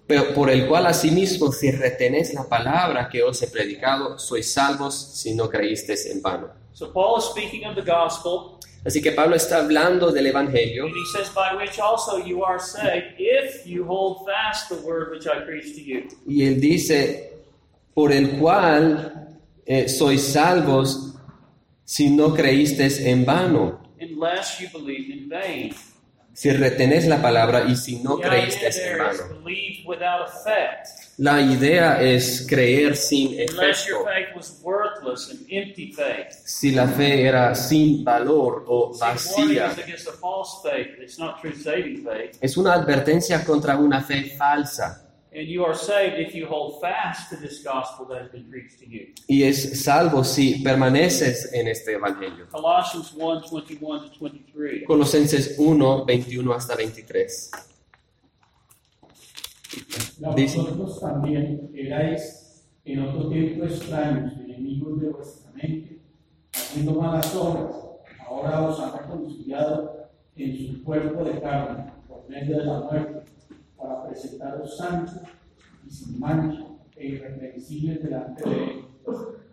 Pero 0.05 0.33
por 0.33 0.49
el 0.49 0.67
cual 0.67 0.85
asimismo, 0.85 1.51
si 1.51 1.71
retenéis 1.71 2.33
la 2.33 2.43
palabra 2.47 3.07
que 3.09 3.23
os 3.23 3.41
he 3.41 3.47
predicado, 3.47 4.19
sois 4.19 4.51
salvos 4.51 4.93
si 4.95 5.33
no 5.33 5.49
creísteis 5.49 6.05
en 6.07 6.21
vano. 6.21 6.49
So 6.73 6.91
Paul 6.91 7.19
is 7.19 7.25
speaking 7.25 7.65
of 7.65 7.75
the 7.75 7.81
gospel, 7.81 8.59
Así 8.85 9.01
que 9.01 9.13
Pablo 9.13 9.37
está 9.37 9.59
hablando 9.59 10.11
del 10.11 10.25
evangelio 10.27 10.83
and 10.85 10.93
he 10.93 11.05
says, 11.15 11.29
By 11.33 11.55
which 11.55 11.79
also 11.79 12.17
you 12.17 12.43
are 12.43 12.59
saved, 12.59 13.15
if 13.17 13.65
you 13.65 13.85
hold 13.85 14.25
fast 14.25 14.67
the 14.67 14.75
word 14.85 15.09
which 15.11 15.25
I 15.25 15.39
preached 15.45 15.75
to 15.75 15.81
you. 15.81 16.03
y 16.27 16.43
él 16.45 16.59
dice, 16.59 17.31
por 17.93 18.11
el 18.11 18.37
cual 18.39 19.37
eh, 19.65 19.87
sois 19.87 20.21
salvos 20.21 21.13
si 21.85 22.09
no 22.09 22.33
creísteis 22.33 22.99
en 22.99 23.23
vano. 23.23 23.79
unless 24.01 24.59
you 24.59 24.67
believed 24.73 25.09
in 25.09 25.29
vain. 25.29 25.73
Si 26.33 26.51
retenés 26.51 27.05
la 27.07 27.21
palabra 27.21 27.65
y 27.67 27.75
si 27.75 27.97
no 27.97 28.17
creíste 28.17 28.67
en 28.67 28.73
there 28.73 29.11
is 29.11 29.19
vano. 29.19 29.43
La 31.17 31.39
idea 31.39 32.01
es 32.01 32.47
creer 32.49 32.95
sin 32.95 33.39
efecto. 33.39 34.07
Si 36.43 36.71
la 36.71 36.87
fe 36.87 37.21
era 37.23 37.53
sin 37.53 38.03
valor 38.03 38.65
o 38.67 38.97
vacía. 38.97 39.75
Es 42.41 42.57
una 42.57 42.73
advertencia 42.73 43.45
contra 43.45 43.77
una 43.77 44.01
fe 44.01 44.35
falsa. 44.35 45.02
And 45.35 45.47
you 45.47 45.65
are 45.65 45.73
saved 45.73 46.19
if 46.19 46.35
you 46.35 46.45
hold 46.47 46.79
fast 46.79 47.29
to 47.31 47.37
this 47.37 47.63
gospel 47.63 48.05
that 48.09 48.21
has 48.21 48.31
been 48.31 48.47
preached 48.49 48.79
to 48.81 48.85
you. 48.87 49.13
Y 49.27 49.43
es 49.43 49.83
salvo 49.83 50.23
si 50.23 50.61
permaneces 50.63 51.51
en 51.53 51.67
este 51.67 51.93
evangelio. 51.93 52.47
Colossians 52.51 53.13
1 53.15 53.41
21 53.51 54.11
to 54.11 54.19
23. 54.19 54.85
Colosenses 54.85 55.55
1, 55.57 56.05
21 56.05 56.53
hasta 56.53 56.75
23. 56.75 57.51
Dice- 60.35 60.57
Vosotros 60.57 60.99
también 60.99 61.71
erais 61.73 62.63
en 62.85 62.99
otro 62.99 63.29
tiempo 63.29 63.65
extraños, 63.65 64.33
enemigos 64.33 65.01
de 65.01 65.09
vuestra 65.09 65.51
mente, 65.53 65.99
haciendo 66.53 66.93
malas 66.93 67.33
obras. 67.35 67.75
Ahora 68.27 68.61
os 68.67 68.79
ha 68.79 68.97
reconciliado 68.99 70.09
en 70.35 70.57
su 70.57 70.83
cuerpo 70.83 71.23
de 71.23 71.39
carne, 71.41 71.91
por 72.07 72.27
medio 72.29 72.57
de 72.57 72.65
la 72.65 72.79
muerte, 72.81 73.21
para 73.83 74.07
presentaros 74.07 74.77
santos 74.77 75.21
y 75.85 75.91
sin 75.91 76.19
mancha 76.19 76.65
e 76.95 77.07
irreprensibles 77.07 78.03
delante 78.03 78.49
de 78.49 78.63
él. 78.63 78.85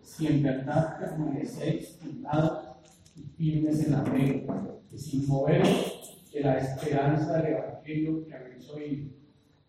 Si 0.02 0.26
en 0.26 0.42
verdad 0.42 0.98
permanecéis 0.98 1.98
fundados 2.00 2.68
y 3.16 3.22
firmes 3.36 3.84
en 3.84 3.92
la 3.92 4.04
fe, 4.04 4.46
y 4.92 4.98
sin 4.98 5.26
moveros 5.26 6.28
de 6.32 6.40
la 6.40 6.58
esperanza 6.58 7.38
del 7.38 7.54
evangelio 7.54 8.24
que 8.24 8.34
habéis 8.34 8.68
oído 8.70 9.20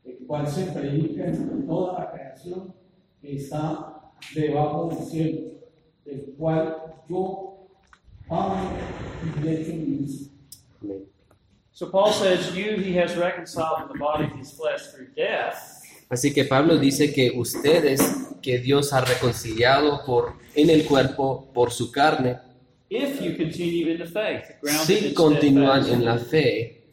el 0.04 0.18
cual 0.26 0.48
se 0.48 0.66
predica 0.72 1.26
en 1.26 1.68
toda 1.68 2.00
la 2.00 2.12
creación 2.12 2.74
que 3.22 3.36
está 3.36 4.12
debajo 4.34 4.90
del 4.90 4.98
cielo, 5.00 5.52
del 6.06 6.34
cual 6.38 6.76
yo, 7.08 7.68
Pablo, 8.28 8.70
y 9.44 9.48
hecho 9.48 9.74
mismo. 9.76 10.32
So 11.82 11.90
Paul 11.90 12.14
says, 12.14 12.56
You 12.56 12.78
he 12.78 12.94
has 13.00 13.18
reconciled 13.18 13.82
in 13.82 13.88
the 13.88 13.98
body 13.98 14.26
of 14.26 14.34
his 14.34 14.52
flesh 14.52 14.82
through 14.94 15.08
death. 15.16 15.82
Así 16.12 16.32
que 16.32 16.46
Pablo 16.46 16.78
dice 16.78 17.12
que 17.12 17.32
ustedes, 17.36 18.36
que 18.40 18.60
Dios 18.60 18.94
ha 18.94 19.02
reconciliado 19.02 20.06
por, 20.06 20.36
en 20.54 20.70
el 20.70 20.86
cuerpo 20.86 21.50
por 21.52 21.72
su 21.72 21.92
carne, 21.92 22.38
If 22.88 23.20
you 23.20 23.36
continue 23.36 23.90
in 23.90 23.98
the 23.98 24.06
faith, 24.06 24.44
si 24.86 25.08
in 25.08 25.14
continúan 25.16 25.90
en 25.90 26.06
la 26.06 26.20
fe, 26.20 26.84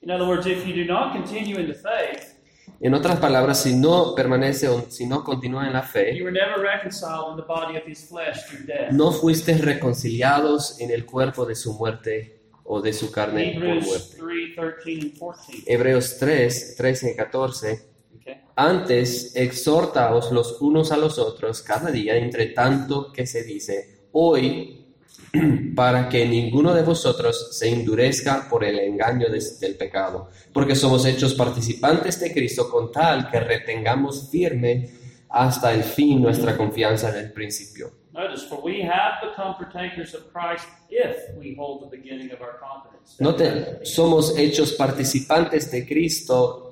In 0.00 0.10
other 0.10 0.26
words, 0.26 0.46
if 0.46 0.66
you 0.66 0.72
do 0.72 0.90
not 0.90 1.12
continue 1.12 1.58
in 1.58 1.66
the 1.66 1.74
faith, 1.74 2.34
En 2.80 2.94
otras 2.94 3.18
palabras, 3.18 3.60
si 3.62 3.74
no 3.74 4.14
permanece 4.14 4.68
o 4.68 4.86
si 4.88 5.04
no 5.04 5.22
continúa 5.22 5.66
en 5.66 5.74
la 5.74 5.82
you 5.82 5.86
fe, 5.86 6.22
were 6.22 6.32
never 6.32 6.62
reconciled 6.62 7.32
in 7.32 7.36
the 7.36 7.46
body 7.46 7.76
of 7.76 7.84
his 7.86 8.08
flesh 8.08 8.42
through 8.46 8.64
death. 8.64 8.90
no 8.90 9.12
fuiste 9.12 9.52
reconciliados 9.58 10.80
en 10.80 10.92
el 10.92 11.04
cuerpo 11.04 11.44
de 11.44 11.54
su 11.54 11.74
muerte 11.74 12.37
o 12.70 12.82
de 12.82 12.92
su 12.92 13.10
carne 13.10 13.54
por 13.54 13.64
muerte. 13.64 14.16
3 14.18 14.54
13 14.84 15.00
and 15.00 15.18
14. 15.18 15.62
Hebreos 15.66 16.16
3, 16.18 16.74
13 16.76 17.10
y 17.10 17.16
14. 17.16 17.82
Okay. 18.20 18.34
Antes, 18.56 19.34
exhortaos 19.34 20.30
los 20.32 20.60
unos 20.60 20.92
a 20.92 20.98
los 20.98 21.18
otros 21.18 21.62
cada 21.62 21.90
día, 21.90 22.16
entre 22.16 22.46
tanto 22.48 23.10
que 23.10 23.26
se 23.26 23.42
dice, 23.42 24.08
hoy, 24.12 24.94
para 25.74 26.10
que 26.10 26.26
ninguno 26.26 26.74
de 26.74 26.82
vosotros 26.82 27.56
se 27.56 27.70
endurezca 27.70 28.46
por 28.50 28.64
el 28.64 28.78
engaño 28.78 29.28
del 29.30 29.74
pecado, 29.76 30.28
porque 30.52 30.74
somos 30.74 31.06
hechos 31.06 31.34
participantes 31.34 32.20
de 32.20 32.32
Cristo 32.34 32.68
con 32.68 32.92
tal 32.92 33.30
que 33.30 33.40
retengamos 33.40 34.28
firme 34.30 34.90
hasta 35.30 35.72
el 35.72 35.84
fin 35.84 36.20
nuestra 36.20 36.54
confianza 36.54 37.10
del 37.12 37.32
principio. 37.32 37.97
Notice, 38.18 38.42
for 38.48 38.60
we 38.60 38.80
have 38.82 39.20
become 39.22 39.54
partakers 39.54 40.12
of 40.12 40.32
Christ 40.32 40.66
if 40.90 41.36
we 41.38 41.54
hold 41.54 41.82
the 41.88 41.96
beginning 41.96 42.32
of 42.32 42.40
our 42.42 42.58
confidence. 42.58 43.16
Note, 43.20 43.84
somos 43.84 44.36
hechos 44.36 44.72
participantes 44.72 45.70
de 45.70 45.86
Cristo 45.86 46.64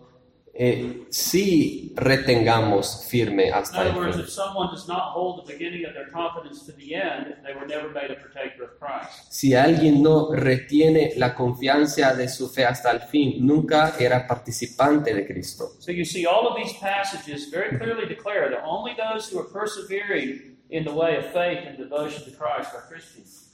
eh, 0.52 1.04
si 1.08 1.92
retengamos 1.94 3.06
firme 3.08 3.46
In 3.46 3.54
hasta 3.54 3.80
other 3.82 3.90
el 3.90 3.96
words, 3.96 4.16
fin. 4.16 4.24
if 4.24 4.30
someone 4.30 4.70
does 4.72 4.88
not 4.88 5.12
hold 5.12 5.46
the 5.46 5.52
beginning 5.52 5.84
of 5.86 5.92
their 5.94 6.10
confidence 6.10 6.64
to 6.66 6.72
the 6.72 6.94
end, 6.96 7.36
they 7.44 7.54
were 7.54 7.66
never 7.66 7.90
made 7.90 8.10
a 8.10 8.16
partaker 8.16 8.64
of 8.64 8.70
Christ. 8.80 9.32
Si 9.32 9.54
alguien 9.54 10.02
no 10.02 10.32
retiene 10.32 11.12
la 11.16 11.32
confianza 11.32 12.12
de 12.14 12.26
su 12.28 12.48
fe 12.48 12.64
hasta 12.64 12.90
el 12.90 13.02
fin, 13.02 13.46
nunca 13.46 13.94
era 14.00 14.26
participante 14.26 15.14
de 15.14 15.24
Cristo. 15.24 15.74
So 15.78 15.92
you 15.92 16.04
see, 16.04 16.26
all 16.26 16.48
of 16.48 16.56
these 16.56 16.72
passages 16.80 17.48
very 17.52 17.78
clearly 17.78 18.08
declare 18.08 18.50
that 18.50 18.64
only 18.64 18.94
those 18.96 19.30
who 19.30 19.38
are 19.38 19.48
persevering 19.48 20.55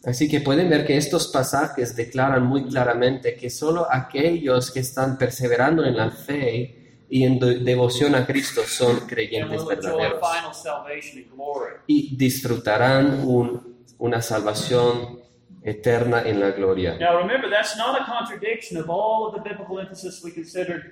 Así 0.04 0.28
que 0.28 0.40
pueden 0.40 0.68
ver 0.68 0.86
que 0.86 0.96
estos 0.96 1.28
pasajes 1.28 1.94
declaran 1.94 2.44
muy 2.44 2.64
claramente 2.64 3.36
que 3.36 3.50
solo 3.50 3.86
aquellos 3.90 4.70
que 4.70 4.80
están 4.80 5.16
perseverando 5.18 5.84
en 5.84 5.96
la 5.96 6.10
fe 6.10 7.04
y 7.08 7.24
en 7.24 7.38
de- 7.38 7.58
devoción 7.60 8.14
a 8.14 8.26
Cristo 8.26 8.62
son 8.66 9.00
creyentes 9.06 9.60
verdaderos 9.66 10.20
y 11.86 12.16
disfrutarán 12.16 13.20
un- 13.26 13.76
una 13.98 14.20
salvación 14.22 15.20
eterna 15.62 16.22
en 16.22 16.40
la 16.40 16.50
gloria. 16.50 16.96
Now 16.98 17.18
remember, 17.18 17.48
that's 17.48 17.76
not 17.76 18.00
a 18.00 18.04
contradiction 18.04 18.80
of 18.82 18.88
all 18.88 19.28
of 19.28 19.34
the 19.34 19.48
biblical 19.48 19.78
emphasis 19.78 20.20
we 20.24 20.32
considered 20.32 20.82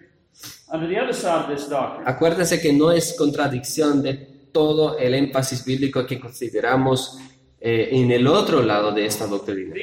under 0.73 0.87
the 0.87 0.97
other 1.01 1.13
side 1.13 1.41
of 1.45 1.49
this 1.49 1.69
doctrine. 1.69 2.05
Acuérdense 2.09 2.61
que 2.61 2.73
no 2.73 2.93
es 2.93 3.15
contradicción 3.19 4.03
de 4.03 4.30
todo 4.53 4.99
el 4.99 5.15
énfasis 5.15 5.65
bíblico 5.65 6.07
que 6.07 6.21
consideramos 6.21 7.19
eh, 7.63 7.91
en 7.93 8.11
el 8.11 8.27
otro 8.27 8.63
lado 8.63 8.91
de 8.91 9.05
esta 9.05 9.27
doctrina. 9.27 9.75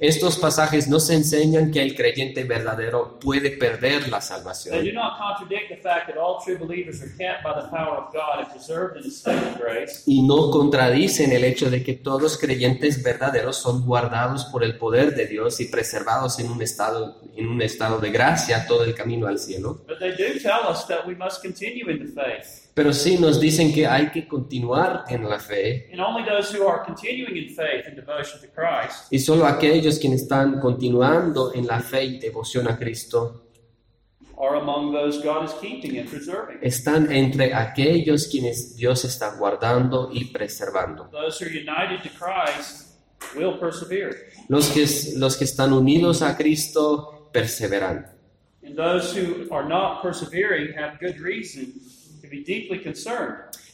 Estos 0.00 0.38
pasajes 0.38 0.88
nos 0.88 1.10
enseñan 1.10 1.70
que 1.70 1.82
el 1.82 1.94
creyente 1.94 2.44
verdadero 2.44 3.18
puede 3.20 3.50
perder 3.50 4.08
la 4.08 4.20
They 4.20 4.28
salvación 4.28 4.84
do 4.86 4.92
not 4.92 5.18
contradict 5.18 5.68
the 5.68 5.76
fact 5.76 6.06
that 6.06 6.16
all 6.16 6.38
true 6.42 6.56
believers 6.56 7.02
are 7.02 7.12
kept 7.18 7.44
by 7.44 7.52
the 7.60 7.68
power 7.68 7.98
of 7.98 8.12
God 8.14 8.38
and 8.38 8.48
preserved 8.48 8.96
in 8.96 9.04
a 9.04 9.12
state 9.12 9.36
of 9.36 9.60
grace. 9.60 10.02
y 10.06 10.22
no 10.22 10.50
contradicen 10.50 11.32
el 11.32 11.44
hecho 11.44 11.68
de 11.68 11.82
que 11.82 11.92
todos 11.92 12.38
creyentes 12.38 13.02
verdaderos 13.02 13.56
son 13.56 13.84
guardados 13.84 14.46
por 14.46 14.64
el 14.64 14.78
poder 14.78 15.14
de 15.14 15.26
Dios 15.26 15.60
y 15.60 15.66
preservados 15.66 16.38
en 16.38 16.50
un 16.50 16.62
estado, 16.62 17.20
en 17.36 17.48
un 17.48 17.60
estado 17.60 17.98
de 18.00 18.10
gracia 18.10 18.66
todo 18.66 18.84
el 18.84 18.94
camino 18.94 19.26
al 19.26 19.38
cielo. 19.38 19.84
But 19.86 19.98
Pero 22.74 22.92
sí 22.92 23.16
nos 23.18 23.40
dicen 23.40 23.72
que 23.72 23.86
hay 23.86 24.10
que 24.10 24.26
continuar 24.26 25.04
en 25.08 25.28
la 25.28 25.38
fe 25.38 25.88
And 25.92 26.00
only 26.00 26.24
those 26.28 26.52
who 26.52 26.68
are 26.68 26.84
continuing 26.84 27.36
in 27.36 27.54
faith 27.54 27.86
and 27.86 27.94
devotion 27.94 28.40
to 28.40 28.48
Christ 28.48 29.12
y 29.12 29.18
solo 29.18 29.46
aquellos 29.46 29.98
quienes 29.98 30.22
están 30.22 30.60
continuando 30.60 31.54
en 31.54 31.66
la 31.66 31.80
fe 31.80 32.04
y 32.04 32.18
devoción 32.18 32.68
a 32.68 32.76
Cristo 32.76 33.44
are 34.38 34.56
among 34.56 34.92
those 34.92 35.22
God 35.22 35.44
is 35.44 35.52
keeping 35.60 35.98
and 35.98 36.08
preserving. 36.08 36.58
están 36.62 37.10
entre 37.12 37.54
aquellos 37.54 38.26
quienes 38.26 38.76
Dios 38.76 39.04
está 39.04 39.36
guardando 39.36 40.10
y 40.12 40.24
preservando. 40.26 41.08
Those 41.10 41.40
who 41.40 41.46
are 41.46 41.52
united 41.52 42.02
to 42.02 42.10
Christ 42.10 42.96
will 43.36 43.58
persevere. 43.58 44.32
Los 44.48 44.68
que, 44.70 44.86
los 45.16 45.36
que 45.36 45.44
están 45.44 45.72
unidos 45.72 46.22
a 46.22 46.36
Cristo 46.36 47.30
perseveran. 47.32 48.06
And 48.64 48.76
those 48.76 49.14
who 49.14 49.46
are 49.52 49.66
not 49.68 50.02
persevering 50.02 50.72
have 50.76 50.98
good 50.98 51.20
reason 51.20 51.72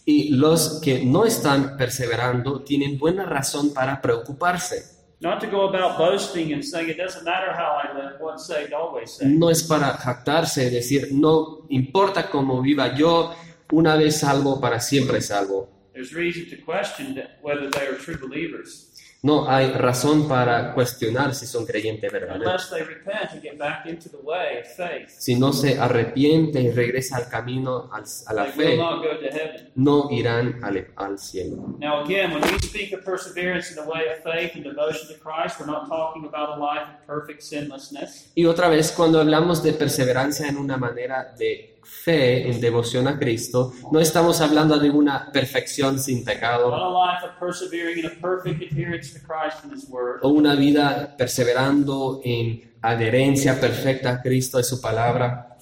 Y 0.04 0.30
los 0.30 0.80
que 0.80 1.04
no 1.04 1.24
están 1.24 1.76
perseverando 1.76 2.62
tienen 2.62 2.98
buena 2.98 3.24
razón 3.24 3.72
para 3.72 4.00
preocuparse. 4.00 5.00
Not 5.20 5.38
to 5.40 5.50
go 5.50 5.68
about 5.68 5.98
boasting 5.98 6.54
and 6.54 6.64
saying 6.64 6.88
it 6.88 6.96
doesn't 6.96 7.24
matter 7.24 7.52
how 7.52 7.76
I 7.76 7.92
live, 7.94 8.18
once 8.20 8.46
saved, 8.46 8.72
always 8.72 9.10
saved. 9.10 9.38
No 9.38 9.50
es 9.50 9.62
para 9.62 9.92
jactarse, 9.98 10.70
decir, 10.70 11.08
no 11.12 11.66
importa 11.68 12.30
cómo 12.30 12.62
viva 12.62 12.96
yo, 12.96 13.34
una 13.70 13.96
vez 13.96 14.20
salvo, 14.20 14.58
para 14.58 14.80
siempre 14.80 15.20
salvo. 15.20 15.68
There's 15.92 16.14
reason 16.14 16.48
to 16.48 16.64
question 16.64 17.14
that 17.16 17.38
whether 17.42 17.68
they 17.70 17.86
are 17.86 17.98
true 17.98 18.16
believers. 18.16 18.89
No 19.22 19.50
hay 19.50 19.70
razón 19.72 20.26
para 20.26 20.72
cuestionar 20.72 21.34
si 21.34 21.46
son 21.46 21.66
creyentes 21.66 22.10
verdaderos. 22.10 22.70
Si 25.08 25.34
no 25.34 25.52
se 25.52 25.78
arrepiente 25.78 26.60
y 26.62 26.70
regresa 26.70 27.16
al 27.18 27.28
camino 27.28 27.90
al- 27.92 28.04
a 28.26 28.32
la 28.32 28.46
fe, 28.46 28.78
no 29.74 30.08
irán 30.10 30.60
al, 30.64 30.88
al 30.96 31.18
cielo. 31.18 31.76
Now, 31.78 32.02
again, 32.04 32.32
when 32.32 32.42
we 32.42 32.58
speak 32.62 32.94
of 32.94 33.04
perseverance 33.04 33.70
in 33.70 33.76
the 33.76 33.82
way 33.90 34.04
of 34.08 34.22
faith 34.24 34.52
and 34.54 34.64
devotion 34.64 35.08
to 35.08 35.14
Christ, 35.22 35.60
we're 35.60 35.66
not 35.70 35.86
talking 35.88 36.24
about 36.24 36.50
a 36.50 36.56
life 36.58 36.88
of 37.00 37.06
perfect 37.06 37.42
sinlessness. 37.42 38.30
Y 38.34 38.46
otra 38.46 38.68
vez, 38.68 38.90
cuando 38.92 39.20
hablamos 39.20 39.62
de 39.62 39.72
perseverancia 39.74 40.48
en 40.48 40.56
una 40.56 40.76
manera 40.78 41.34
de 41.38 41.78
fe, 41.82 42.50
en 42.50 42.60
devoción 42.60 43.08
a 43.08 43.18
Cristo, 43.18 43.72
no 43.92 44.00
estamos 44.00 44.40
hablando 44.40 44.78
de 44.78 44.90
una 44.90 45.30
perfección 45.32 45.98
sin 45.98 46.24
pecado 46.24 46.70
o 50.22 50.28
una 50.28 50.54
vida 50.54 51.14
perseverando 51.16 52.20
en 52.24 52.74
adherencia 52.82 53.60
perfecta 53.60 54.10
a 54.10 54.22
Cristo 54.22 54.58
y 54.60 54.64
su 54.64 54.80
palabra. 54.80 55.56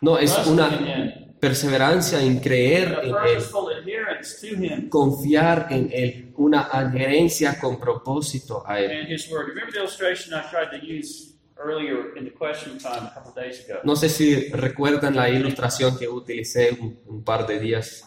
No, 0.00 0.18
es 0.18 0.36
una 0.46 0.70
perseverancia 1.40 2.20
en 2.20 2.40
creer 2.40 3.00
en 3.02 3.14
Él, 3.26 3.42
confiar 4.88 5.66
en 5.70 5.90
Él, 5.92 6.32
una 6.36 6.62
adherencia 6.70 7.58
con 7.60 7.78
propósito 7.78 8.62
a 8.66 8.80
Él. 8.80 8.90
No 13.84 13.96
sé 13.96 14.08
si 14.08 14.48
recuerdan 14.50 15.16
la 15.16 15.28
ilustración 15.28 15.98
que 15.98 16.08
utilicé 16.08 16.76
un, 16.80 16.98
un 17.06 17.24
par 17.24 17.46
de 17.46 17.58
días. 17.58 18.04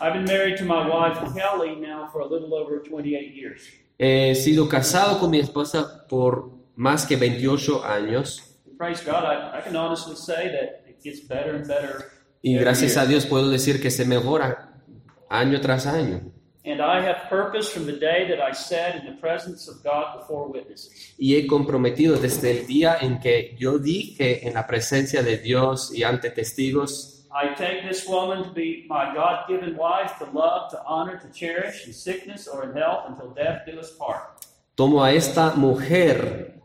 I've 0.00 0.12
been 0.12 0.24
married 0.24 0.56
to 0.58 0.64
my 0.64 0.86
wife 0.86 1.18
Kelly 1.34 1.76
now 1.76 2.08
for 2.12 2.20
a 2.20 2.26
little 2.26 2.54
over 2.54 2.82
28 2.82 3.34
years. 3.34 3.62
He 3.98 4.34
sido 4.34 4.68
casado 4.68 5.18
con 5.18 5.30
mi 5.30 5.40
esposa 5.40 6.06
por 6.08 6.50
más 6.76 7.06
que 7.06 7.16
28 7.16 7.84
años 7.84 8.48
Praise 8.78 9.02
God, 9.04 9.24
I, 9.24 9.58
I 9.58 9.60
can 9.60 9.74
honestly 9.74 10.14
say 10.14 10.52
that 10.52 10.88
it 10.88 11.02
gets 11.02 11.20
better 11.20 11.56
and 11.56 11.66
better. 11.66 12.04
y 12.40 12.56
gracias 12.56 12.96
a 12.96 13.06
Dios 13.06 13.26
puedo 13.26 13.50
decir 13.50 13.82
que 13.82 13.90
se 13.90 14.04
mejora 14.04 14.80
año 15.28 15.60
tras 15.60 15.86
año. 15.86 16.32
And 16.68 16.82
I 16.82 17.00
have 17.00 17.30
purpose 17.30 17.70
from 17.70 17.86
the 17.86 17.98
day 17.98 18.28
that 18.28 18.40
I 18.40 18.52
sat 18.52 18.96
in 18.96 19.06
the 19.06 19.18
presence 19.18 19.68
of 19.68 19.82
God 19.82 20.18
before 20.18 20.48
witnesses. 20.48 21.14
Y 21.16 21.34
he 21.34 21.46
comprometido 21.46 22.18
desde 22.18 22.50
el 22.50 22.66
día 22.66 22.98
en 23.00 23.20
que 23.20 23.56
yo 23.58 23.78
dije 23.78 24.46
en 24.46 24.52
la 24.52 24.66
presencia 24.66 25.22
de 25.22 25.38
Dios 25.38 25.90
y 25.94 26.02
ante 26.02 26.30
testigos, 26.30 27.26
I 27.30 27.54
take 27.54 27.88
this 27.88 28.06
woman 28.06 28.44
to 28.44 28.50
be 28.52 28.84
my 28.88 29.14
God 29.14 29.48
given 29.48 29.76
wife 29.76 30.18
to 30.18 30.26
love, 30.32 30.70
to 30.70 30.82
honor, 30.86 31.18
to 31.20 31.30
cherish 31.32 31.86
in 31.86 31.94
sickness 31.94 32.46
or 32.46 32.64
in 32.64 32.76
health 32.76 33.04
until 33.08 33.32
death 33.34 33.62
do 33.66 33.78
us 33.78 33.90
part. 33.92 34.38
tomo 34.78 35.02
a 35.02 35.12
esta 35.12 35.56
mujer, 35.56 36.60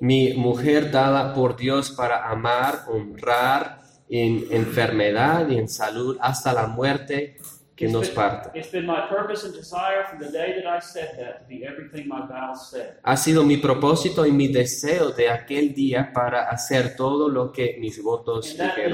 mi 0.00 0.32
mujer 0.32 0.90
dada 0.90 1.34
por 1.34 1.54
Dios 1.54 1.90
para 1.90 2.30
amar, 2.30 2.84
honrar 2.88 3.80
en 4.08 4.46
enfermedad 4.50 5.46
y 5.50 5.58
en 5.58 5.68
salud 5.68 6.16
hasta 6.18 6.54
la 6.54 6.66
muerte 6.66 7.36
que 7.78 7.84
It's 7.84 7.92
nos 7.94 8.06
been- 8.08 8.14
parte. 8.16 8.58
It's 8.58 8.72
been 8.72 8.86
my 8.86 9.02
purpose 9.08 9.46
and 9.46 9.54
desire 9.54 10.04
from 10.10 10.18
the 10.18 10.32
day 10.32 10.60
that 10.60 10.66
I 10.66 10.80
said 10.80 11.16
that 11.16 11.38
to 11.42 11.44
be 11.48 11.64
everything 11.64 12.08
my 12.08 12.26
vows 12.26 12.70
said. 12.70 12.96
Ha 13.04 13.16
sido 13.16 13.44
mi 13.44 13.56
propósito 13.58 14.26
y 14.26 14.32
mi 14.32 14.48
deseo 14.48 15.10
de 15.12 15.28
aquel 15.30 15.72
día 15.74 16.10
para 16.12 16.48
hacer 16.50 16.96
todo 16.96 17.28
lo 17.28 17.52
que 17.52 17.76
mis 17.78 18.02
votos 18.02 18.46
dijeron. 18.74 18.92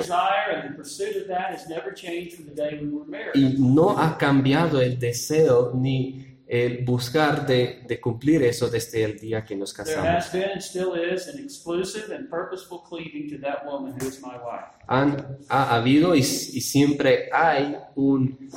we. 3.35 3.41
Y 3.41 3.57
no 3.59 3.99
ha 3.99 4.19
cambiado 4.19 4.81
el 4.81 4.99
deseo 4.99 5.73
ni 5.75 6.24
el 6.47 6.85
buscar 6.85 7.47
de, 7.47 7.83
de 7.87 8.01
cumplir 8.01 8.43
eso 8.43 8.69
desde 8.69 9.03
el 9.03 9.19
día 9.19 9.45
que 9.45 9.57
nos 9.57 9.73
casamos. 9.73 10.07
has 10.07 10.33
been 10.33 10.51
and 10.51 10.61
still 10.61 10.95
is 10.95 11.27
an 11.29 11.43
exclusive 11.43 12.15
and 12.15 12.29
purposeful 12.29 12.83
cleaving 12.83 13.31
to 13.31 13.39
that 13.39 13.65
woman 13.65 13.93
who 13.93 14.07
is 14.07 14.21
my 14.21 14.37
wife. 14.37 14.67
Han, 14.87 15.39
ha 15.49 15.75
habido 15.75 16.15
y, 16.15 16.21
y 16.21 16.61
siempre 16.61 17.31
hay 17.33 17.77
un, 17.95 18.51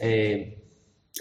eh, 0.00 0.58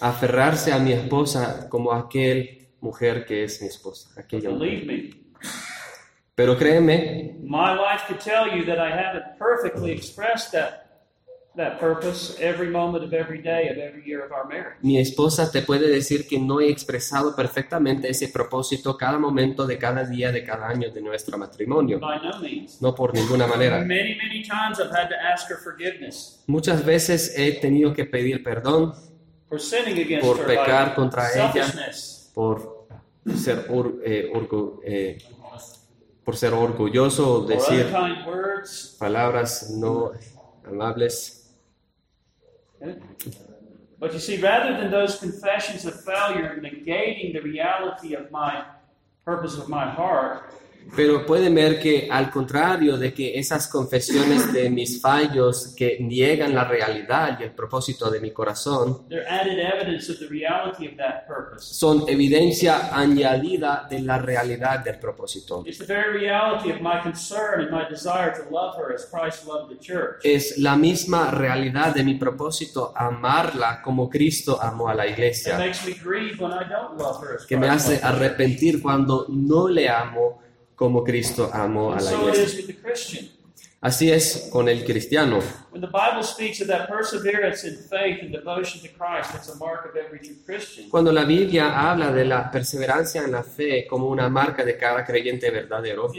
aferrarse 0.02 0.74
a 0.74 0.80
mi 0.80 0.92
esposa 0.94 1.68
como 1.70 1.92
aquel 1.94 2.68
mujer 2.82 3.26
que 3.26 3.44
es 3.44 3.62
mi 3.62 3.68
esposa, 3.68 4.10
aquella 4.20 4.50
mujer. 4.50 5.12
Pero 6.34 6.56
créeme, 6.56 7.36
my 7.42 7.74
wife 7.74 8.06
could 8.08 8.20
tell 8.20 8.56
you 8.56 8.64
that 8.66 8.78
I 8.78 8.92
haven't 8.92 9.38
perfectly 9.40 9.92
expressed 9.92 10.52
that 10.52 10.87
that 11.58 11.80
purpose 11.80 12.36
every 12.40 12.70
moment 12.70 13.04
of 13.04 13.12
every 13.14 13.42
day 13.42 13.70
of 13.70 13.78
every 13.78 14.04
year 14.06 14.24
of 14.24 14.32
our 14.32 14.46
marriage. 14.48 14.78
mi 14.82 14.98
esposa 15.00 15.52
te 15.52 15.62
puede 15.64 15.90
decir 15.90 16.28
que 16.28 16.40
no 16.40 16.62
he 16.62 16.70
expresado 16.70 17.36
perfectamente 17.36 18.10
ese 18.10 18.30
propósito 18.30 18.96
cada 18.96 19.18
momento 19.20 19.68
de 19.68 19.78
cada 19.78 20.06
día 20.06 20.32
de 20.32 20.44
cada 20.44 20.68
año 20.70 20.90
de 20.92 21.02
nuestro 21.02 21.38
matrimonio. 21.38 22.00
By 22.00 22.20
no 22.22 22.40
means. 22.40 22.82
No 22.82 22.94
por 22.96 23.14
ninguna 23.14 23.48
manera. 23.48 23.80
Many, 23.80 24.16
many 24.16 24.44
times 24.44 24.80
I've 24.80 24.92
had 24.96 25.10
to 25.10 25.16
ask 25.16 25.50
her 25.50 25.58
forgiveness 25.58 26.44
Muchas 26.48 26.86
veces 26.86 27.34
he 27.38 27.52
tenido 27.54 27.94
que 27.94 28.06
pedir 28.06 28.42
perdón 28.44 28.94
for 29.50 29.60
sinning 29.60 29.98
against 30.00 30.26
Por 30.26 30.38
her 30.40 30.46
pecar 30.46 30.90
by 30.90 30.96
contra 30.96 31.24
ella. 31.34 31.66
por 32.34 32.88
ser, 33.36 33.66
or- 33.70 34.00
eh, 34.06 34.30
orgu- 34.34 34.80
eh, 34.86 35.18
por 36.24 36.36
ser 36.36 36.54
orgulloso 36.54 37.40
o 37.44 37.46
decir 37.48 37.88
words. 38.26 38.96
palabras 39.00 39.72
no 39.72 40.12
amables. 40.66 41.47
But 44.00 44.14
you 44.14 44.20
see, 44.20 44.40
rather 44.40 44.78
than 44.78 44.92
those 44.92 45.18
confessions 45.18 45.86
of 45.86 46.04
failure 46.04 46.60
negating 46.62 47.34
the 47.34 47.42
reality 47.42 48.14
of 48.14 48.32
my 48.32 48.66
purpose 49.26 49.58
of 49.58 49.68
my 49.70 49.90
heart, 49.90 50.54
Pero 50.96 51.26
pueden 51.26 51.56
ver 51.56 51.80
que 51.80 52.08
al 52.10 52.30
contrario 52.32 52.98
de 52.98 53.14
que 53.14 53.38
esas 53.38 53.68
confesiones 53.68 54.52
de 54.54 54.70
mis 54.70 55.02
fallos 55.02 55.74
que 55.76 55.98
niegan 56.00 56.54
la 56.54 56.64
realidad 56.64 57.38
y 57.40 57.44
el 57.44 57.52
propósito 57.52 58.10
de 58.10 58.20
mi 58.20 58.32
corazón, 58.32 59.08
they're 59.10 59.28
added 59.28 59.60
evidence 59.60 60.12
of 60.12 60.20
the 60.20 60.28
reality 60.28 60.88
of 60.88 60.98
that 60.98 61.26
purpose. 61.28 61.66
son 61.66 62.06
evidencia 62.08 62.96
añadida 62.96 63.88
de 63.90 64.00
la 64.02 64.18
realidad 64.18 64.80
del 64.84 65.00
propósito. 65.00 65.64
Es 70.24 70.58
la 70.58 70.76
misma 70.76 71.32
realidad 71.32 71.94
de 71.94 72.04
mi 72.04 72.16
propósito 72.16 72.94
amarla 72.96 73.82
como 73.82 74.10
Cristo 74.10 74.60
amó 74.62 74.90
a 74.90 74.96
la 74.96 75.08
iglesia, 75.08 75.60
que 77.48 77.58
me 77.58 77.70
hace 77.70 78.00
arrepentir 78.02 78.82
cuando 78.82 79.26
no 79.30 79.68
le 79.68 79.90
amo 79.90 80.47
como 80.78 81.04
Cristo 81.04 81.50
amó 81.52 81.92
a 81.92 82.00
la 82.00 82.14
iglesia. 82.14 82.60
with 82.60 82.68
the 82.68 82.76
Christian. 82.76 83.30
Así 83.82 84.12
es 84.12 84.50
con 84.52 84.70
el 84.70 84.86
cristiano. 84.86 85.40
When 85.72 85.82
the 85.82 85.88
Bible 85.88 86.24
speaks 86.24 86.62
of 86.62 86.68
that 86.68 86.88
perseverance 86.88 87.68
in 87.68 87.78
faith 87.78 88.22
and 88.22 88.32
devotion 88.32 88.82
to 88.82 88.88
Christ, 88.90 89.36
it's 89.36 89.50
a 89.50 89.56
mark 89.56 89.90
of 89.90 89.96
every 89.96 90.20
true 90.20 90.38
Christian. 90.46 90.90
Cuando 90.90 91.12
la 91.12 91.26
Biblia 91.26 91.90
habla 91.90 92.12
de 92.12 92.26
la 92.26 92.52
perseverancia 92.52 93.24
en 93.24 93.32
la 93.32 93.44
fe 93.44 93.88
como 93.88 94.08
una 94.08 94.30
marca 94.30 94.64
de 94.64 94.78
cada 94.78 95.04
creyente 95.04 95.50
verdadero, 95.50 96.12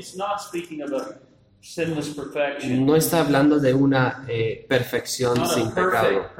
no 2.69 2.97
está 2.97 3.21
hablando 3.21 3.59
de 3.61 3.75
una 3.75 4.25
eh, 4.29 4.65
perfección 4.69 5.47
sin 5.49 5.71
pecado, 5.73 6.31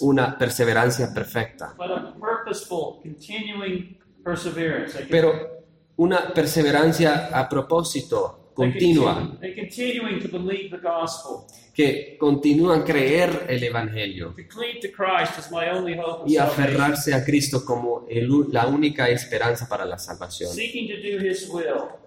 una 0.00 0.36
perseverancia 0.38 1.12
perfecta, 1.12 1.74
pero 5.10 5.55
una 5.96 6.32
perseverancia 6.32 7.30
a 7.32 7.48
propósito, 7.48 8.50
continua, 8.54 9.38
que 11.74 12.16
continúa 12.18 12.76
a 12.76 12.84
creer 12.84 13.46
el 13.48 13.62
Evangelio. 13.62 14.34
Y 16.26 16.36
aferrarse 16.36 17.14
a 17.14 17.24
Cristo 17.24 17.64
como 17.64 18.06
el 18.08 18.28
la 18.50 18.66
única 18.66 19.08
esperanza 19.08 19.68
para 19.68 19.84
la 19.84 19.98
salvación. 19.98 20.50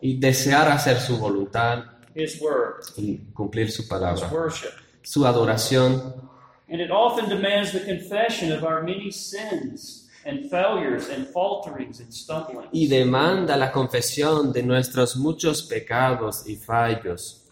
Y 0.01 0.19
desear 0.19 0.69
hacer 0.69 0.97
su 0.97 1.17
voluntad. 1.17 1.83
Y 2.97 3.17
cumplir 3.33 3.71
su 3.71 3.87
palabra, 3.87 4.29
su 5.01 5.25
adoración. 5.25 6.29
And 6.71 6.79
it 6.79 6.91
often 6.91 7.27
demands 7.27 7.71
the 7.71 7.79
confession 7.79 8.51
of 8.51 8.63
our 8.63 8.83
many 8.83 9.11
sins 9.11 9.98
and 10.25 10.49
failures 10.49 11.09
and 11.09 11.27
falterings 11.27 11.99
and 11.99 12.11
stumblings. 12.11 12.69
y 12.71 12.87
demanda 12.87 13.57
la 13.57 13.71
confesión 13.71 14.51
de 14.51 14.63
nuestros 14.63 15.15
muchos 15.15 15.63
pecados 15.63 16.47
y 16.47 16.55
fallos. 16.55 17.45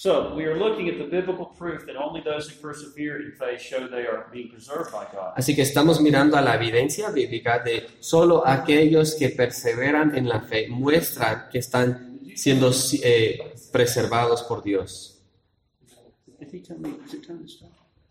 So, 0.00 0.32
we 0.36 0.44
are 0.44 0.56
looking 0.56 0.88
at 0.88 0.96
the 0.96 1.06
biblical 1.06 1.46
proof 1.46 1.84
that 1.86 1.96
only 1.96 2.20
those 2.20 2.48
who 2.48 2.54
persevere 2.62 3.16
in 3.20 3.32
faith 3.32 3.60
show 3.60 3.88
they 3.88 4.06
are 4.06 4.26
being 4.30 4.48
preserved 4.48 4.92
by 4.92 5.04
God. 5.12 5.32
Así 5.36 5.56
que 5.56 5.62
estamos 5.62 6.00
mirando 6.00 6.36
a 6.36 6.40
la 6.40 6.54
evidencia 6.54 7.10
bíblica 7.10 7.58
de 7.58 7.88
solo 7.98 8.46
aquellos 8.46 9.16
que 9.16 9.30
perseveran 9.30 10.16
en 10.16 10.28
la 10.28 10.40
fe 10.40 10.68
muestran 10.68 11.48
que 11.50 11.58
están 11.58 12.20
siendo 12.36 12.70
eh, 13.02 13.54
preservados 13.72 14.44
por 14.44 14.62
Dios. 14.62 15.20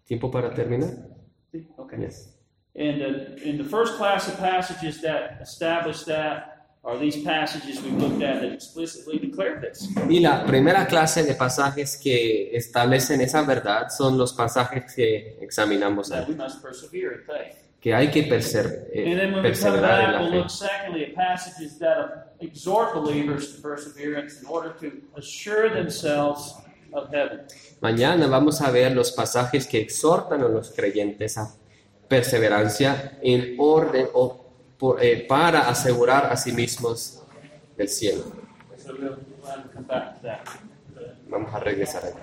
¿Tiempo 0.06 0.30
para 0.30 0.54
terminar? 0.54 0.90
Okay. 1.78 2.00
Yes. 2.02 2.37
And 2.78 3.02
in 3.44 3.58
the 3.58 3.64
first 3.64 3.98
class 3.98 4.28
of 4.28 4.38
passages 4.38 5.02
that 5.02 5.40
establish 5.42 6.04
that 6.06 6.54
are 6.84 6.98
these 7.00 7.18
passages 7.24 7.82
we've 7.82 7.96
looked 8.00 8.22
at 8.22 8.40
that 8.42 8.54
explicitly 8.54 9.18
declare 9.20 9.60
this. 9.60 9.90
Y 10.08 10.20
la 10.20 10.46
primera 10.46 10.86
clase 10.88 11.24
de 11.24 11.34
pasajes 11.34 11.98
que 11.98 12.56
establecen 12.56 13.20
esa 13.22 13.42
verdad 13.42 13.90
son 13.90 14.18
los 14.18 14.32
pasajes 14.34 14.94
que 14.96 15.38
examinamos 15.42 16.10
That 16.10 16.24
aquí, 16.24 16.32
we 16.34 16.38
must 16.38 16.62
persevere 16.62 17.16
in 17.16 17.24
faith. 17.26 17.56
que 17.82 17.94
hay 17.94 18.10
que 18.12 18.24
perser- 18.30 18.88
eh, 18.94 19.12
And 19.12 19.20
then 19.20 19.34
when 19.34 19.44
we 19.44 19.52
come 19.54 19.74
perseverar 19.74 20.04
en 20.04 20.12
la 20.14 20.20
we'll 20.22 20.30
fe. 20.32 20.38
look 20.38 20.50
secondly 20.50 21.04
at 21.06 21.16
passages 21.16 21.80
that 21.80 22.34
exhort 22.40 22.94
believers 22.94 23.56
to 23.56 23.62
perseverance 23.62 24.40
in 24.40 24.48
order 24.48 24.74
to 24.80 24.92
assure 25.18 25.70
themselves 25.70 26.54
of 26.94 27.10
heaven. 27.12 27.42
Mañana 27.82 28.28
vamos 28.28 28.62
a 28.62 28.70
ver 28.72 28.92
los 28.96 29.12
pasajes 29.12 29.66
que 29.68 29.80
exhortan 29.82 30.42
a 30.42 30.48
los 30.48 30.72
creyentes 30.72 31.38
a 31.38 31.50
perseverancia 32.08 33.18
en 33.22 33.56
orden 33.58 34.08
o 34.14 34.46
por, 34.78 35.04
eh, 35.04 35.26
para 35.28 35.70
asegurar 35.70 36.32
a 36.32 36.38
sí 36.38 36.52
mismos 36.52 37.24
el 37.78 37.90
cielo. 37.90 38.24
Vamos 41.30 41.54
a 41.54 41.60
regresar 41.60 42.04
aquí. 42.06 42.18